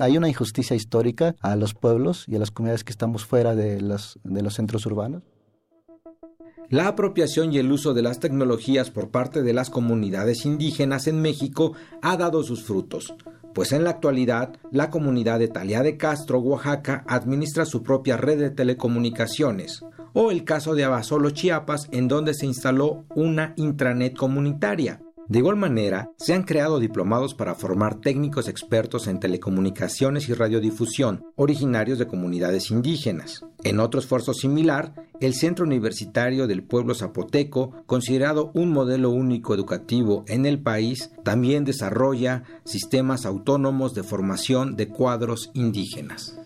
Hay 0.00 0.18
una 0.18 0.28
injusticia 0.28 0.76
histórica 0.76 1.34
a 1.40 1.56
los 1.56 1.72
pueblos 1.72 2.24
y 2.28 2.36
a 2.36 2.38
las 2.38 2.50
comunidades 2.50 2.84
que 2.84 2.92
estamos 2.92 3.24
fuera 3.24 3.54
de 3.54 3.80
los, 3.80 4.20
de 4.22 4.42
los 4.42 4.54
centros 4.54 4.84
urbanos. 4.84 5.22
La 6.70 6.88
apropiación 6.88 7.52
y 7.52 7.58
el 7.58 7.70
uso 7.70 7.94
de 7.94 8.02
las 8.02 8.18
tecnologías 8.18 8.90
por 8.90 9.10
parte 9.10 9.42
de 9.42 9.52
las 9.52 9.70
comunidades 9.70 10.46
indígenas 10.46 11.06
en 11.06 11.20
México 11.20 11.74
ha 12.00 12.16
dado 12.16 12.42
sus 12.42 12.62
frutos, 12.62 13.14
pues 13.54 13.72
en 13.72 13.84
la 13.84 13.90
actualidad 13.90 14.54
la 14.70 14.90
comunidad 14.90 15.38
de 15.38 15.48
Talía 15.48 15.82
de 15.82 15.96
Castro, 15.96 16.38
Oaxaca, 16.38 17.04
administra 17.06 17.66
su 17.66 17.82
propia 17.82 18.16
red 18.16 18.38
de 18.38 18.50
telecomunicaciones, 18.50 19.84
o 20.14 20.30
el 20.30 20.44
caso 20.44 20.74
de 20.74 20.84
Abasolo, 20.84 21.30
Chiapas, 21.30 21.88
en 21.92 22.08
donde 22.08 22.34
se 22.34 22.46
instaló 22.46 23.04
una 23.14 23.52
intranet 23.56 24.16
comunitaria. 24.16 25.00
De 25.28 25.38
igual 25.38 25.56
manera, 25.56 26.10
se 26.18 26.34
han 26.34 26.42
creado 26.42 26.78
diplomados 26.78 27.34
para 27.34 27.54
formar 27.54 28.00
técnicos 28.00 28.48
expertos 28.48 29.06
en 29.06 29.20
telecomunicaciones 29.20 30.28
y 30.28 30.34
radiodifusión, 30.34 31.24
originarios 31.36 31.98
de 31.98 32.06
comunidades 32.06 32.70
indígenas. 32.70 33.44
En 33.64 33.80
otro 33.80 34.00
esfuerzo 34.00 34.34
similar, 34.34 34.94
el 35.20 35.34
Centro 35.34 35.64
Universitario 35.64 36.46
del 36.46 36.64
Pueblo 36.64 36.94
Zapoteco, 36.94 37.84
considerado 37.86 38.50
un 38.54 38.72
modelo 38.72 39.10
único 39.10 39.54
educativo 39.54 40.24
en 40.26 40.46
el 40.46 40.60
país, 40.60 41.12
también 41.22 41.64
desarrolla 41.64 42.42
sistemas 42.64 43.24
autónomos 43.24 43.94
de 43.94 44.02
formación 44.02 44.76
de 44.76 44.88
cuadros 44.88 45.50
indígenas. 45.54 46.41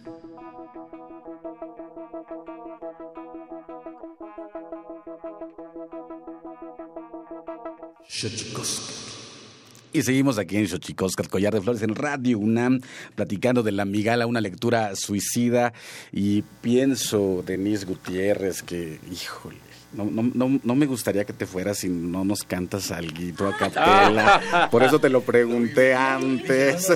Y 9.92 10.02
seguimos 10.02 10.38
aquí 10.38 10.57
en 10.57 10.68
Xochicoscat, 10.68 11.28
Collar 11.28 11.54
de 11.54 11.61
Flores, 11.62 11.82
en 11.82 11.94
Radio 11.94 12.38
UNAM, 12.38 12.80
platicando 13.14 13.62
de 13.62 13.72
La 13.72 13.84
Migala, 13.86 14.26
una 14.26 14.40
lectura 14.42 14.94
suicida. 14.94 15.72
Y 16.12 16.42
pienso, 16.61 17.42
Denise 17.46 17.86
Gutiérrez, 17.86 18.62
que, 18.62 19.00
híjole, 19.11 19.57
no, 19.94 20.04
no, 20.04 20.22
no, 20.34 20.61
no 20.62 20.74
me 20.74 20.84
gustaría 20.84 21.24
que 21.24 21.32
te 21.32 21.46
fueras 21.46 21.78
si 21.78 21.88
no 21.88 22.24
nos 22.26 22.42
cantas 22.42 22.90
algo 22.90 23.46
a 23.48 23.57
capela. 23.57 24.68
Por 24.70 24.82
eso 24.82 24.98
te 24.98 25.09
lo 25.09 25.22
pregunté 25.22 25.94
antes. 25.94 26.90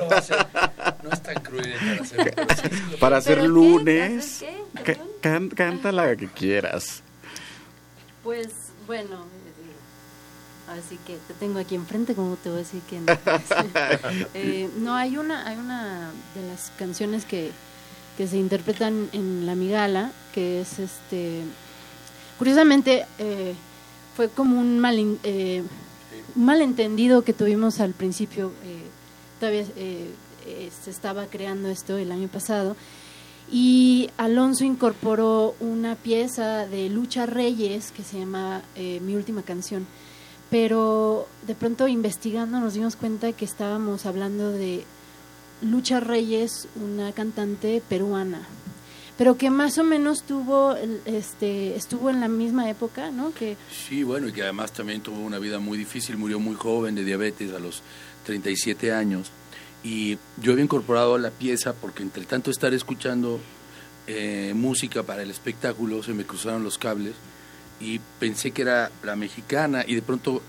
No 1.03 1.11
es 1.11 1.23
tan 1.23 1.43
cruel 1.43 1.73
para 1.81 2.03
hacer, 2.03 2.35
Para 3.01 3.17
hacer 3.17 3.35
¿Pero 3.39 3.43
qué? 3.45 3.49
lunes. 3.49 4.37
¿Hacer 4.37 4.49
qué? 4.85 4.95
Ca- 4.95 5.05
can- 5.23 5.49
Canta 5.49 5.91
la 5.93 6.15
que 6.17 6.27
quieras. 6.29 7.03
Pues 8.23 8.49
bueno, 8.87 9.25
así 10.79 10.99
que 11.07 11.17
te 11.29 11.35
tengo 11.35 11.59
aquí 11.59 11.75
enfrente, 11.75 12.15
como 12.15 12.37
te 12.37 12.49
voy 12.49 12.59
a 12.59 12.63
decir 12.63 12.81
que 12.89 13.01
no? 13.01 13.07
Eh, 14.35 14.69
no, 14.79 14.95
hay 14.95 15.17
una, 15.17 15.47
hay 15.47 15.57
una 15.57 16.11
de 16.35 16.49
las 16.49 16.73
canciones 16.79 17.25
que, 17.25 17.51
que 18.17 18.27
se 18.27 18.37
interpretan 18.37 19.09
en 19.13 19.47
La 19.47 19.55
Migala, 19.55 20.13
que 20.35 20.61
es 20.61 20.79
este. 20.79 21.43
Curiosamente, 22.39 23.07
eh, 23.19 23.55
fue 24.17 24.29
como 24.29 24.61
un, 24.61 24.79
mal, 24.79 25.19
eh, 25.23 25.63
un 26.35 26.45
malentendido 26.45 27.23
que 27.23 27.33
tuvimos 27.33 27.81
al 27.81 27.93
principio. 27.93 28.53
eh, 28.65 28.83
todavía 29.39 29.65
se 29.65 30.91
estaba 30.91 31.27
creando 31.27 31.69
esto 31.71 31.97
el 31.97 32.13
año 32.13 32.29
pasado. 32.29 32.77
Y 33.51 34.11
Alonso 34.19 34.65
incorporó 34.65 35.55
una 35.59 35.95
pieza 35.97 36.67
de 36.67 36.91
Lucha 36.91 37.25
Reyes 37.25 37.91
que 37.91 38.03
se 38.03 38.19
llama 38.19 38.63
Mi 38.77 39.17
Última 39.17 39.43
Canción. 39.43 39.87
Pero 40.51 41.29
de 41.47 41.55
pronto 41.55 41.87
investigando 41.87 42.61
nos 42.61 42.75
dimos 42.75 42.97
cuenta 42.97 43.33
que 43.33 43.45
estábamos 43.45 44.05
hablando 44.05 44.51
de 44.51 44.85
Lucha 45.63 46.01
Reyes, 46.01 46.69
una 46.75 47.13
cantante 47.13 47.83
peruana, 47.89 48.47
pero 49.21 49.37
que 49.37 49.51
más 49.51 49.77
o 49.77 49.85
menos 49.85 50.23
tuvo, 50.23 50.75
este, 51.05 51.77
estuvo 51.77 52.09
en 52.09 52.21
la 52.21 52.29
misma 52.29 52.71
época, 52.71 53.11
¿no? 53.11 53.35
Que 53.35 53.59
Sí, 53.71 54.03
bueno, 54.03 54.29
y 54.29 54.33
que 54.33 54.43
además 54.43 54.73
también 54.73 55.03
tuvo 55.03 55.21
una 55.21 55.39
vida 55.39 55.59
muy 55.59 55.77
difícil, 55.77 56.17
murió 56.17 56.41
muy 56.41 56.55
joven 56.55 56.95
de 56.95 57.05
diabetes 57.05 57.53
a 57.53 57.59
los 57.59 57.83
37 58.25 58.93
años. 58.93 59.31
Y 59.85 60.17
yo 60.43 60.53
había 60.53 60.65
incorporado 60.65 61.19
la 61.19 61.31
pieza 61.31 61.75
porque 61.75 62.03
entre 62.03 62.25
tanto 62.25 62.51
estar 62.51 62.73
escuchando 62.73 63.41
eh, 64.07 64.53
música 64.55 65.03
para 65.03 65.23
el 65.23 65.31
espectáculo 65.31 66.03
se 66.03 66.15
me 66.15 66.25
cruzaron 66.25 66.65
los 66.65 66.79
cables 66.79 67.15
y 67.81 67.99
pensé 68.19 68.51
que 68.51 68.63
era 68.63 68.91
la 69.03 69.17
mexicana 69.17 69.85
y 69.87 69.95
de 69.95 70.03
pronto 70.03 70.43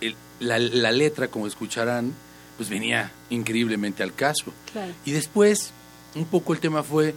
el- 0.00 0.14
la, 0.40 0.58
la 0.58 0.92
letra, 0.92 1.28
como 1.28 1.46
escucharán, 1.46 2.12
pues 2.56 2.68
venía 2.70 3.10
increíblemente 3.30 4.02
al 4.02 4.14
caso. 4.14 4.52
Claro. 4.72 4.92
Y 5.04 5.10
después, 5.12 5.72
un 6.14 6.24
poco 6.26 6.52
el 6.54 6.60
tema 6.60 6.82
fue, 6.82 7.14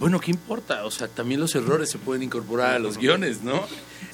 bueno, 0.00 0.18
¿qué 0.20 0.30
importa? 0.32 0.84
O 0.84 0.90
sea, 0.90 1.06
también 1.08 1.40
los 1.40 1.54
errores 1.54 1.88
se 1.90 1.98
pueden 1.98 2.22
incorporar 2.22 2.74
a 2.74 2.78
los 2.78 2.98
guiones, 2.98 3.42
¿no? 3.42 3.62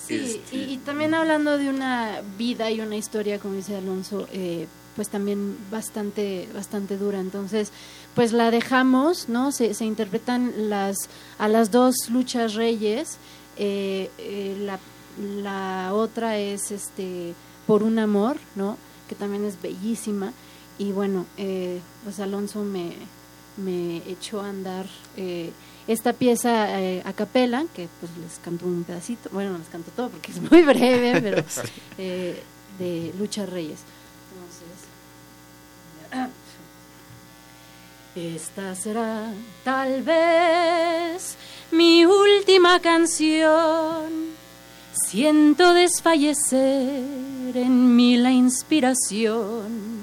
Sí, 0.07 0.15
Este, 0.17 0.57
y, 0.57 0.75
y 0.75 0.77
también 0.79 1.15
hablando 1.15 1.57
de 1.57 1.69
una 1.69 2.21
vida 2.37 2.71
y 2.71 2.81
una 2.81 2.97
historia, 2.97 3.39
como 3.39 3.55
dice 3.55 3.77
Alonso, 3.77 4.29
eh, 4.33 4.67
pues 4.97 5.09
también 5.09 5.57
bastante, 5.71 6.49
bastante 6.55 6.97
dura. 6.99 7.19
Entonces, 7.21 7.71
pues 8.15 8.33
la 8.33 8.51
dejamos, 8.51 9.29
¿no? 9.29 9.53
Se, 9.53 9.73
se 9.75 9.85
interpretan 9.85 10.69
las, 10.69 10.97
a 11.39 11.49
las 11.49 11.71
dos 11.71 11.95
luchas 12.11 12.55
reyes. 12.55 13.17
Eh, 13.57 14.11
eh, 14.19 14.57
la, 14.61 14.79
la, 15.19 15.95
otra 15.95 16.39
es 16.39 16.71
este 16.71 17.35
Por 17.67 17.83
un 17.83 17.99
amor, 17.99 18.39
¿no? 18.55 18.77
que 19.09 19.15
también 19.15 19.45
es 19.45 19.61
bellísima. 19.61 20.33
Y 20.79 20.93
bueno, 20.93 21.27
pues 22.05 22.21
Alonso 22.21 22.63
me, 22.63 22.93
me 23.59 23.99
echó 24.09 24.41
a 24.41 24.49
andar 24.49 24.87
esta 25.87 26.15
pieza 26.15 26.69
a 27.05 27.13
capela, 27.13 27.67
que 27.75 27.89
pues 27.99 28.13
les 28.17 28.39
canto 28.39 28.65
un 28.65 28.85
pedacito, 28.85 29.29
bueno, 29.31 29.59
les 29.59 29.69
canto 29.69 29.91
todo 29.91 30.09
porque 30.09 30.33
es 30.33 30.41
muy 30.41 30.63
breve, 30.63 31.21
pero 31.21 31.45
de 32.79 33.13
Lucha 33.19 33.45
Reyes. 33.45 33.81
Esta 38.17 38.75
será 38.75 39.33
tal 39.63 40.03
vez 40.03 41.37
mi 41.73 42.05
última 42.05 42.81
canción. 42.81 44.31
Siento 44.93 45.73
desfallecer 45.73 47.57
en 47.57 47.97
mí 47.97 48.17
la 48.17 48.33
inspiración. 48.33 50.01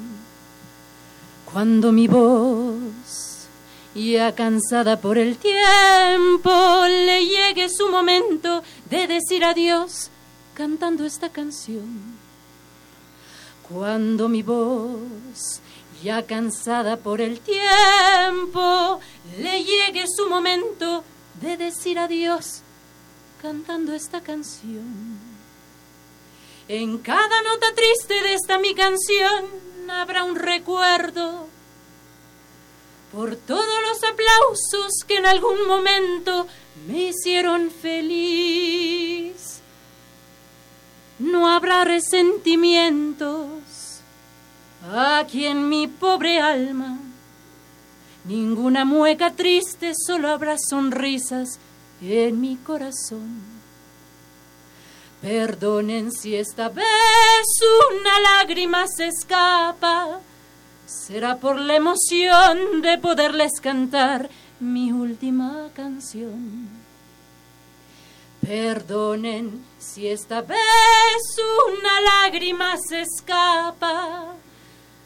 Cuando 1.52 1.92
mi 1.92 2.08
voz, 2.08 3.48
ya 3.96 4.34
cansada 4.34 5.00
por 5.00 5.18
el 5.18 5.38
tiempo, 5.38 6.86
le 6.88 7.26
llegue 7.26 7.70
su 7.70 7.90
momento 7.90 8.64
de 8.90 9.08
decir 9.08 9.44
adiós 9.44 10.10
cantando 10.54 11.06
esta 11.06 11.30
canción. 11.30 12.18
Cuando 13.70 14.30
mi 14.30 14.44
voz, 14.44 15.62
ya 16.04 16.26
cansada 16.26 16.98
por 16.98 17.22
el 17.22 17.40
tiempo, 17.40 19.00
le 19.40 19.64
llegue 19.64 20.06
su 20.08 20.30
momento 20.30 21.04
de 21.42 21.58
decir 21.58 22.00
adiós 22.00 22.62
cantando 23.42 23.94
esta 23.94 24.22
canción. 24.22 25.20
En 26.68 26.98
cada 26.98 27.42
nota 27.44 27.68
triste 27.76 28.22
de 28.22 28.34
esta 28.34 28.60
mi 28.60 28.76
canción 28.76 29.46
habrá 29.90 30.24
un 30.24 30.36
recuerdo 30.36 31.48
por 33.12 33.36
todos 33.38 33.82
los 33.90 34.04
aplausos 34.04 34.92
que 35.08 35.18
en 35.18 35.26
algún 35.26 35.66
momento 35.66 36.46
me 36.88 37.10
hicieron 37.10 37.72
feliz. 37.72 39.62
No 41.20 41.48
habrá 41.48 41.86
resentimientos 41.86 44.02
aquí 44.94 45.46
en 45.46 45.70
mi 45.70 45.88
pobre 45.88 46.40
alma. 46.40 47.00
Ninguna 48.28 48.84
mueca 48.84 49.32
triste, 49.32 49.94
solo 49.96 50.30
habrá 50.30 50.58
sonrisas 50.58 51.60
en 52.02 52.42
mi 52.42 52.58
corazón. 52.58 53.42
Perdonen 55.22 56.12
si 56.12 56.36
esta 56.36 56.68
vez 56.68 56.86
una 57.90 58.20
lágrima 58.20 58.86
se 58.88 59.08
escapa. 59.08 60.20
Será 60.86 61.38
por 61.38 61.58
la 61.58 61.76
emoción 61.78 62.82
de 62.82 62.98
poderles 62.98 63.62
cantar 63.62 64.30
mi 64.60 64.92
última 64.92 65.70
canción. 65.74 66.68
Perdonen 68.46 69.64
si 69.80 70.08
esta 70.08 70.42
vez 70.42 70.58
una 71.70 72.02
lágrima 72.02 72.76
se 72.78 73.02
escapa. 73.02 74.36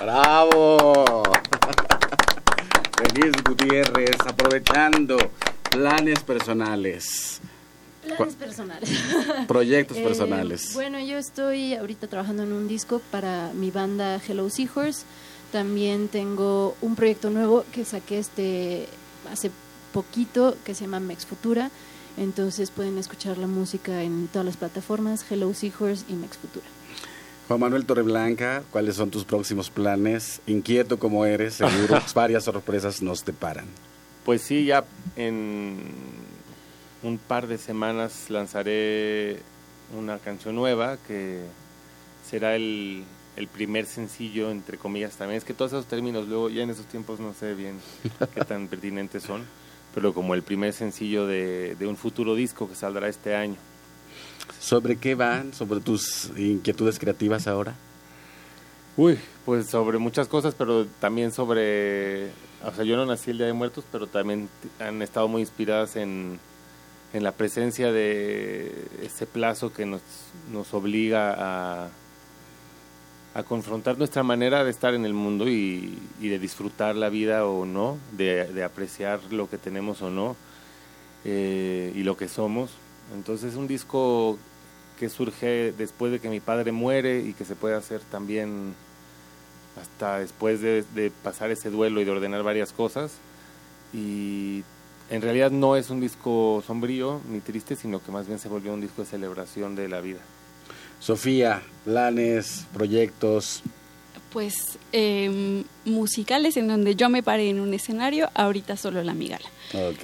¡Bravo! 0.00 1.22
Denise 3.14 3.42
Gutiérrez, 3.46 4.16
aprovechando 4.26 5.16
planes 5.70 6.20
personales, 6.20 7.40
Planes 8.16 8.34
personales. 8.34 8.90
proyectos 9.48 9.96
Eh, 9.96 10.02
personales. 10.04 10.74
bueno, 10.74 10.98
yo 11.00 11.16
estoy 11.16 11.74
ahorita 11.74 12.06
trabajando 12.06 12.42
en 12.42 12.52
un 12.52 12.68
disco 12.68 13.00
para 13.10 13.50
mi 13.54 13.70
banda 13.70 14.20
Hello 14.26 14.50
Seahorse. 14.50 15.04
También 15.52 16.08
tengo 16.08 16.76
un 16.82 16.96
proyecto 16.96 17.30
nuevo 17.30 17.64
que 17.72 17.84
saqué 17.84 18.18
este 18.18 18.88
hace 19.32 19.50
poquito 19.92 20.56
que 20.64 20.74
se 20.74 20.82
llama 20.82 21.00
Mex 21.00 21.24
Futura. 21.24 21.70
Entonces 22.18 22.70
pueden 22.70 22.98
escuchar 22.98 23.38
la 23.38 23.46
música 23.46 24.02
en 24.02 24.28
todas 24.28 24.44
las 24.44 24.56
plataformas, 24.56 25.24
Hello 25.30 25.52
Seahorse 25.54 26.04
y 26.08 26.12
Mex 26.12 26.36
Futura. 26.36 26.66
Juan 27.46 27.60
Manuel 27.60 27.84
Torreblanca, 27.84 28.62
¿cuáles 28.70 28.96
son 28.96 29.10
tus 29.10 29.24
próximos 29.24 29.68
planes? 29.68 30.40
Inquieto 30.46 30.98
como 30.98 31.26
eres, 31.26 31.54
seguro 31.54 32.00
varias 32.14 32.44
sorpresas 32.44 33.02
nos 33.02 33.24
deparan. 33.24 33.66
Pues 34.24 34.40
sí, 34.40 34.64
ya 34.64 34.84
en 35.16 35.76
un 37.02 37.18
par 37.18 37.46
de 37.46 37.58
semanas 37.58 38.30
lanzaré 38.30 39.40
una 39.94 40.18
canción 40.18 40.54
nueva 40.54 40.96
que 41.06 41.42
será 42.26 42.56
el, 42.56 43.04
el 43.36 43.48
primer 43.48 43.84
sencillo, 43.84 44.50
entre 44.50 44.78
comillas 44.78 45.16
también. 45.16 45.36
Es 45.36 45.44
que 45.44 45.52
todos 45.52 45.72
esos 45.72 45.84
términos 45.84 46.26
luego 46.26 46.48
ya 46.48 46.62
en 46.62 46.70
esos 46.70 46.86
tiempos 46.86 47.20
no 47.20 47.34
sé 47.34 47.54
bien 47.54 47.78
qué 48.34 48.40
tan 48.46 48.68
pertinentes 48.68 49.22
son, 49.22 49.44
pero 49.94 50.14
como 50.14 50.32
el 50.32 50.42
primer 50.42 50.72
sencillo 50.72 51.26
de, 51.26 51.74
de 51.74 51.86
un 51.86 51.98
futuro 51.98 52.34
disco 52.34 52.70
que 52.70 52.74
saldrá 52.74 53.08
este 53.08 53.34
año. 53.34 53.56
¿Sobre 54.60 54.96
qué 54.96 55.14
van? 55.14 55.52
¿Sobre 55.52 55.80
tus 55.80 56.30
inquietudes 56.36 56.98
creativas 56.98 57.46
ahora? 57.46 57.74
Uy, 58.96 59.18
pues 59.44 59.68
sobre 59.68 59.98
muchas 59.98 60.28
cosas, 60.28 60.54
pero 60.54 60.86
también 61.00 61.32
sobre, 61.32 62.26
o 62.64 62.72
sea, 62.74 62.84
yo 62.84 62.96
no 62.96 63.04
nací 63.04 63.32
el 63.32 63.38
Día 63.38 63.46
de 63.48 63.52
Muertos, 63.52 63.84
pero 63.90 64.06
también 64.06 64.48
han 64.78 65.02
estado 65.02 65.26
muy 65.26 65.40
inspiradas 65.40 65.96
en, 65.96 66.38
en 67.12 67.22
la 67.24 67.32
presencia 67.32 67.90
de 67.90 68.88
ese 69.02 69.26
plazo 69.26 69.72
que 69.72 69.84
nos, 69.84 70.00
nos 70.52 70.72
obliga 70.74 71.34
a, 71.36 71.88
a 73.34 73.42
confrontar 73.42 73.98
nuestra 73.98 74.22
manera 74.22 74.62
de 74.62 74.70
estar 74.70 74.94
en 74.94 75.04
el 75.04 75.12
mundo 75.12 75.48
y, 75.48 75.98
de 76.20 76.38
disfrutar 76.38 76.94
la 76.94 77.08
vida 77.08 77.46
o 77.46 77.66
no, 77.66 77.98
de, 78.12 78.46
de 78.46 78.62
apreciar 78.62 79.20
lo 79.30 79.50
que 79.50 79.58
tenemos 79.58 80.02
o 80.02 80.10
no 80.10 80.36
eh, 81.24 81.92
y 81.96 82.04
lo 82.04 82.16
que 82.16 82.28
somos. 82.28 82.70
Entonces 83.12 83.52
es 83.52 83.56
un 83.56 83.66
disco 83.66 84.38
que 84.98 85.08
surge 85.08 85.72
después 85.72 86.12
de 86.12 86.20
que 86.20 86.28
mi 86.28 86.40
padre 86.40 86.72
muere 86.72 87.20
y 87.20 87.32
que 87.32 87.44
se 87.44 87.56
puede 87.56 87.74
hacer 87.74 88.00
también 88.00 88.74
hasta 89.80 90.20
después 90.20 90.60
de, 90.60 90.84
de 90.94 91.10
pasar 91.10 91.50
ese 91.50 91.70
duelo 91.70 92.00
y 92.00 92.04
de 92.04 92.10
ordenar 92.12 92.42
varias 92.42 92.72
cosas. 92.72 93.12
Y 93.92 94.62
en 95.10 95.22
realidad 95.22 95.50
no 95.50 95.76
es 95.76 95.90
un 95.90 96.00
disco 96.00 96.62
sombrío 96.66 97.20
ni 97.28 97.40
triste, 97.40 97.76
sino 97.76 98.02
que 98.02 98.10
más 98.12 98.26
bien 98.26 98.38
se 98.38 98.48
volvió 98.48 98.72
un 98.72 98.80
disco 98.80 99.02
de 99.02 99.08
celebración 99.08 99.74
de 99.74 99.88
la 99.88 100.00
vida. 100.00 100.20
Sofía, 101.00 101.62
planes, 101.84 102.66
proyectos. 102.72 103.62
Pues 104.34 104.78
eh, 104.92 105.62
musicales 105.86 106.58
en 106.58 106.68
donde 106.68 106.94
yo 106.96 107.08
me 107.08 107.22
paré 107.22 107.48
en 107.48 107.60
un 107.60 107.72
escenario, 107.72 108.28
ahorita 108.34 108.76
solo 108.76 109.02
la 109.02 109.14
migala. 109.14 109.46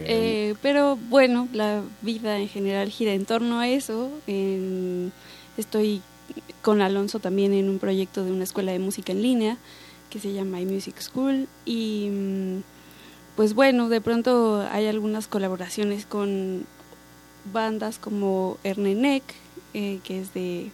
Eh, 0.06 0.54
pero 0.62 0.96
bueno, 0.96 1.48
la 1.52 1.82
vida 2.00 2.38
en 2.38 2.48
general 2.48 2.88
gira 2.90 3.12
en 3.12 3.26
torno 3.26 3.58
a 3.60 3.68
eso. 3.68 4.08
En- 4.26 5.12
estoy 5.58 6.00
con 6.62 6.80
Alonso 6.80 7.18
también 7.18 7.52
en 7.52 7.68
un 7.68 7.78
proyecto 7.78 8.24
de 8.24 8.30
una 8.32 8.44
escuela 8.44 8.70
de 8.72 8.78
música 8.78 9.12
en 9.12 9.20
línea 9.20 9.56
que 10.10 10.20
se 10.20 10.32
llama 10.32 10.60
iMusic 10.60 10.98
School 11.00 11.48
y 11.66 12.08
mm, 12.10 12.62
pues 13.36 13.54
bueno, 13.54 13.88
de 13.88 14.00
pronto 14.00 14.64
hay 14.70 14.86
algunas 14.86 15.26
colaboraciones 15.26 16.06
con 16.06 16.66
bandas 17.52 17.98
como 17.98 18.58
Ernenek, 18.64 19.22
eh, 19.74 19.98
que 20.04 20.20
es 20.20 20.32
de 20.34 20.70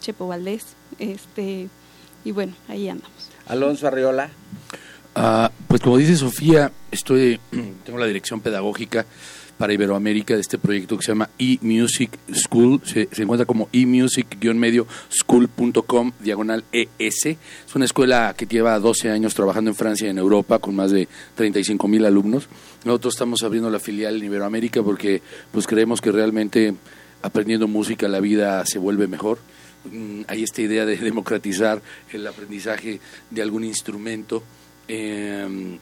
Chepo 0.00 0.26
Valdés, 0.28 0.64
este 0.98 1.68
y 2.28 2.32
bueno, 2.32 2.52
ahí 2.68 2.90
andamos. 2.90 3.30
Alonso 3.46 3.86
Arriola. 3.86 4.28
Ah, 5.14 5.50
pues 5.66 5.80
como 5.80 5.96
dice 5.96 6.14
Sofía, 6.14 6.70
estoy 6.90 7.40
tengo 7.86 7.98
la 7.98 8.04
dirección 8.04 8.42
pedagógica 8.42 9.06
para 9.56 9.72
Iberoamérica 9.72 10.34
de 10.34 10.42
este 10.42 10.58
proyecto 10.58 10.98
que 10.98 11.04
se 11.04 11.12
llama 11.12 11.30
eMusic 11.38 12.18
School. 12.34 12.82
Se, 12.84 13.08
se 13.10 13.22
encuentra 13.22 13.46
como 13.46 13.70
emusic-medio 13.72 14.86
school.com 15.10 16.12
diagonal 16.20 16.64
ES. 16.70 17.26
Es 17.26 17.38
una 17.74 17.86
escuela 17.86 18.34
que 18.36 18.44
lleva 18.44 18.78
12 18.78 19.10
años 19.10 19.34
trabajando 19.34 19.70
en 19.70 19.74
Francia 19.74 20.06
y 20.06 20.10
en 20.10 20.18
Europa 20.18 20.58
con 20.58 20.76
más 20.76 20.90
de 20.90 21.08
35 21.34 21.88
mil 21.88 22.04
alumnos. 22.04 22.46
Nosotros 22.84 23.14
estamos 23.14 23.42
abriendo 23.42 23.70
la 23.70 23.80
filial 23.80 24.18
en 24.18 24.24
Iberoamérica 24.24 24.82
porque 24.82 25.22
pues 25.50 25.66
creemos 25.66 26.02
que 26.02 26.12
realmente 26.12 26.74
aprendiendo 27.22 27.66
música 27.68 28.06
la 28.06 28.20
vida 28.20 28.66
se 28.66 28.78
vuelve 28.78 29.06
mejor. 29.06 29.38
Mm, 29.84 30.22
Hay 30.26 30.42
esta 30.42 30.62
idea 30.62 30.84
de 30.84 30.96
democratizar 30.98 31.82
el 32.12 32.26
aprendizaje 32.26 33.00
de 33.30 33.42
algún 33.42 33.64
instrumento. 33.64 34.42
Eh, 34.88 35.78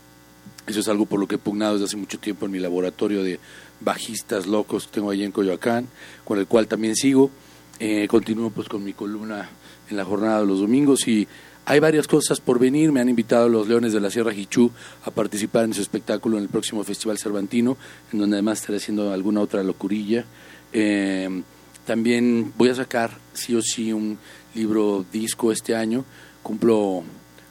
eso 0.66 0.80
es 0.80 0.88
algo 0.88 1.06
por 1.06 1.20
lo 1.20 1.28
que 1.28 1.36
he 1.36 1.38
pugnado 1.38 1.74
desde 1.74 1.86
hace 1.86 1.96
mucho 1.96 2.18
tiempo 2.18 2.46
en 2.46 2.52
mi 2.52 2.58
laboratorio 2.58 3.22
de 3.22 3.38
bajistas 3.80 4.46
locos 4.46 4.86
que 4.86 4.94
tengo 4.94 5.10
allí 5.10 5.22
en 5.22 5.32
Coyoacán, 5.32 5.86
con 6.24 6.38
el 6.38 6.46
cual 6.46 6.66
también 6.66 6.96
sigo. 6.96 7.30
Eh, 7.78 8.08
continúo 8.08 8.50
pues 8.50 8.68
con 8.68 8.82
mi 8.82 8.92
columna 8.94 9.48
en 9.90 9.96
la 9.96 10.04
jornada 10.04 10.40
de 10.40 10.46
los 10.46 10.60
domingos 10.60 11.06
y 11.06 11.28
hay 11.66 11.78
varias 11.78 12.08
cosas 12.08 12.40
por 12.40 12.58
venir. 12.58 12.90
Me 12.90 13.00
han 13.00 13.08
invitado 13.08 13.48
los 13.48 13.68
Leones 13.68 13.92
de 13.92 14.00
la 14.00 14.10
Sierra 14.10 14.32
Jichú 14.32 14.70
a 15.04 15.10
participar 15.10 15.64
en 15.64 15.74
su 15.74 15.82
espectáculo 15.82 16.36
en 16.38 16.44
el 16.44 16.48
próximo 16.48 16.82
Festival 16.84 17.18
Cervantino, 17.18 17.76
en 18.12 18.18
donde 18.18 18.36
además 18.36 18.60
estaré 18.60 18.78
haciendo 18.78 19.12
alguna 19.12 19.40
otra 19.40 19.62
locurilla. 19.62 20.24
Eh, 20.72 21.42
también 21.86 22.52
voy 22.56 22.68
a 22.68 22.74
sacar, 22.74 23.16
sí 23.32 23.54
o 23.54 23.62
sí, 23.62 23.92
un 23.92 24.18
libro 24.54 25.04
disco 25.12 25.52
este 25.52 25.74
año. 25.74 26.04
Cumplo 26.42 27.02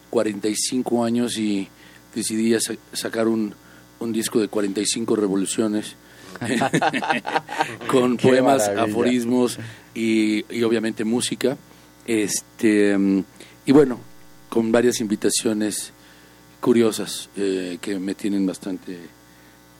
45 0.09 1.03
años 1.03 1.37
y 1.37 1.67
decidí 2.13 2.55
sacar 2.93 3.27
un, 3.27 3.53
un 3.99 4.13
disco 4.13 4.39
de 4.39 4.47
45 4.47 5.15
revoluciones. 5.15 5.95
con 7.87 8.17
Qué 8.17 8.27
poemas, 8.27 8.67
maravilla. 8.67 8.83
aforismos 8.83 9.57
y, 9.93 10.45
y 10.53 10.63
obviamente 10.63 11.05
música. 11.05 11.57
Este, 12.05 12.97
y 13.65 13.71
bueno, 13.71 13.99
con 14.49 14.71
varias 14.71 14.99
invitaciones 14.99 15.91
curiosas 16.59 17.29
eh, 17.37 17.77
que 17.81 17.99
me 17.99 18.15
tienen 18.15 18.45
bastante 18.45 18.97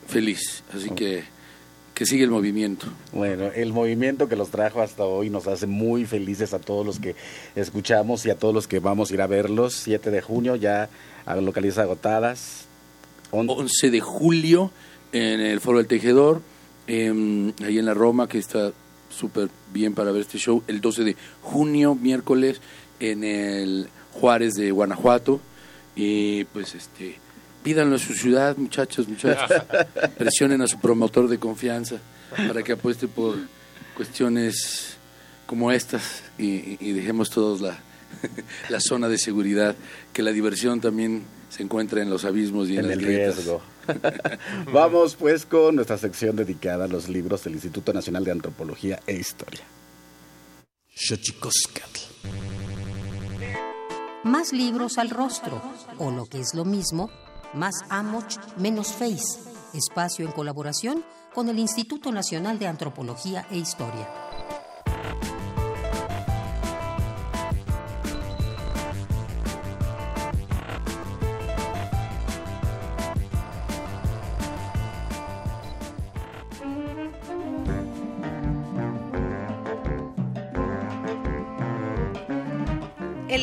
feliz. 0.06 0.62
Así 0.74 0.90
que 0.90 1.24
que 1.96 2.04
sigue 2.04 2.24
el 2.24 2.30
movimiento. 2.30 2.88
Bueno, 3.10 3.46
el 3.54 3.72
movimiento 3.72 4.28
que 4.28 4.36
los 4.36 4.50
trajo 4.50 4.82
hasta 4.82 5.04
hoy 5.04 5.30
nos 5.30 5.46
hace 5.46 5.66
muy 5.66 6.04
felices 6.04 6.52
a 6.52 6.58
todos 6.58 6.84
los 6.84 7.00
que 7.00 7.16
escuchamos 7.54 8.26
y 8.26 8.30
a 8.30 8.38
todos 8.38 8.52
los 8.52 8.68
que 8.68 8.80
vamos 8.80 9.10
a 9.10 9.14
ir 9.14 9.22
a 9.22 9.26
verlos. 9.26 9.72
7 9.76 10.10
de 10.10 10.20
junio 10.20 10.56
ya 10.56 10.90
a 11.24 11.36
localizas 11.36 11.78
agotadas. 11.78 12.66
11 13.30 13.90
de 13.90 14.00
julio 14.00 14.70
en 15.12 15.40
el 15.40 15.58
Foro 15.58 15.78
del 15.78 15.86
Tejedor, 15.86 16.42
em, 16.86 17.54
ahí 17.64 17.78
en 17.78 17.86
la 17.86 17.94
Roma, 17.94 18.28
que 18.28 18.36
está 18.36 18.72
súper 19.08 19.48
bien 19.72 19.94
para 19.94 20.12
ver 20.12 20.20
este 20.20 20.36
show. 20.36 20.62
El 20.66 20.82
12 20.82 21.02
de 21.02 21.16
junio, 21.40 21.94
miércoles, 21.94 22.60
en 23.00 23.24
el 23.24 23.88
Juárez 24.12 24.52
de 24.52 24.70
Guanajuato. 24.70 25.40
Y 25.94 26.44
pues 26.44 26.74
este 26.74 27.16
pídanlo 27.66 27.96
a 27.96 27.98
su 27.98 28.14
ciudad, 28.14 28.56
muchachos, 28.56 29.08
muchachos. 29.08 29.50
Presionen 30.18 30.62
a 30.62 30.68
su 30.68 30.78
promotor 30.78 31.26
de 31.26 31.36
confianza 31.38 31.96
para 32.46 32.62
que 32.62 32.70
apueste 32.70 33.08
por 33.08 33.34
cuestiones 33.96 34.96
como 35.46 35.72
estas 35.72 36.22
y, 36.38 36.92
dejemos 36.92 37.28
todos 37.28 37.60
la, 37.60 37.76
la 38.68 38.78
zona 38.78 39.08
de 39.08 39.18
seguridad, 39.18 39.74
que 40.12 40.22
la 40.22 40.30
diversión 40.30 40.80
también 40.80 41.24
se 41.48 41.64
encuentra 41.64 42.00
en 42.00 42.08
los 42.08 42.24
abismos 42.24 42.68
y 42.68 42.74
en, 42.74 42.84
en 42.84 42.88
las 42.90 42.98
el 42.98 43.04
grietas. 43.04 43.34
riesgo. 43.34 43.62
Vamos 44.72 45.16
pues 45.16 45.44
con 45.44 45.74
nuestra 45.74 45.98
sección 45.98 46.36
dedicada 46.36 46.84
a 46.84 46.88
los 46.88 47.08
libros 47.08 47.42
del 47.42 47.54
Instituto 47.54 47.92
Nacional 47.92 48.24
de 48.24 48.30
Antropología 48.30 49.00
e 49.08 49.14
Historia. 49.14 49.64
Xochicóscatl. 50.94 52.00
Más 54.22 54.52
libros 54.52 54.98
al 54.98 55.10
rostro, 55.10 55.60
o 55.98 56.12
lo 56.12 56.26
que 56.26 56.40
es 56.40 56.54
lo 56.54 56.64
mismo, 56.64 57.10
más 57.56 57.84
Amoch, 57.88 58.36
menos 58.56 58.92
Face. 58.92 59.40
Espacio 59.74 60.24
en 60.24 60.32
colaboración 60.32 61.04
con 61.34 61.48
el 61.48 61.58
Instituto 61.58 62.12
Nacional 62.12 62.58
de 62.58 62.66
Antropología 62.66 63.46
e 63.50 63.56
Historia. 63.58 64.25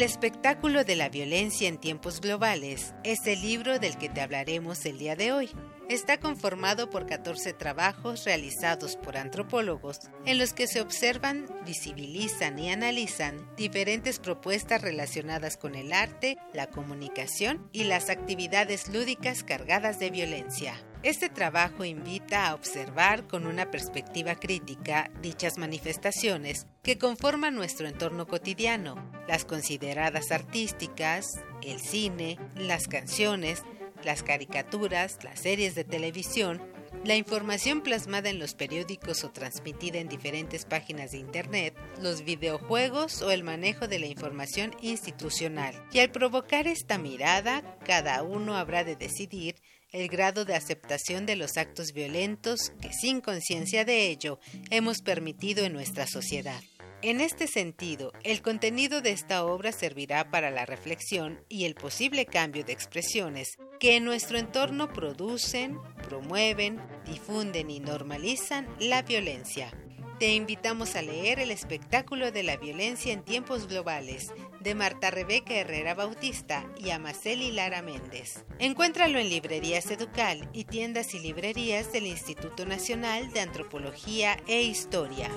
El 0.04 0.10
espectáculo 0.10 0.84
de 0.84 0.98
la 0.98 1.08
violencia 1.08 1.70
en 1.70 1.78
tiempos 1.78 2.20
globales 2.20 2.94
es 3.06 3.26
el 3.26 3.42
libro 3.42 3.80
del 3.80 3.98
que 3.98 4.10
te 4.10 4.20
hablaremos 4.20 4.86
el 4.86 4.98
día 4.98 5.16
de 5.16 5.32
hoy. 5.32 5.50
Está 5.90 6.18
conformado 6.20 6.90
por 6.90 7.06
14 7.06 7.54
trabajos 7.54 8.24
realizados 8.24 8.96
por 8.96 9.18
antropólogos 9.18 10.00
en 10.26 10.38
los 10.38 10.54
que 10.54 10.68
se 10.68 10.80
observan, 10.80 11.46
visibilizan 11.66 12.58
y 12.58 12.72
analizan 12.72 13.46
diferentes 13.58 14.20
propuestas 14.20 14.82
relacionadas 14.82 15.58
con 15.58 15.76
el 15.76 15.92
arte, 15.92 16.38
la 16.54 16.68
comunicación 16.68 17.68
y 17.74 17.84
las 17.84 18.10
actividades 18.10 18.88
lúdicas 18.88 19.44
cargadas 19.44 20.00
de 20.00 20.10
violencia. 20.10 20.76
Este 21.04 21.28
trabajo 21.28 21.84
invita 21.84 22.48
a 22.48 22.56
observar 22.56 23.28
con 23.28 23.46
una 23.46 23.70
perspectiva 23.70 24.36
crítica 24.36 25.12
dichas 25.22 25.58
manifestaciones 25.58 26.66
que 26.82 26.98
conforman 26.98 27.56
nuestro 27.56 27.90
entorno 27.90 28.26
cotidiano, 28.26 28.96
las 29.28 29.44
consideradas 29.44 30.32
artísticas, 30.32 31.26
el 31.62 31.82
cine, 31.82 32.40
las 32.56 32.88
canciones, 32.88 33.64
las 34.06 34.24
caricaturas, 34.24 35.24
las 35.24 35.42
series 35.42 35.76
de 35.76 35.84
televisión, 35.84 36.62
la 37.04 37.16
información 37.16 37.82
plasmada 37.82 38.30
en 38.30 38.40
los 38.40 38.54
periódicos 38.54 39.24
o 39.24 39.32
transmitida 39.32 40.00
en 40.00 40.08
diferentes 40.08 40.66
páginas 40.66 41.12
de 41.12 41.18
Internet, 41.18 41.76
los 42.02 42.24
videojuegos 42.24 43.22
o 43.22 43.32
el 43.32 43.44
manejo 43.44 43.88
de 43.88 44.00
la 44.00 44.06
información 44.06 44.72
institucional. 44.82 45.76
Y 45.92 46.00
al 46.00 46.12
provocar 46.12 46.68
esta 46.68 46.98
mirada, 46.98 47.78
cada 47.86 48.24
uno 48.24 48.56
habrá 48.56 48.84
de 48.84 48.96
decidir 48.96 49.56
el 49.92 50.08
grado 50.08 50.44
de 50.44 50.56
aceptación 50.56 51.26
de 51.26 51.36
los 51.36 51.58
actos 51.58 51.94
violentos 51.94 52.72
que 52.82 52.92
sin 52.94 53.22
conciencia 53.22 53.86
de 53.86 54.08
ello 54.08 54.40
hemos 54.72 55.02
permitido 55.02 55.66
en 55.66 55.74
nuestra 55.74 56.08
sociedad. 56.08 56.62
En 57.04 57.20
este 57.20 57.48
sentido, 57.48 58.14
el 58.24 58.42
contenido 58.42 59.02
de 59.02 59.12
esta 59.12 59.44
obra 59.44 59.74
servirá 59.74 60.32
para 60.32 60.52
la 60.52 60.66
reflexión 60.66 61.44
y 61.50 61.66
el 61.66 61.76
posible 61.76 62.26
cambio 62.26 62.64
de 62.64 62.72
expresiones 62.72 63.58
que 63.78 63.98
en 63.98 64.06
nuestro 64.06 64.38
entorno 64.38 64.88
producen, 64.94 65.78
promueven, 66.08 66.80
difunden 67.06 67.70
y 67.70 67.82
normalizan 67.82 68.70
la 68.80 69.02
violencia. 69.02 69.70
Te 70.18 70.34
invitamos 70.34 70.96
a 70.96 71.02
leer 71.02 71.40
el 71.40 71.52
espectáculo 71.52 72.32
de 72.32 72.44
la 72.44 72.56
violencia 72.56 73.12
en 73.12 73.26
tiempos 73.26 73.68
globales 73.68 74.32
de 74.62 74.74
Marta 74.74 75.12
Rebeca 75.12 75.56
Herrera 75.56 75.96
Bautista 75.96 76.66
y 76.78 76.92
Amaceli 76.92 77.52
Lara 77.52 77.82
Méndez. 77.82 78.46
Encuéntralo 78.60 79.20
en 79.20 79.28
librerías 79.28 79.92
Educal 79.92 80.50
y 80.54 80.64
tiendas 80.64 81.14
y 81.16 81.20
librerías 81.20 81.92
del 81.92 82.08
Instituto 82.08 82.66
Nacional 82.66 83.34
de 83.34 83.42
Antropología 83.42 84.38
e 84.48 84.62
Historia. 84.62 85.30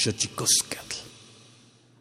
Xochicóscatl. 0.00 0.96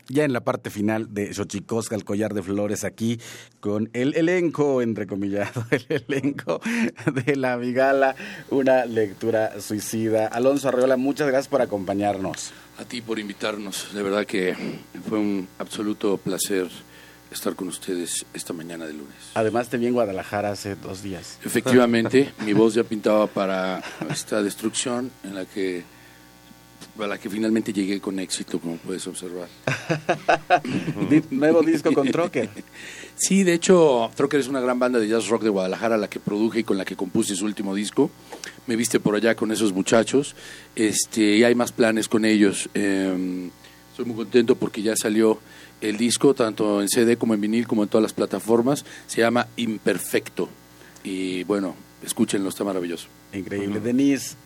Ya 0.07 0.23
en 0.23 0.31
la 0.31 0.39
parte 0.39 0.69
final 0.69 1.13
de 1.13 1.33
Xochicosca, 1.33 1.95
el 1.95 2.05
collar 2.05 2.33
de 2.33 2.41
flores, 2.41 2.85
aquí 2.85 3.19
con 3.59 3.89
el 3.91 4.15
elenco, 4.15 4.81
entrecomillado, 4.81 5.65
el 5.71 5.85
elenco 5.89 6.61
de 7.13 7.35
la 7.35 7.57
Vigala, 7.57 8.15
una 8.51 8.85
lectura 8.85 9.59
suicida. 9.59 10.27
Alonso 10.27 10.69
Arreola, 10.69 10.95
muchas 10.95 11.27
gracias 11.27 11.49
por 11.49 11.61
acompañarnos. 11.61 12.53
A 12.77 12.85
ti 12.85 13.01
por 13.01 13.19
invitarnos. 13.19 13.93
De 13.93 14.01
verdad 14.01 14.25
que 14.25 14.55
fue 15.09 15.19
un 15.19 15.49
absoluto 15.57 16.15
placer 16.15 16.69
estar 17.31 17.53
con 17.55 17.67
ustedes 17.67 18.25
esta 18.33 18.53
mañana 18.53 18.85
de 18.85 18.93
lunes. 18.93 19.31
Además 19.33 19.67
te 19.67 19.77
vi 19.77 19.87
en 19.87 19.93
Guadalajara 19.93 20.51
hace 20.51 20.75
dos 20.75 21.03
días. 21.03 21.37
Efectivamente, 21.43 22.31
mi 22.45 22.53
voz 22.53 22.75
ya 22.75 22.85
pintaba 22.85 23.27
para 23.27 23.83
esta 24.09 24.41
destrucción 24.41 25.11
en 25.25 25.35
la 25.35 25.43
que 25.43 25.83
a 26.99 27.07
la 27.07 27.17
que 27.17 27.29
finalmente 27.29 27.71
llegué 27.71 27.99
con 27.99 28.19
éxito, 28.19 28.59
como 28.59 28.77
puedes 28.77 29.05
observar. 29.07 29.47
Nuevo 31.31 31.61
disco 31.61 31.93
con 31.93 32.07
Trocker. 32.09 32.49
Sí, 33.21 33.43
de 33.43 33.53
hecho, 33.53 34.09
Trocker 34.15 34.39
es 34.39 34.47
una 34.47 34.61
gran 34.61 34.79
banda 34.79 34.97
de 34.97 35.05
jazz 35.09 35.27
rock 35.27 35.43
de 35.43 35.49
Guadalajara, 35.49 35.97
la 35.97 36.09
que 36.09 36.21
produje 36.21 36.61
y 36.61 36.63
con 36.63 36.77
la 36.77 36.85
que 36.85 36.95
compuse 36.95 37.35
su 37.35 37.43
último 37.43 37.75
disco. 37.75 38.09
Me 38.65 38.77
viste 38.77 39.01
por 39.01 39.13
allá 39.13 39.35
con 39.35 39.51
esos 39.51 39.73
muchachos, 39.73 40.37
este, 40.73 41.35
y 41.35 41.43
hay 41.43 41.53
más 41.53 41.73
planes 41.73 42.07
con 42.07 42.23
ellos. 42.23 42.69
Eh, 42.73 43.49
estoy 43.91 44.05
muy 44.05 44.15
contento 44.15 44.55
porque 44.55 44.81
ya 44.81 44.95
salió 44.95 45.37
el 45.81 45.97
disco, 45.97 46.33
tanto 46.33 46.81
en 46.81 46.87
CD 46.87 47.17
como 47.17 47.33
en 47.33 47.41
vinil, 47.41 47.67
como 47.67 47.83
en 47.83 47.89
todas 47.89 48.03
las 48.03 48.13
plataformas. 48.13 48.85
Se 49.07 49.19
llama 49.19 49.47
Imperfecto. 49.57 50.47
Y 51.03 51.43
bueno, 51.43 51.75
escúchenlo, 52.01 52.47
está 52.47 52.63
maravilloso. 52.63 53.09
Increíble. 53.33 53.81
Denise 53.81 54.37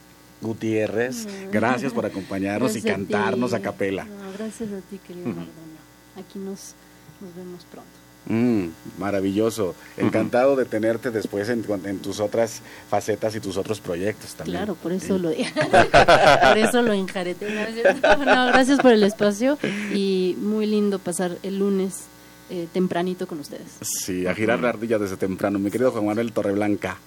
Gutiérrez, 0.44 1.28
gracias 1.52 1.92
por 1.94 2.06
acompañarnos 2.06 2.76
y 2.76 2.80
a 2.80 2.94
cantarnos 2.94 3.54
a 3.54 3.60
capela. 3.62 4.04
No, 4.04 4.32
gracias 4.38 4.70
a 4.72 4.82
ti, 4.90 5.00
querido 5.00 5.28
Mardonio. 5.28 5.82
Aquí 6.16 6.38
nos, 6.38 6.76
nos 7.20 7.36
vemos 7.36 7.66
pronto. 7.72 8.04
Mm, 8.26 8.68
maravilloso. 9.00 9.76
Encantado 9.98 10.56
de 10.56 10.66
tenerte 10.66 11.12
después 11.12 11.50
en, 11.50 11.66
en 11.86 12.00
tus 12.00 12.20
otras 12.20 12.62
facetas 12.90 13.36
y 13.36 13.40
tus 13.40 13.58
otros 13.58 13.82
proyectos 13.82 14.34
también. 14.36 14.60
Claro, 14.60 14.76
por 14.76 14.94
eso 14.94 15.18
lo 15.18 15.30
por 16.44 16.58
eso 16.58 16.82
lo 16.82 16.94
enjareté. 16.94 17.48
No. 17.50 17.64
No, 18.34 18.48
gracias 18.48 18.80
por 18.80 18.92
el 18.92 19.04
espacio 19.04 19.58
y 19.94 20.36
muy 20.40 20.66
lindo 20.66 21.00
pasar 21.00 21.38
el 21.44 21.60
lunes 21.60 22.04
eh, 22.50 22.68
tempranito 22.72 23.28
con 23.28 23.40
ustedes. 23.40 23.68
Sí, 23.82 24.26
a 24.26 24.34
girar 24.34 24.60
la 24.60 24.70
ardilla 24.70 24.98
desde 24.98 25.18
temprano. 25.18 25.60
Mi 25.60 25.70
querido 25.72 25.92
Juan 25.92 26.06
Manuel 26.06 26.32
Torreblanca. 26.32 26.98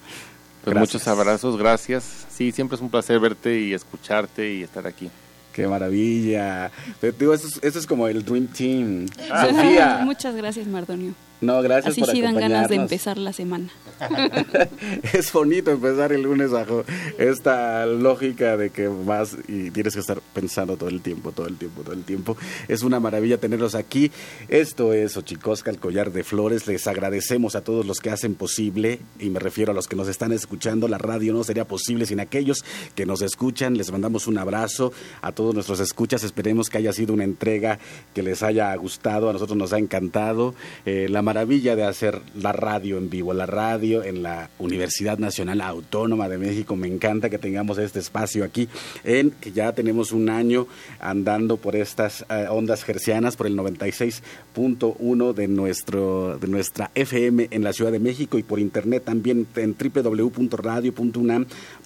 Pues 0.67 0.75
Gracias. 0.75 0.95
muchos 0.95 1.07
abrazos, 1.07 1.57
gracias. 1.57 2.03
Sí, 2.29 2.51
siempre 2.51 2.75
es 2.75 2.81
un 2.81 2.89
placer 2.89 3.21
verte 3.21 3.57
y 3.57 3.73
escucharte 3.73 4.53
y 4.53 4.63
estar 4.63 4.85
aquí. 4.85 5.09
Qué 5.53 5.65
maravilla. 5.65 6.69
Te 6.99 7.13
digo, 7.13 7.33
eso 7.33 7.47
es, 7.47 7.57
eso 7.63 7.79
es 7.79 7.87
como 7.87 8.05
el 8.05 8.25
Dream 8.25 8.47
Team. 8.47 9.05
Ah. 9.31 9.47
Sofía. 9.47 10.01
Muchas 10.03 10.35
gracias, 10.35 10.67
Mardonio. 10.67 11.13
No, 11.39 11.61
gracias 11.61 11.91
Así 11.91 12.01
por 12.01 12.09
sí 12.09 12.21
dan 12.21 12.35
ganas 12.35 12.69
de 12.69 12.75
empezar 12.75 13.17
la 13.17 13.31
semana. 13.31 13.69
es 15.13 15.31
bonito 15.31 15.71
empezar 15.71 16.11
el 16.11 16.23
lunes 16.23 16.51
bajo 16.51 16.83
esta 17.17 17.85
lógica 17.85 18.57
de 18.57 18.69
que 18.71 18.87
vas 18.87 19.37
y 19.47 19.71
tienes 19.71 19.93
que 19.93 19.99
estar 19.99 20.19
pensando 20.33 20.77
todo 20.77 20.89
el 20.89 21.01
tiempo, 21.01 21.31
todo 21.31 21.47
el 21.47 21.57
tiempo, 21.57 21.81
todo 21.81 21.93
el 21.93 22.03
tiempo. 22.03 22.37
Es 22.67 22.81
una 22.81 22.99
maravilla 22.99 23.37
tenerlos 23.37 23.75
aquí. 23.75 24.11
Esto 24.49 24.93
es 24.93 25.15
Ochicosca, 25.15 25.69
el 25.69 25.79
collar 25.79 26.11
de 26.11 26.23
flores. 26.23 26.67
Les 26.67 26.87
agradecemos 26.87 27.55
a 27.55 27.61
todos 27.61 27.85
los 27.85 27.99
que 27.99 28.09
hacen 28.09 28.35
posible, 28.35 28.99
y 29.19 29.29
me 29.29 29.39
refiero 29.39 29.71
a 29.71 29.75
los 29.75 29.87
que 29.87 29.95
nos 29.95 30.07
están 30.07 30.31
escuchando. 30.31 30.87
La 30.87 30.97
radio 30.97 31.33
no 31.33 31.43
sería 31.43 31.65
posible 31.65 32.05
sin 32.05 32.19
aquellos 32.19 32.63
que 32.95 33.05
nos 33.05 33.21
escuchan. 33.21 33.77
Les 33.77 33.91
mandamos 33.91 34.27
un 34.27 34.39
abrazo 34.39 34.91
a 35.21 35.31
todos 35.31 35.53
nuestros 35.53 35.79
escuchas. 35.79 36.23
Esperemos 36.23 36.69
que 36.69 36.79
haya 36.79 36.93
sido 36.93 37.13
una 37.13 37.23
entrega 37.23 37.77
que 38.15 38.23
les 38.23 38.41
haya 38.41 38.73
gustado. 38.75 39.29
A 39.29 39.33
nosotros 39.33 39.57
nos 39.57 39.73
ha 39.73 39.77
encantado. 39.77 40.55
Eh, 40.85 41.07
la 41.09 41.21
maravilla 41.27 41.75
de 41.75 41.83
hacer 41.83 42.21
la 42.41 42.53
radio 42.53 42.97
en 42.97 43.09
vivo, 43.09 43.33
la 43.33 43.45
radio 43.45 44.01
en 44.01 44.23
la 44.23 44.49
Universidad 44.59 45.17
Nacional 45.17 45.59
Autónoma 45.59 46.29
de 46.29 46.37
México. 46.37 46.77
Me 46.77 46.87
encanta 46.87 47.29
que 47.29 47.37
tengamos 47.37 47.77
este 47.79 47.99
espacio 47.99 48.45
aquí, 48.45 48.69
en 49.03 49.31
que 49.31 49.51
ya 49.51 49.73
tenemos 49.73 50.13
un 50.13 50.29
año 50.29 50.67
andando 51.01 51.57
por 51.57 51.75
estas 51.75 52.25
eh, 52.29 52.45
ondas 52.49 52.87
hercianas, 52.87 53.35
por 53.35 53.45
el 53.45 53.57
96.1 53.57 55.33
de, 55.33 55.49
nuestro, 55.49 56.37
de 56.37 56.47
nuestra 56.47 56.91
FM 56.95 57.49
en 57.51 57.61
la 57.61 57.73
Ciudad 57.73 57.91
de 57.91 57.99
México 57.99 58.37
y 58.37 58.43
por 58.43 58.61
internet 58.61 59.03
también 59.03 59.47
en 59.57 59.73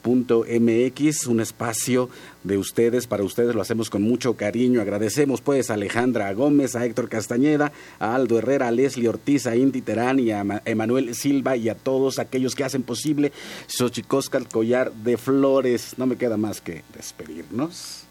www.radio.unam.mx, 0.04 1.28
un 1.28 1.40
espacio 1.42 2.10
de 2.44 2.58
ustedes, 2.58 3.08
para 3.08 3.24
ustedes 3.24 3.56
lo 3.56 3.62
hacemos 3.62 3.90
con 3.90 4.02
mucho 4.02 4.36
cariño. 4.36 4.82
Agradecemos 4.82 5.42
pues 5.42 5.70
a 5.70 5.76
Alejandra 5.76 6.34
Gómez, 6.34 6.76
a 6.76 6.86
Héctor 6.86 7.10
Castañeda, 7.10 7.72
a 8.00 8.16
Aldo 8.16 8.38
Herrera, 8.40 8.68
a 8.68 8.72
Leslie 8.72 9.08
Ortiz, 9.10 9.48
a 9.48 9.56
Indy 9.56 9.82
Terán 9.82 10.20
y 10.20 10.32
a 10.32 10.44
Ma- 10.44 10.62
Emanuel 10.66 11.16
Silva 11.16 11.56
y 11.56 11.70
a 11.70 11.76
todos 11.76 12.20
aquellos 12.20 12.56
que 12.56 12.64
hacen 12.64 12.84
posible 12.84 13.32
Xochicosca, 13.68 14.38
el 14.38 14.48
collar 14.48 14.92
de 14.92 15.18
flores. 15.18 15.96
No 15.98 16.06
me 16.06 16.18
queda 16.18 16.38
más 16.38 16.62
que 16.62 16.84
despedirnos. 16.96 18.04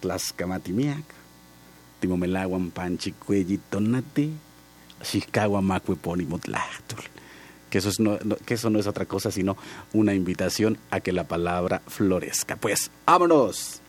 Tlaxcamatimiac, 0.00 1.04
Timomelaguan 2.00 2.70
Panchicuellitonate, 2.72 4.30
Xiscahuamacue 5.02 5.96
que 7.72 7.78
eso, 7.78 7.88
es 7.88 7.98
no- 8.00 8.18
que 8.44 8.52
eso 8.52 8.68
no 8.68 8.78
es 8.78 8.86
otra 8.86 9.06
cosa 9.06 9.30
sino 9.30 9.56
una 9.94 10.12
invitación 10.12 10.76
a 10.90 11.00
que 11.00 11.10
la 11.10 11.26
palabra 11.26 11.80
florezca. 11.88 12.56
Pues, 12.56 12.90
¡vámonos! 13.06 13.80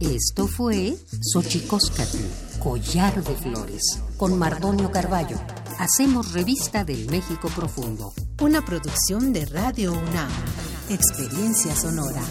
Esto 0.00 0.48
fue 0.48 0.96
Xochicóscatl, 1.34 2.16
Collar 2.58 3.22
de 3.22 3.36
Flores, 3.36 3.82
con 4.16 4.38
Mardonio 4.38 4.90
Carballo. 4.90 5.36
Hacemos 5.78 6.32
revista 6.32 6.84
del 6.84 7.06
México 7.10 7.48
Profundo. 7.54 8.14
Una 8.40 8.64
producción 8.64 9.34
de 9.34 9.44
Radio 9.44 9.92
UNAM. 9.92 10.30
Experiencia 10.88 11.76
sonora. 11.76 12.22